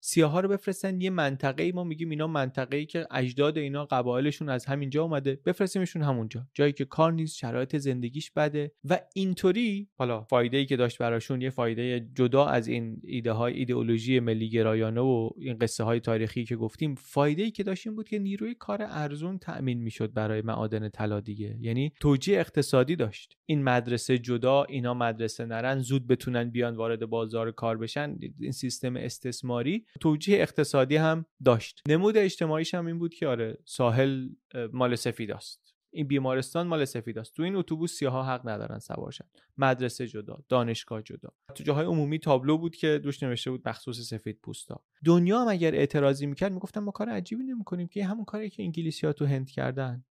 سیاها 0.00 0.40
رو 0.40 0.48
بفرستن 0.48 1.00
یه 1.00 1.10
منطقه 1.10 1.62
ای 1.62 1.72
ما 1.72 1.84
میگیم 1.84 2.10
اینا 2.10 2.26
منطقه 2.26 2.76
ای 2.76 2.86
که 2.86 3.06
اجداد 3.10 3.58
اینا 3.58 3.84
قبایلشون 3.84 4.48
از 4.48 4.64
همینجا 4.64 5.02
اومده 5.02 5.40
بفرستیمشون 5.46 6.02
همونجا. 6.02 6.46
جایی 6.54 6.72
که 6.72 6.84
کار 6.84 7.12
نیست 7.12 7.36
شرایط 7.36 7.76
زندگیش 7.76 8.30
بده 8.30 8.72
و 8.84 9.00
اینطوری 9.14 9.88
حالا 9.94 10.22
فایده 10.22 10.56
ای 10.56 10.66
که 10.66 10.76
داشت 10.76 10.98
براشون 10.98 11.42
یه 11.42 11.50
فایده 11.50 12.08
جدا 12.14 12.46
از 12.46 12.68
این 12.68 13.00
ایده 13.04 13.32
های 13.32 13.54
ایدئولوژی 13.54 14.20
ملی 14.20 14.48
گرایانه 14.48 15.00
و 15.00 15.30
این 15.38 15.58
قصه 15.58 15.84
های 15.84 16.00
تاریخی 16.00 16.44
که 16.44 16.56
گفتیم 16.56 16.94
فایده 16.94 17.42
ای 17.42 17.50
که 17.50 17.62
داشت 17.62 17.86
این 17.86 17.96
بود 17.96 18.08
که 18.08 18.18
نیروی 18.18 18.54
کار 18.54 18.82
ارزون 18.82 19.38
تأمین 19.38 19.82
می‌شد 19.82 20.12
برای 20.12 20.42
معادن 20.42 20.88
طلا 20.88 21.20
دیگه. 21.20 21.56
یعنی 21.60 21.92
توجیه 22.00 22.40
اقتصادی 22.40 22.96
داشت. 22.96 23.38
این 23.46 23.64
مدرسه 23.64 24.18
جدا 24.18 24.64
اینا 24.64 24.94
مدرسه 24.94 25.44
نرن 25.44 25.78
زود 25.78 26.06
بتونن 26.06 26.50
بیان 26.50 26.76
وارد 26.76 27.06
بازار 27.06 27.52
کار 27.52 27.78
بشن. 27.78 28.18
این 28.40 28.52
سیستم 28.52 28.96
استثماری 28.96 29.85
توجیه 30.00 30.42
اقتصادی 30.42 30.96
هم 30.96 31.26
داشت. 31.44 31.82
نمود 31.88 32.16
اجتماعیش 32.16 32.74
هم 32.74 32.86
این 32.86 32.98
بود 32.98 33.14
که 33.14 33.26
آره 33.26 33.58
ساحل 33.64 34.28
مال 34.72 34.94
سفید 34.94 35.30
است. 35.30 35.76
این 35.92 36.06
بیمارستان 36.06 36.66
مال 36.66 36.84
سفید 36.84 37.18
است. 37.18 37.34
تو 37.34 37.42
این 37.42 37.56
اتوبوس 37.56 37.92
سیاها 37.92 38.22
حق 38.22 38.48
ندارن 38.48 38.78
سوارشن 38.78 39.24
مدرسه 39.56 40.06
جدا 40.06 40.38
دانشگاه 40.48 41.02
جدا. 41.02 41.28
تو 41.54 41.64
جاهای 41.64 41.86
عمومی 41.86 42.18
تابلو 42.18 42.58
بود 42.58 42.76
که 42.76 42.98
دوش 42.98 43.22
نوشته 43.22 43.50
بود 43.50 43.68
مخصوص 43.68 44.00
سفید 44.00 44.40
پوستا. 44.42 44.84
دنیا 45.04 45.40
هم 45.40 45.48
اگر 45.48 45.74
اعتراضی 45.74 46.26
می‌کرد 46.26 46.52
می‌گفتن 46.52 46.80
ما 46.80 46.90
کار 46.90 47.08
عجیبی 47.08 47.44
نمی‌کنیم 47.44 47.88
که 47.88 48.04
همون 48.04 48.24
کاری 48.24 48.50
که 48.50 48.62
انگلیسی 48.62 49.06
ها 49.06 49.12
تو 49.12 49.26
هند 49.26 49.50
کردن. 49.50 50.04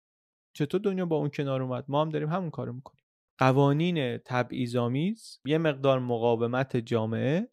چطور 0.56 0.80
دنیا 0.80 1.06
با 1.06 1.16
اون 1.16 1.30
کنار 1.30 1.62
اومد؟ 1.62 1.84
ما 1.88 2.02
هم 2.02 2.08
داریم 2.08 2.28
همون 2.28 2.50
کارو 2.50 2.72
می‌کنیم. 2.72 3.04
قوانین 3.38 4.18
تبعیض‌آمیز 4.18 5.40
یه 5.44 5.58
مقدار 5.58 5.98
مقاومت 5.98 6.76
جامعه 6.76 7.48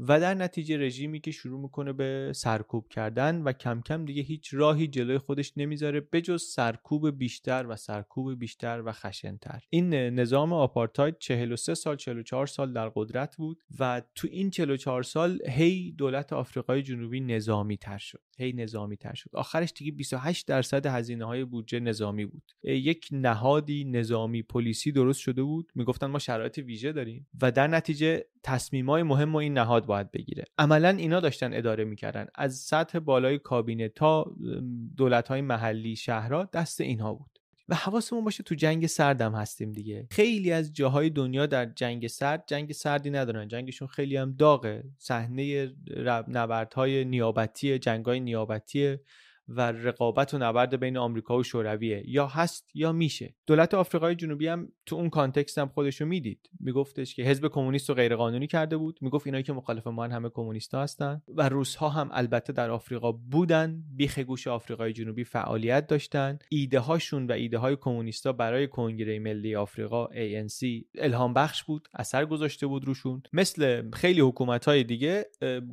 و 0.00 0.20
در 0.20 0.34
نتیجه 0.34 0.76
رژیمی 0.76 1.20
که 1.20 1.30
شروع 1.30 1.60
می‌کنه 1.60 1.92
به 1.92 2.32
سرکوب 2.34 2.88
کردن 2.88 3.42
و 3.42 3.52
کم 3.52 3.80
کم 3.80 4.04
دیگه 4.04 4.22
هیچ 4.22 4.50
راهی 4.52 4.88
جلوی 4.88 5.18
خودش 5.18 5.52
نمی‌ذاره 5.56 6.00
بجز 6.00 6.42
سرکوب 6.42 7.18
بیشتر 7.18 7.66
و 7.68 7.76
سرکوب 7.76 8.38
بیشتر 8.38 8.82
و 8.86 8.92
خشنتر. 8.92 9.62
این 9.70 9.94
نظام 9.94 10.52
آپارتاید 10.52 11.18
43 11.18 11.74
سال 11.74 11.96
44 11.96 12.46
سال 12.46 12.72
در 12.72 12.88
قدرت 12.94 13.36
بود 13.36 13.62
و 13.78 14.02
تو 14.14 14.28
این 14.30 14.50
44 14.50 15.02
سال 15.02 15.38
هی 15.48 15.92
دولت 15.92 16.32
آفریقای 16.32 16.82
جنوبی 16.82 17.20
نظامی 17.20 17.76
تر 17.76 17.98
شد. 17.98 18.27
هی 18.38 18.52
نظامی 18.52 18.96
تر 18.96 19.14
شد. 19.14 19.30
آخرش 19.32 19.72
دیگه 19.76 19.92
28 19.92 20.46
درصد 20.46 20.86
هزینه 20.86 21.24
های 21.24 21.44
بودجه 21.44 21.80
نظامی 21.80 22.26
بود. 22.26 22.42
یک 22.62 23.08
نهادی 23.12 23.84
نظامی 23.84 24.42
پلیسی 24.42 24.92
درست 24.92 25.20
شده 25.20 25.42
بود. 25.42 25.72
می‌گفتن 25.74 26.06
ما 26.06 26.18
شرایط 26.18 26.58
ویژه 26.58 26.92
داریم 26.92 27.26
و 27.42 27.52
در 27.52 27.66
نتیجه 27.66 28.24
تصمیمای 28.42 29.02
مهم 29.02 29.34
و 29.34 29.38
این 29.38 29.58
نهاد 29.58 29.86
باید 29.86 30.10
بگیره. 30.10 30.44
عملا 30.58 30.88
اینا 30.88 31.20
داشتن 31.20 31.54
اداره 31.54 31.84
می‌کردن. 31.84 32.26
از 32.34 32.54
سطح 32.54 32.98
بالای 32.98 33.38
کابینه 33.38 33.88
تا 33.88 34.36
دولت 34.96 35.28
های 35.28 35.40
محلی 35.40 35.96
شهرها 35.96 36.48
دست 36.52 36.80
اینها 36.80 37.14
بود. 37.14 37.37
و 37.68 37.74
حواسمون 37.74 38.24
باشه 38.24 38.42
تو 38.42 38.54
جنگ 38.54 38.86
سردم 38.86 39.34
هستیم 39.34 39.72
دیگه. 39.72 40.06
خیلی 40.10 40.52
از 40.52 40.72
جاهای 40.72 41.10
دنیا 41.10 41.46
در 41.46 41.66
جنگ 41.66 42.06
سرد 42.06 42.44
جنگ 42.46 42.72
سردی 42.72 43.10
ندارن. 43.10 43.48
جنگشون 43.48 43.88
خیلی 43.88 44.16
هم 44.16 44.32
داغه. 44.32 44.84
صحنه 44.98 45.72
نبردهای 46.28 47.04
نیابتی 47.04 47.78
جنگای 47.78 48.20
نیابتی 48.20 48.96
و 49.48 49.72
رقابت 49.72 50.34
و 50.34 50.38
نبرد 50.38 50.80
بین 50.80 50.96
آمریکا 50.96 51.38
و 51.38 51.42
شورویه. 51.42 52.02
یا 52.06 52.26
هست 52.26 52.70
یا 52.74 52.92
میشه. 52.92 53.34
دولت 53.46 53.74
آفریقای 53.74 54.14
جنوبی 54.14 54.46
هم 54.46 54.72
تو 54.86 54.96
اون 54.96 55.10
کانتکست 55.10 55.58
هم 55.58 55.68
خودشو 55.68 56.06
می‌دید. 56.06 56.50
میگفتش 56.60 57.14
که 57.14 57.22
حزب 57.22 57.48
کمونیست 57.48 57.88
رو 57.88 57.94
غیرقانونی 57.94 58.46
کرده 58.46 58.76
بود. 58.76 58.98
می‌گفت 59.02 59.26
اینایی 59.26 59.44
که 59.44 59.52
مخالف 59.52 59.86
ما 59.86 60.04
همه 60.04 60.28
کمونیستا 60.28 60.82
هستن. 60.82 61.22
و 61.28 61.48
روس 61.48 61.74
ها 61.74 61.88
هم 61.88 62.08
البته 62.12 62.52
در 62.52 62.70
آفریقا 62.70 63.12
بودن. 63.12 63.82
بیخ 63.96 64.18
گوش 64.18 64.46
آفریقای 64.46 64.92
جنوبی 64.92 65.24
فعالیت 65.24 65.86
داشتن. 65.86 66.38
ایده 66.48 66.78
هاشون 66.78 67.26
و 67.26 67.32
ایده 67.32 67.58
های 67.58 67.76
کمونیستا 67.80 68.32
برای 68.32 68.68
کنگره 68.68 69.18
ملی 69.18 69.56
آفریقا 69.56 70.06
ANC 70.06 70.84
الهام 70.98 71.34
بخش 71.34 71.64
بود. 71.64 71.88
اثر 71.94 72.26
گذاشته 72.26 72.66
بود 72.66 72.84
روشون. 72.84 73.22
مثل 73.32 73.90
خیلی 73.90 74.20
حکومت 74.20 74.64
های 74.64 74.84
دیگه 74.84 75.26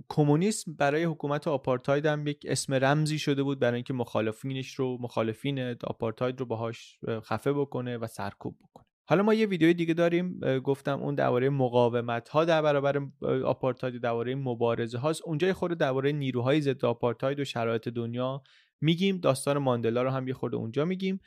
کمونیسم 0.10 0.74
برای 0.74 1.04
حکومت 1.04 1.48
آپارتاید 1.48 2.06
هم 2.06 2.28
یک 2.28 2.46
اسم 2.50 2.74
رمزی 2.74 3.20
شده 3.20 3.44
بود. 3.44 3.60
برای 3.66 3.76
اینکه 3.76 3.94
مخالفینش 3.94 4.74
رو 4.74 4.98
مخالفین 5.02 5.60
آپارتاید 5.84 6.40
رو 6.40 6.46
باهاش 6.46 7.00
خفه 7.10 7.54
بکنه 7.54 7.98
و 7.98 8.08
سرکوب 8.08 8.58
بکنه. 8.58 8.86
حالا 9.08 9.24
ما 9.24 9.34
یه 9.34 9.46
ویدیوی 9.46 9.74
دیگه 9.74 9.94
داریم 9.94 10.40
گفتم 10.60 11.00
اون 11.00 11.16
درباره 11.16 11.50
مقاومت 11.50 12.30
ها 12.30 12.46
در 12.46 12.62
برابر 12.62 13.02
آپارتاید 13.46 14.02
درباره 14.02 14.36
مبارزه 14.36 14.98
هاست 14.98 15.22
اونجا 15.26 15.54
خود 15.54 15.74
درباره 15.74 16.12
نیروهای 16.12 16.62
ضد 16.62 16.86
آپارتاید 16.86 17.40
و 17.40 17.46
شرایط 17.46 17.90
دنیا 17.90 18.44
میگیم 18.82 19.18
داستان 19.18 19.58
ماندلا 19.58 20.04
رو 20.04 20.10
هم 20.10 20.28
یه 20.28 20.34
خورده 20.34 20.58
اونجا 20.58 20.86
میگیم. 20.86 21.20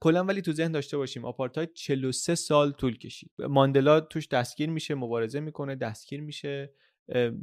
کلا 0.00 0.24
ولی 0.24 0.42
تو 0.42 0.52
ذهن 0.52 0.72
داشته 0.72 0.96
باشیم 0.96 1.24
آپارتاید 1.24 1.72
43 1.72 2.34
سال 2.34 2.72
طول 2.72 2.98
کشید. 2.98 3.30
ماندلا 3.38 4.00
توش 4.00 4.28
دستگیر 4.28 4.70
میشه 4.70 4.94
مبارزه 4.94 5.40
می‌کنه 5.40 5.74
دستگیر 5.74 6.20
میشه. 6.20 6.74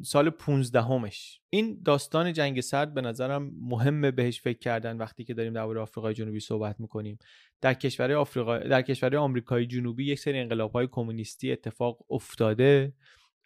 سال 0.04 0.30
15 0.30 0.82
همش 0.82 1.42
این 1.50 1.82
داستان 1.86 2.34
جنگ 2.34 2.62
سرد 2.62 2.94
به 2.94 3.02
نظرم 3.02 3.52
مهمه 3.62 4.12
بهش 4.12 4.42
فکر 4.42 4.60
کردن 4.60 4.98
وقتی 4.98 5.24
که 5.24 5.34
داریم 5.34 5.54
درباره 5.54 5.82
آفریقای 5.82 6.14
جنوبی 6.14 6.40
صحبت 6.40 6.80
می‌کنیم. 6.80 7.20
در 7.62 7.74
کشور 7.74 8.12
آفریقا 8.12 8.58
در 8.58 8.82
کشور 8.82 9.16
آمریکای 9.16 9.66
جنوبی 9.66 10.06
یک 10.06 10.20
سری 10.20 10.40
انقلابهای 10.40 10.88
کمونیستی 10.92 11.52
اتفاق 11.52 12.06
افتاده. 12.10 12.94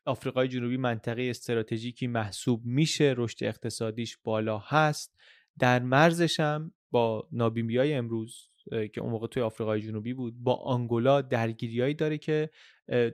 آفریقای 0.06 0.48
جنوبی 0.48 0.78
منطقه 0.78 1.22
استراتژیکی 1.22 2.08
محسوب 2.08 2.66
میشه 2.66 3.14
رشد 3.18 3.44
اقتصادیش 3.44 4.18
بالا 4.24 4.58
هست. 4.58 5.16
در 5.60 5.80
مرزش 5.80 6.40
هم 6.40 6.72
با 6.92 7.28
نابیمیای 7.32 7.94
امروز 7.94 8.50
که 8.94 9.02
اون 9.02 9.12
موقع 9.12 9.28
توی 9.28 9.44
آفریقای 9.44 9.82
جنوبی 9.82 10.14
بود 10.14 10.34
با 10.44 10.56
آنگولا 10.56 11.22
درگیریایی 11.22 11.94
داره 11.94 12.18
که 12.18 12.50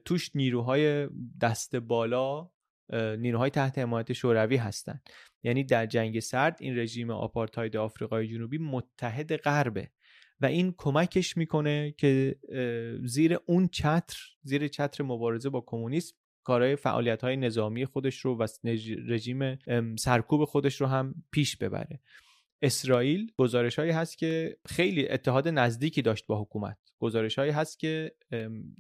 توش 0.06 0.36
نیروهای 0.36 1.10
دست 1.42 1.76
بالا 1.76 2.50
نیروهای 2.94 3.50
تحت 3.50 3.78
حمایت 3.78 4.14
شوروی 4.14 4.56
هستند. 4.56 5.10
یعنی 5.44 5.64
در 5.64 5.86
جنگ 5.86 6.20
سرد 6.20 6.58
این 6.60 6.78
رژیم 6.78 7.10
آپارتاید 7.10 7.78
آفریقای 7.78 8.28
جنوبی 8.28 8.58
متحد 8.58 9.36
غربه 9.36 9.92
و 10.42 10.46
این 10.46 10.74
کمکش 10.78 11.38
می‌کنه 11.38 11.96
که 11.98 12.36
زیر 13.04 13.38
اون 13.46 13.68
چتر 13.68 14.18
زیر 14.44 14.68
چتر 14.68 15.04
مبارزه 15.04 15.50
با 15.50 15.64
کمونیسم 15.68 16.16
کارهای 16.44 16.76
فعالیت 16.76 17.22
های 17.24 17.38
نظامی 17.38 17.86
خودش 17.86 18.20
رو 18.20 18.38
و 18.38 18.48
رژیم 19.08 19.60
سرکوب 19.96 20.46
خودش 20.46 20.82
رو 20.82 20.88
هم 20.88 21.16
پیش 21.32 21.58
ببره. 21.58 22.00
اسرائیل 22.62 23.32
گزارش 23.38 23.80
هایی 23.80 23.92
هست 23.92 24.18
که 24.18 24.58
خیلی 24.68 25.10
اتحاد 25.10 25.48
نزدیکی 25.48 26.02
داشت 26.02 26.26
با 26.28 26.42
حکومت. 26.42 26.78
گزارش 27.00 27.40
هایی 27.40 27.52
هست 27.52 27.80
که 27.80 28.16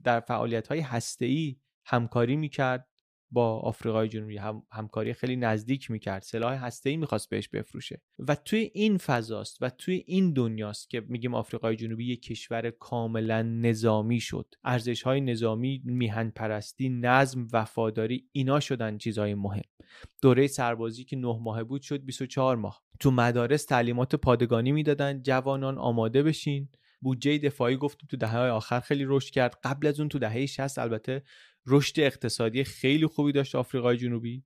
در 0.04 0.20
فعالیت 0.20 0.68
های 0.68 0.80
هسته 0.80 1.56
همکاری 1.86 2.36
می‌کرد 2.36 2.89
با 3.32 3.60
آفریقای 3.60 4.08
جنوبی 4.08 4.38
هم، 4.38 4.64
همکاری 4.72 5.14
خیلی 5.14 5.36
نزدیک 5.36 5.92
می‌کرد. 5.92 6.22
سلاح 6.22 6.66
هسته‌ای 6.66 6.98
می‌خواست 6.98 7.30
بهش 7.30 7.48
بفروشه. 7.48 8.02
و 8.20 8.36
توی 8.36 8.72
این 8.74 8.98
فضاست 8.98 9.58
و 9.62 9.70
توی 9.70 10.04
این 10.08 10.34
دنیاست 10.34 10.90
که 10.90 11.02
میگیم 11.08 11.34
آفریقای 11.34 11.76
جنوبی 11.76 12.06
یک 12.06 12.22
کشور 12.22 12.70
کاملا 12.70 13.42
نظامی 13.42 14.20
شد. 14.20 14.56
ارزش 14.64 15.02
های 15.02 15.22
نظامی 15.22 15.82
میهن 15.86 16.30
پرستی 16.30 16.90
نظم 16.90 17.48
وفاداری 17.54 18.30
اینا 18.32 18.60
شدن 18.60 18.98
چیزهای 18.98 19.36
مهم. 19.36 19.62
دوره 20.22 20.48
سربازی 20.48 21.04
که 21.04 21.16
نه 21.16 21.40
ماه 21.42 21.64
بود 21.64 21.82
شد 21.82 22.06
24 22.06 22.56
ماه. 22.56 22.82
تو 23.00 23.12
مدارس 23.12 23.66
تعلیمات 23.66 24.16
پادگانی 24.16 24.72
می‌دادن. 24.72 25.22
جوانان 25.22 25.78
آماده 25.78 26.24
بشین. 26.24 26.70
بودجه 27.02 27.38
دفاعی 27.38 27.78
گفتم 27.78 28.08
تو 28.08 28.18
دهه 28.18 28.38
آخر 28.38 28.80
خیلی 28.80 29.04
رشد 29.08 29.34
کرد. 29.34 29.60
قبل 29.64 29.88
از 29.88 30.00
اون 30.00 30.10
تو 30.10 30.20
دهه 30.20 30.46
60 30.46 30.80
البته 30.80 31.24
رشد 31.70 32.00
اقتصادی 32.00 32.64
خیلی 32.64 33.08
خوبی 33.08 33.32
داشت 33.32 33.56
آفریقای 33.56 33.98
جنوبی. 33.98 34.44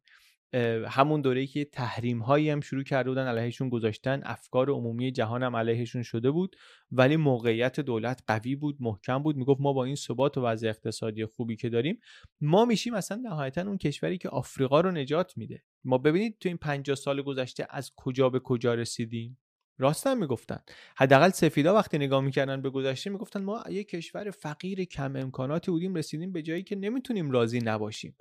همون 0.88 1.21
دوره 1.21 1.47
که 1.47 1.65
تحریم 1.65 2.19
هایی 2.19 2.49
هم 2.49 2.61
شروع 2.61 2.84
کرده 2.84 3.09
بودن 3.09 3.28
علیهشون 3.28 3.69
گذاشتن 3.69 4.21
افکار 4.24 4.69
عمومی 4.69 5.11
جهان 5.11 5.43
هم 5.43 5.55
علیهشون 5.55 6.03
شده 6.03 6.32
بود 6.32 6.55
ولی 6.91 7.17
موقعیت 7.17 7.80
دولت 7.80 8.24
قوی 8.28 8.55
بود 8.55 8.78
محکم 8.80 9.24
بود. 9.24 9.36
می‌گفت 9.36 9.61
ما 9.61 9.74
با 9.74 9.84
این 9.84 9.95
ثبات 9.95 10.38
و 10.38 10.41
وضع 10.41 10.69
اقتصادی 10.69 11.26
خوبی 11.26 11.55
که 11.55 11.69
داریم 11.69 11.99
ما 12.41 12.65
میشیم 12.65 12.93
اصلا 12.93 13.17
نهایتا 13.24 13.61
اون 13.61 13.78
کشوری 13.78 14.17
که 14.17 14.30
آفریقا 14.30 14.82
رو 14.82 14.91
نجات 14.91 15.38
میده. 15.38 15.63
ما 15.84 15.97
ببینید 15.97 16.38
تو 16.39 16.49
این 16.49 16.57
50 16.57 16.95
سال 16.95 17.21
گذشته 17.21 17.67
از 17.69 17.91
کجا 17.95 18.30
به 18.30 18.39
کجا 18.39 18.74
رسیدیم. 18.74 19.38
راست 19.84 20.07
هم 20.07 20.17
می‌گفتن. 20.17 20.59
حداقل 20.97 21.29
سفیدا 21.29 21.75
وقتی 21.75 21.97
نگاه 21.97 22.21
می‌کردن 22.21 22.61
به 22.61 22.69
گذشته 22.69 23.09
می‌گفتن 23.09 23.43
ما 23.43 23.63
یه 23.69 23.84
کشور 23.84 24.31
فقیر 24.31 24.84
کم 24.84 25.15
امکاناتی 25.15 25.71
بودیم 25.71 25.95
رسیدیم 25.95 26.31
به 26.31 26.41
جایی 26.41 26.63
که 26.63 26.75
نمی‌تونیم 26.75 27.31
راضی 27.31 27.59
نباشیم. 27.59 28.17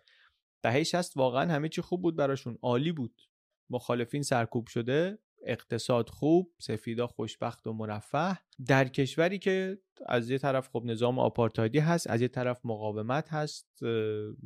دهه 0.62 0.82
60 0.82 1.16
واقعا 1.16 1.52
همه 1.52 1.68
چی 1.68 1.82
خوب 1.82 2.02
بود 2.02 2.16
براشون. 2.16 2.58
عالی 2.62 2.92
بود. 2.92 3.22
مخالفین 3.70 4.22
سرکوب 4.22 4.66
شده 4.66 5.18
اقتصاد 5.46 6.08
خوب 6.08 6.52
سفیدا 6.58 7.06
خوشبخت 7.06 7.66
و 7.66 7.72
مرفه. 7.72 8.38
در 8.66 8.88
کشوری 8.88 9.38
که 9.38 9.78
از 10.06 10.30
یه 10.30 10.38
طرف 10.38 10.68
خب 10.68 10.82
نظام 10.84 11.18
آپارتایدی 11.18 11.78
هست 11.78 12.10
از 12.10 12.20
یه 12.20 12.28
طرف 12.28 12.60
مقاومت 12.64 13.28
هست 13.28 13.68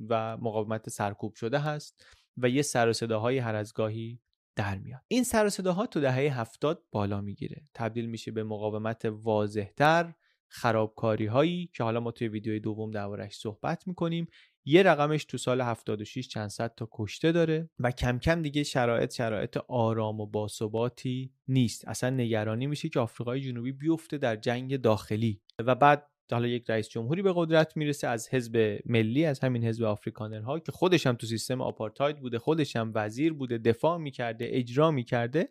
و 0.09 0.37
مقاومت 0.37 0.89
سرکوب 0.89 1.35
شده 1.35 1.59
هست 1.59 2.07
و 2.37 2.49
یه 2.49 2.63
سر 2.63 2.89
و 2.89 2.93
صداهای 2.93 3.39
هر 3.39 3.55
از 3.55 3.73
گاهی 3.75 4.21
در 4.57 4.79
میاد. 4.79 5.03
این 5.09 5.25
سر 5.25 5.49
صداها 5.49 5.87
تو 5.87 6.01
دهه 6.01 6.41
هفتاد 6.41 6.83
بالا 6.93 7.21
می‌گیره. 7.21 7.63
تبدیل 7.75 8.07
میشه 8.07 8.31
به 8.31 8.45
مقاومت 8.45 9.05
واضحتر 9.05 10.15
خرابکاری 10.49 11.27
هایی 11.27 11.71
که 11.75 11.85
حالا 11.85 12.01
ما 12.01 12.11
توی 12.11 12.29
ویدیوی 12.29 12.61
دوم 12.61 12.91
دربارش 12.91 13.37
صحبت 13.37 13.89
می‌کنیم. 13.89 14.29
یه 14.65 14.83
رقمش 14.83 15.25
تو 15.25 15.39
سال 15.39 15.61
76 15.61 16.29
چند 16.29 16.49
صد 16.49 16.75
تا 16.75 16.89
کشته 16.93 17.33
داره 17.33 17.71
و 17.79 17.91
کم 17.91 18.19
کم 18.19 18.43
دیگه 18.43 18.63
شرایط 18.63 19.15
شرایط 19.15 19.57
آرام 19.69 20.21
و 20.21 20.27
باثباتی 20.27 21.33
نیست. 21.49 21.89
اصلا 21.89 22.11
نگرانی 22.11 22.67
میشه 22.67 22.89
که 22.89 23.01
آفریقای 23.01 23.41
جنوبی 23.41 23.73
بیفته 23.73 24.19
در 24.19 24.37
جنگ 24.37 24.77
داخلی. 24.77 25.41
و 25.59 25.75
بعد 25.75 26.11
حالا 26.35 26.49
یک 26.49 26.71
رئیس 26.71 26.89
جمهوری 26.89 27.23
به 27.23 27.33
قدرت 27.37 27.77
می‌رسه 27.77 28.09
از 28.09 28.29
حزب 28.29 28.79
ملی 28.87 29.25
از 29.25 29.41
همین 29.41 29.65
حزب 29.65 29.85
آفریکانرها 29.85 30.59
که 30.59 30.73
خودش 30.73 31.07
هم 31.07 31.15
تو 31.15 31.27
سیستم 31.27 31.61
آپارتاید 31.61 32.21
بوده 32.21 32.39
خودش 32.39 32.77
هم 32.77 32.93
وزیر 32.95 33.33
بوده 33.33 33.59
دفاع 33.59 33.99
می‌کرده 33.99 34.49
اجرا 34.51 34.91
می‌کرده. 34.91 35.49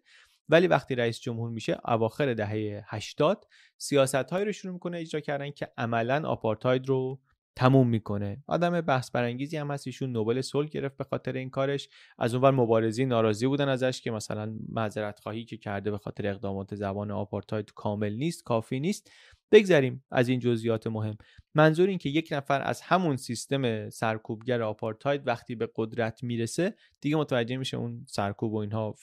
ولی 0.50 0.68
وقتی 0.68 0.96
رئیس 0.96 1.20
جمهور 1.20 1.50
میشه 1.50 1.78
اواخر 1.88 2.34
دهه 2.34 2.84
80 2.88 3.48
سیاست 3.78 4.34
رو 4.34 4.52
شروع 4.52 4.74
می‌کنه 4.74 4.98
اجرا 4.98 5.22
کردن 5.22 5.52
که 5.52 5.68
عملا 5.78 6.28
آپارتاید 6.28 6.88
رو 6.88 7.20
تموم 7.56 7.90
می‌کنه. 7.90 8.44
آدم 8.48 8.82
بحث 8.82 9.12
برانگیزی 9.12 9.58
هم 9.58 9.72
هست. 9.72 9.88
ایشون 9.88 10.12
نوبل 10.12 10.42
صلح 10.42 10.68
گرفت 10.68 10.98
به 10.98 11.04
خاطر 11.04 11.34
این 11.34 11.50
کارش. 11.50 11.90
از 12.18 12.34
اونور 12.34 12.52
مبارزی 12.52 13.06
ناراضی 13.06 13.48
بودن 13.48 13.70
ازش 13.70 14.02
که 14.02 14.12
مثلا 14.12 14.56
معذرت 14.70 15.20
خواهی 15.20 15.46
که 15.46 15.58
کرده 15.58 15.92
به 15.92 15.98
خاطر 15.98 16.28
اقدامات 16.28 16.76
زبان 16.76 17.12
آپارتاید 17.12 17.74
کامل 17.74 18.14
نیست 18.14 18.44
کافی 18.44 18.80
نیست. 18.80 19.12
بگذریم 19.52 20.04
از 20.12 20.30
این 20.30 20.40
جزئیات 20.40 20.88
مهم. 20.88 21.18
منظور 21.56 21.90
این 21.90 21.98
که 21.98 22.10
یک 22.10 22.30
نفر 22.32 22.62
از 22.62 22.82
همون 22.82 23.18
سیستم 23.18 23.90
سرکوبگر 23.90 24.62
آپارتاید 24.62 25.28
وقتی 25.28 25.56
به 25.56 25.70
قدرت 25.76 26.24
می‌رسه 26.24 26.76
دیگه 27.02 27.16
متوجه 27.16 27.58
میشه 27.58 27.78
اون 27.78 28.06
سرکوب 28.10 28.54
و 28.54 28.58
اینها 28.58 28.96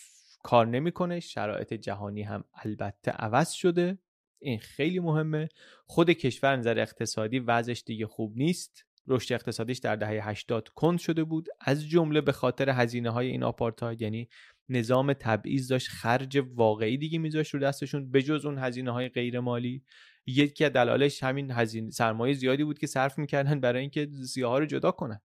کار 0.42 0.66
نمی‌کنه. 0.66 1.20
شرایط 1.20 1.74
جهانی 1.74 2.22
هم 2.22 2.44
البته 2.54 3.10
عوض 3.10 3.50
شده. 3.50 3.98
این 4.38 4.58
خیلی 4.58 5.00
مهمه. 5.00 5.48
خود 5.86 6.10
کشور 6.10 6.56
نظر 6.56 6.78
اقتصادی 6.78 7.38
وضعش 7.38 7.82
دیگه 7.86 8.06
خوب 8.06 8.36
نیست. 8.36 8.84
رشد 9.06 9.34
اقتصادیش 9.34 9.78
در 9.78 9.96
دهه 9.96 10.28
80 10.28 10.68
کند 10.68 10.98
شده 10.98 11.24
بود. 11.24 11.48
از 11.60 11.88
جمله 11.88 12.20
به 12.20 12.32
خاطر 12.32 12.70
هزینه 12.70 13.10
های 13.10 13.26
این 13.26 13.42
آپارتاید 13.42 14.02
یعنی 14.02 14.28
نظام 14.68 15.12
تبعیض 15.12 15.68
داشت. 15.68 15.88
خرج 15.88 16.42
واقعی 16.54 16.98
دیگه 16.98 17.18
میذاشت 17.18 17.54
رو 17.54 17.60
دستشون 17.60 18.10
بجز 18.10 18.44
اون 18.44 18.58
هزینه 18.58 18.90
های 18.90 19.08
غیر 19.08 19.40
مالی 19.40 19.82
یکی 20.26 20.64
از 20.64 20.72
دلایلش 20.72 21.22
همین 21.22 21.50
هزینه 21.50 21.90
سرمایه 21.90 22.34
زیادی 22.34 22.64
بود 22.64 22.78
که 22.78 22.86
صرف 22.86 23.18
می‌کردن 23.18 23.60
برای 23.60 23.80
اینکه 23.80 24.08
سیاها 24.28 24.58
رو 24.58 24.66
جدا 24.66 24.90
کنن. 24.90 25.20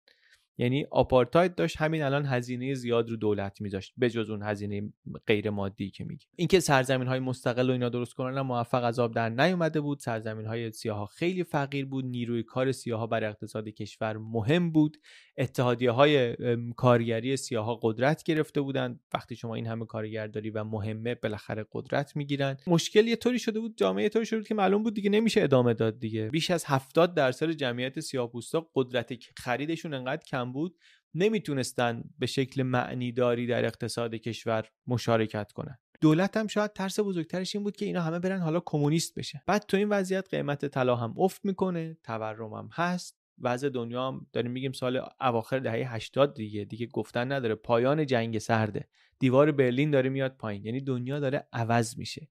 یعنی 0.58 0.86
آپارتاید 0.92 1.56
داشت 1.56 1.78
همین 1.78 2.04
الان 2.04 2.26
هزینه 2.26 2.74
زیاد 2.74 3.10
رو 3.10 3.16
دولت 3.16 3.62
میذاشت 3.62 3.94
بجز 4.02 4.30
اون 4.30 4.44
هزینه 4.44 4.94
غیر 5.28 5.50
مادی 5.50 5.90
که 5.90 6.04
میگه 6.04 6.26
اینکه 6.36 6.60
سرزمین 6.60 7.08
های 7.08 7.20
مستقل 7.20 7.70
و 7.70 7.74
اینا 7.74 7.90
درست 7.90 8.14
کنن 8.14 8.42
موفق 8.42 8.84
از 8.84 9.00
آب 9.00 9.14
در 9.14 9.30
نیومده 9.30 9.82
بود. 9.82 10.00
سرزمین 10.00 10.46
های 10.46 10.72
سیاه 10.72 11.10
خیلی 11.16 11.44
فقیر 11.44 11.86
بود. 11.86 12.06
نیروی 12.06 12.44
کار 12.44 12.72
سیاه 12.72 13.10
بر 13.10 13.24
اقتصاد 13.24 13.68
کشور 13.68 14.18
مهم 14.18 14.72
بود. 14.72 14.98
اتحادیه 15.38 15.92
های 15.92 16.36
کارگری 16.76 17.38
سیاه 17.38 17.80
قدرت 17.82 18.24
گرفته 18.24 18.62
بودند. 18.62 19.00
وقتی 19.14 19.36
شما 19.36 19.56
این 19.56 19.68
همه 19.68 19.86
کارگر 19.86 20.28
داری 20.28 20.50
و 20.50 20.64
مهمه 20.64 21.16
بالاخره 21.16 21.66
قدرت 21.72 22.16
می‌گیرن. 22.16 22.58
مشکل 22.68 23.08
یه 23.08 23.16
طوری 23.16 23.40
شده 23.40 23.60
بود 23.60 23.78
جامعه 23.78 24.10
طوری 24.10 24.26
شده 24.26 24.40
بود 24.40 24.48
که 24.48 24.56
معلوم 24.56 24.84
بود 24.84 24.94
دیگه 24.94 25.10
نمیشه 25.10 25.44
ادامه 25.44 25.74
داد 25.74 26.00
دیگه. 26.00 26.30
بیش 26.30 26.52
از 26.52 26.64
70 26.68 27.14
درصد 27.14 27.52
جمعیت 27.52 28.00
سیاه‌پوستا 28.00 28.70
قدرت 28.76 29.14
خریدشون 29.38 29.94
انقدر 29.94 30.24
کم 30.26 30.47
بود 30.52 30.78
نمی‌تونستن 31.14 32.04
به 32.20 32.26
شکل 32.26 32.64
معنیداری 32.64 33.48
در 33.48 33.66
اقتصاد 33.66 34.16
کشور 34.16 34.70
مشارکت 34.88 35.52
کنن. 35.52 35.78
دولت 36.02 36.38
هم 36.38 36.48
شاید 36.48 36.74
ترس 36.74 37.00
بزرگترش 37.00 37.56
این 37.56 37.64
بود 37.64 37.76
که 37.76 37.86
اینا 37.86 38.02
همه 38.02 38.20
برن 38.20 38.40
حالا 38.40 38.60
کمونیست 38.66 39.16
بشن. 39.16 39.42
بعد 39.48 39.66
تو 39.68 39.78
این 39.78 39.90
وضعیت 39.90 40.30
قیمت 40.30 40.66
طلا 40.66 40.96
هم 40.96 41.14
افت 41.18 41.46
می‌کنه 41.46 41.98
تورم 42.04 42.54
هم 42.54 42.70
هست. 42.74 43.18
وضع 43.42 43.70
دنیا 43.70 44.08
هم 44.08 44.28
داریم 44.34 44.52
میگیم 44.52 44.72
سال 44.72 45.02
اواخر 45.22 45.60
دهه 45.60 45.94
80 45.94 46.34
دیگه. 46.34 46.66
دیگه 46.66 46.86
گفتن 46.86 47.32
نداره. 47.32 47.56
پایان 47.56 48.06
جنگ 48.06 48.38
سرده. 48.38 48.88
دیوار 49.20 49.52
برلین 49.52 49.92
داره 49.92 50.10
میاد 50.10 50.38
پایین. 50.38 50.66
یعنی 50.66 50.82
دنیا 50.82 51.20
داره 51.20 51.48
عوض 51.54 51.98
میشه. 51.98 52.28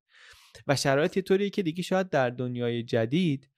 و 0.66 0.76
شرایط 0.76 1.18
طوریه 1.18 1.50
که 1.50 1.62
دیگه 1.62 1.82
شاید 1.82 2.10
در 2.10 2.30
دنیای 2.30 2.82
جدید 2.82 3.50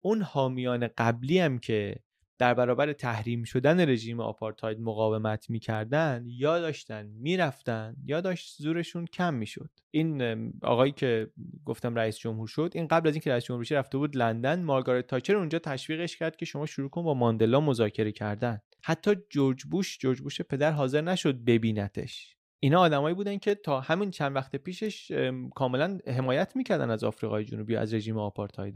اون 0.00 0.22
حامیان 0.22 0.88
قبلی 0.98 1.38
هم 1.38 1.58
که 1.58 1.96
در 2.38 2.54
برابر 2.54 2.92
تحریم 2.92 3.44
شدن 3.44 3.88
رژیم 3.88 4.20
آپارتاید 4.20 4.80
مقاومت 4.80 5.50
می‌کردن 5.50 6.24
یا 6.26 6.58
داشتن 6.58 7.06
می‌رفتن 7.06 7.96
یا 8.04 8.20
داشت 8.20 8.62
زورشون 8.62 9.06
کم 9.06 9.34
می‌شد. 9.34 9.70
این 9.90 10.22
آقایی 10.62 10.92
که 10.92 11.30
گفتم 11.64 11.94
رئیس 11.94 12.18
جمهور 12.18 12.48
شد 12.48 12.72
این 12.74 12.86
قبل 12.86 13.08
از 13.08 13.14
اینکه 13.14 13.30
رئیس 13.30 13.44
جمهور 13.44 13.60
بشه 13.60 13.74
رفته 13.74 13.98
بود 13.98 14.16
لندن. 14.16 14.62
مارگارت 14.62 15.06
تاچر 15.06 15.36
اونجا 15.36 15.58
تشویقش 15.58 16.16
کرد 16.16 16.36
که 16.36 16.44
شما 16.44 16.66
شروع 16.66 16.90
کن 16.90 17.02
با 17.02 17.14
ماندلا 17.14 17.60
مذاکره 17.60 18.12
کردن. 18.12 18.60
حتی 18.84 19.16
جورج 19.30 19.64
بوش 19.64 19.98
جورج 19.98 20.20
بوش 20.20 20.40
پدر 20.42 20.72
حاضر 20.72 21.00
نشد 21.00 21.44
ببینتش 21.44 22.36
اینا 22.60 22.80
آدمایی 22.80 23.14
بودن 23.14 23.38
که 23.38 23.54
تا 23.54 23.80
همین 23.80 24.10
چند 24.10 24.36
وقت 24.36 24.56
پیشش 24.56 25.12
کاملا 25.54 25.98
حمایت 26.06 26.56
می‌کردن 26.56 26.90
از 26.90 27.04
آفریقای 27.04 27.44
جنوبی 27.44 27.76
از 27.76 27.94
رژیم 27.94 28.18
آپارتاید 28.18 28.74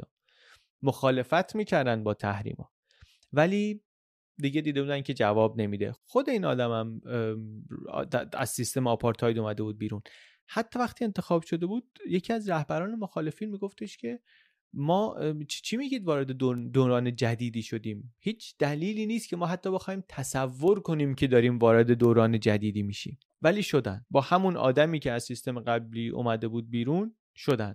مخالفت 0.83 1.57
می‌کردن 1.57 2.05
با 2.05 2.15
تحریما. 2.15 2.71
ولی 3.33 3.81
دیگه 4.39 4.61
دیده 4.61 4.83
بودن 4.83 5.01
که 5.01 5.15
جواب 5.15 5.61
نمیده. 5.61 5.93
خود 6.05 6.31
این 6.31 6.45
آدمم 6.45 7.01
از 8.33 8.51
سیستم 8.51 8.87
آپارتاید 8.87 9.39
اومده 9.39 9.63
بود 9.63 9.79
بیرون. 9.79 10.03
حتی 10.47 10.79
وقتی 10.79 11.05
انتخاب 11.05 11.43
شده 11.43 11.67
بود 11.67 11.99
یکی 12.09 12.33
از 12.33 12.51
رهبران 12.51 12.95
مخالفین 12.95 13.51
میگفتش 13.51 13.97
که 13.97 14.21
ما 14.73 15.17
چی 15.49 15.77
میگید 15.77 16.05
وارد 16.05 16.31
دوران 16.73 17.17
جدیدی 17.17 17.63
شدیم؟ 17.63 18.15
هیچ 18.19 18.55
دلیلی 18.59 19.07
نیست 19.07 19.29
که 19.29 19.37
ما 19.37 19.47
حتی 19.47 19.71
بخوایم 19.71 20.05
تصور 20.09 20.81
کنیم 20.81 21.15
که 21.15 21.27
داریم 21.27 21.59
وارد 21.59 21.91
دوران 21.91 22.41
جدیدی 22.41 22.83
میشیم. 22.83 23.19
ولی 23.43 23.63
شدن. 23.63 24.05
با 24.11 24.21
همون 24.21 24.57
آدمی 24.57 24.99
که 24.99 25.13
از 25.13 25.25
سیستم 25.25 25.61
قبلی 25.61 26.09
اومده 26.09 26.49
بود 26.49 26.71
بیرون 26.71 27.17
شدن. 27.37 27.75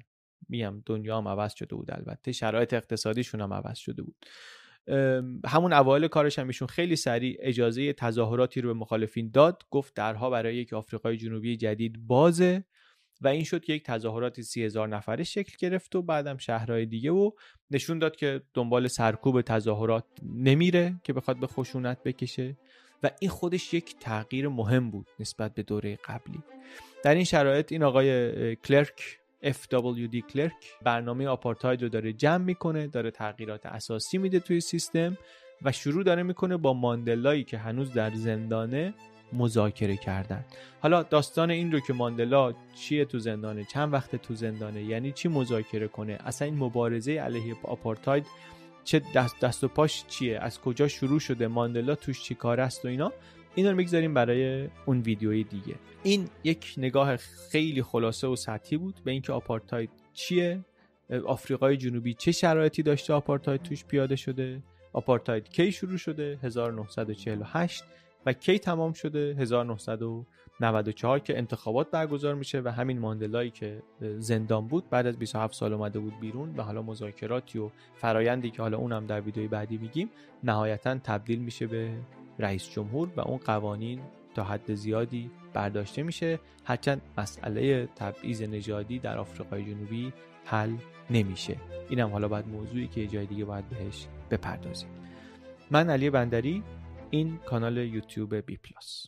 میم 0.50 0.84
دنیا 0.86 1.18
هم 1.18 1.28
عوض 1.28 1.54
شده 1.54 1.76
بود 1.76 1.92
البته. 1.92 2.32
شرایط 2.32 2.74
اقتصادیشون 2.74 3.42
هم 3.42 3.54
عوض 3.54 3.78
شده 3.78 4.04
بود. 4.04 4.16
همون 5.46 5.74
اوایل 5.74 6.08
کارش 6.08 6.40
هم 6.40 6.48
ایشون 6.48 6.68
خیلی 6.68 6.96
سریع 6.96 7.38
اجازه 7.40 7.94
تظاهراتی 7.94 8.62
رو 8.62 8.74
به 8.74 8.80
مخالفین 8.80 9.32
داد. 9.34 9.64
گفت 9.72 9.94
درها 9.94 10.30
برای 10.30 10.56
یک 10.56 10.74
آفریقای 10.74 11.18
جنوبی 11.18 11.58
جدید 11.58 12.08
بازه 12.08 12.64
و 13.22 13.28
این 13.28 13.44
شد 13.44 13.64
که 13.64 13.74
یک 13.74 13.84
تظاهرات 13.84 14.42
سی 14.42 14.64
هزار 14.64 14.88
نفره 14.88 15.24
شکل 15.24 15.54
گرفت 15.60 15.96
و 15.96 16.02
بعدم 16.02 16.38
شهرهای 16.38 16.86
دیگه 16.86 17.12
و 17.12 17.32
نشون 17.72 18.00
داد 18.00 18.16
که 18.16 18.42
دنبال 18.54 18.88
سرکوب 18.88 19.42
تظاهرات 19.42 20.06
نمیره 20.24 20.96
که 21.04 21.14
بخواد 21.14 21.40
به 21.40 21.48
خشونت 21.48 22.04
بکشه 22.04 22.58
و 23.04 23.12
این 23.20 23.30
خودش 23.30 23.74
یک 23.74 23.96
تغییر 24.00 24.48
مهم 24.48 24.92
بود 24.92 25.08
نسبت 25.20 25.54
به 25.54 25.64
دوره 25.64 25.96
قبلی. 25.96 26.44
در 27.04 27.16
این 27.16 27.24
شرایط 27.24 27.72
این 27.72 27.84
آقای 27.84 28.56
کلرک 28.56 29.20
FWD 29.46 30.18
کلرک 30.34 30.54
برنامه 30.84 31.28
آپارتاید 31.28 31.84
رو 31.84 31.90
داره 31.90 32.14
جمع 32.14 32.44
می‌کنه 32.44 32.88
داره 32.88 33.12
تغییرات 33.12 33.66
اساسی 33.66 34.18
میده 34.18 34.40
توی 34.40 34.62
سیستم 34.62 35.18
و 35.62 35.72
شروع 35.72 36.04
داره 36.04 36.24
می‌کنه 36.24 36.58
با 36.58 36.74
ماندلایی 36.74 37.44
که 37.44 37.58
هنوز 37.58 37.94
در 37.94 38.12
زندانه 38.12 38.94
مذاکره 39.34 39.98
کردن. 39.98 40.46
حالا 40.82 41.04
داستان 41.04 41.52
این 41.52 41.72
رو 41.72 41.80
که 41.80 41.94
ماندلا 41.94 42.54
چیه 42.76 43.06
تو 43.06 43.20
زندانه 43.20 43.64
چند 43.64 43.94
وقت 43.94 44.16
تو 44.16 44.36
زندانه 44.36 44.84
یعنی 44.84 45.12
چی 45.12 45.28
مذاکره 45.28 45.88
کنه؟ 45.88 46.18
اصلا 46.26 46.46
این 46.46 46.58
مبارزه 46.58 47.12
علیه 47.12 47.56
آپارتاید 47.64 48.26
چه 48.84 49.02
دست, 49.16 49.40
دست 49.40 49.64
و 49.64 49.68
پاش 49.68 50.06
چیه؟ 50.08 50.40
از 50.40 50.62
کجا 50.62 50.88
شروع 50.88 51.20
شده؟ 51.20 51.48
ماندلا 51.48 51.96
توش 51.96 52.24
چی 52.24 52.36
کار 52.36 52.60
است 52.60 52.86
و 52.86 52.88
اینا؟ 52.88 53.14
این 53.56 53.68
رو 53.68 53.76
می‌گذاریم 53.76 54.14
برای 54.14 54.70
اون 54.86 55.02
ویدیوی 55.02 55.44
دیگه. 55.44 55.76
این 56.04 56.30
یک 56.44 56.74
نگاه 56.78 57.18
خیلی 57.18 57.84
خلاصه 57.84 58.28
و 58.28 58.36
سطحی 58.36 58.78
بود 58.78 59.02
به 59.04 59.12
اینکه 59.12 59.34
آپارتاید 59.34 59.90
چیه 60.14 60.66
آفریقای 61.26 61.78
جنوبی 61.78 62.14
چه 62.14 62.32
شرایطی 62.32 62.84
داشته 62.84 63.14
آپارتاید 63.14 63.62
توش 63.62 63.86
پیاده 63.86 64.16
شده 64.16 64.62
آپارتاید 64.94 65.50
کی 65.50 65.72
شروع 65.72 65.98
شده 65.98 66.40
1948 66.44 67.84
و 68.26 68.34
کی 68.34 68.60
تمام 68.60 68.94
شده 68.94 69.36
1994 69.40 71.20
که 71.20 71.38
انتخابات 71.38 71.92
برگزار 71.92 72.36
میشه 72.36 72.62
و 72.66 72.68
همین 72.72 73.00
ماندلایی 73.00 73.50
که 73.50 73.84
زندان 74.20 74.68
بود 74.68 74.90
بعد 74.90 75.08
از 75.08 75.18
27 75.18 75.54
سال 75.54 75.74
اومده 75.74 76.00
بود 76.00 76.20
بیرون 76.20 76.56
و 76.58 76.62
حالا 76.62 76.82
مذاکراتی 76.82 77.60
و 77.60 77.70
فرایندی 77.96 78.52
که 78.52 78.62
حالا 78.62 78.78
اونم 78.78 79.06
در 79.06 79.22
ویدیوی 79.22 79.48
بعدی 79.48 79.78
میگیم 79.78 80.10
نهایتا 80.44 80.98
تبدیل 81.04 81.40
میشه 81.40 81.68
به 81.68 81.92
رئیس 82.40 82.70
جمهور 82.70 83.10
و 83.18 83.22
اون 83.22 83.38
قوانین 83.38 84.00
تا 84.36 84.44
حد 84.44 84.74
زیادی 84.74 85.32
برداشته 85.54 86.04
میشه. 86.04 86.40
هرچند 86.66 87.02
مسئله 87.18 87.86
تبعیض 87.86 88.42
نژادی 88.42 89.00
در 89.00 89.18
آفریقای 89.18 89.64
جنوبی 89.64 90.14
حل 90.46 90.76
نمیشه. 91.10 91.56
اینم 91.90 92.10
حالا 92.10 92.28
باید 92.28 92.48
موضوعی 92.48 92.88
که 92.88 93.08
جای 93.08 93.26
دیگه 93.26 93.46
باید 93.46 93.70
بهش 93.70 94.08
بپردازیم. 94.32 94.90
من 95.72 95.90
علی 95.90 96.10
بندری 96.10 96.64
این 97.10 97.38
کانال 97.38 97.78
یوتیوب 97.78 98.36
بی 98.36 98.58
پلاس. 98.58 99.08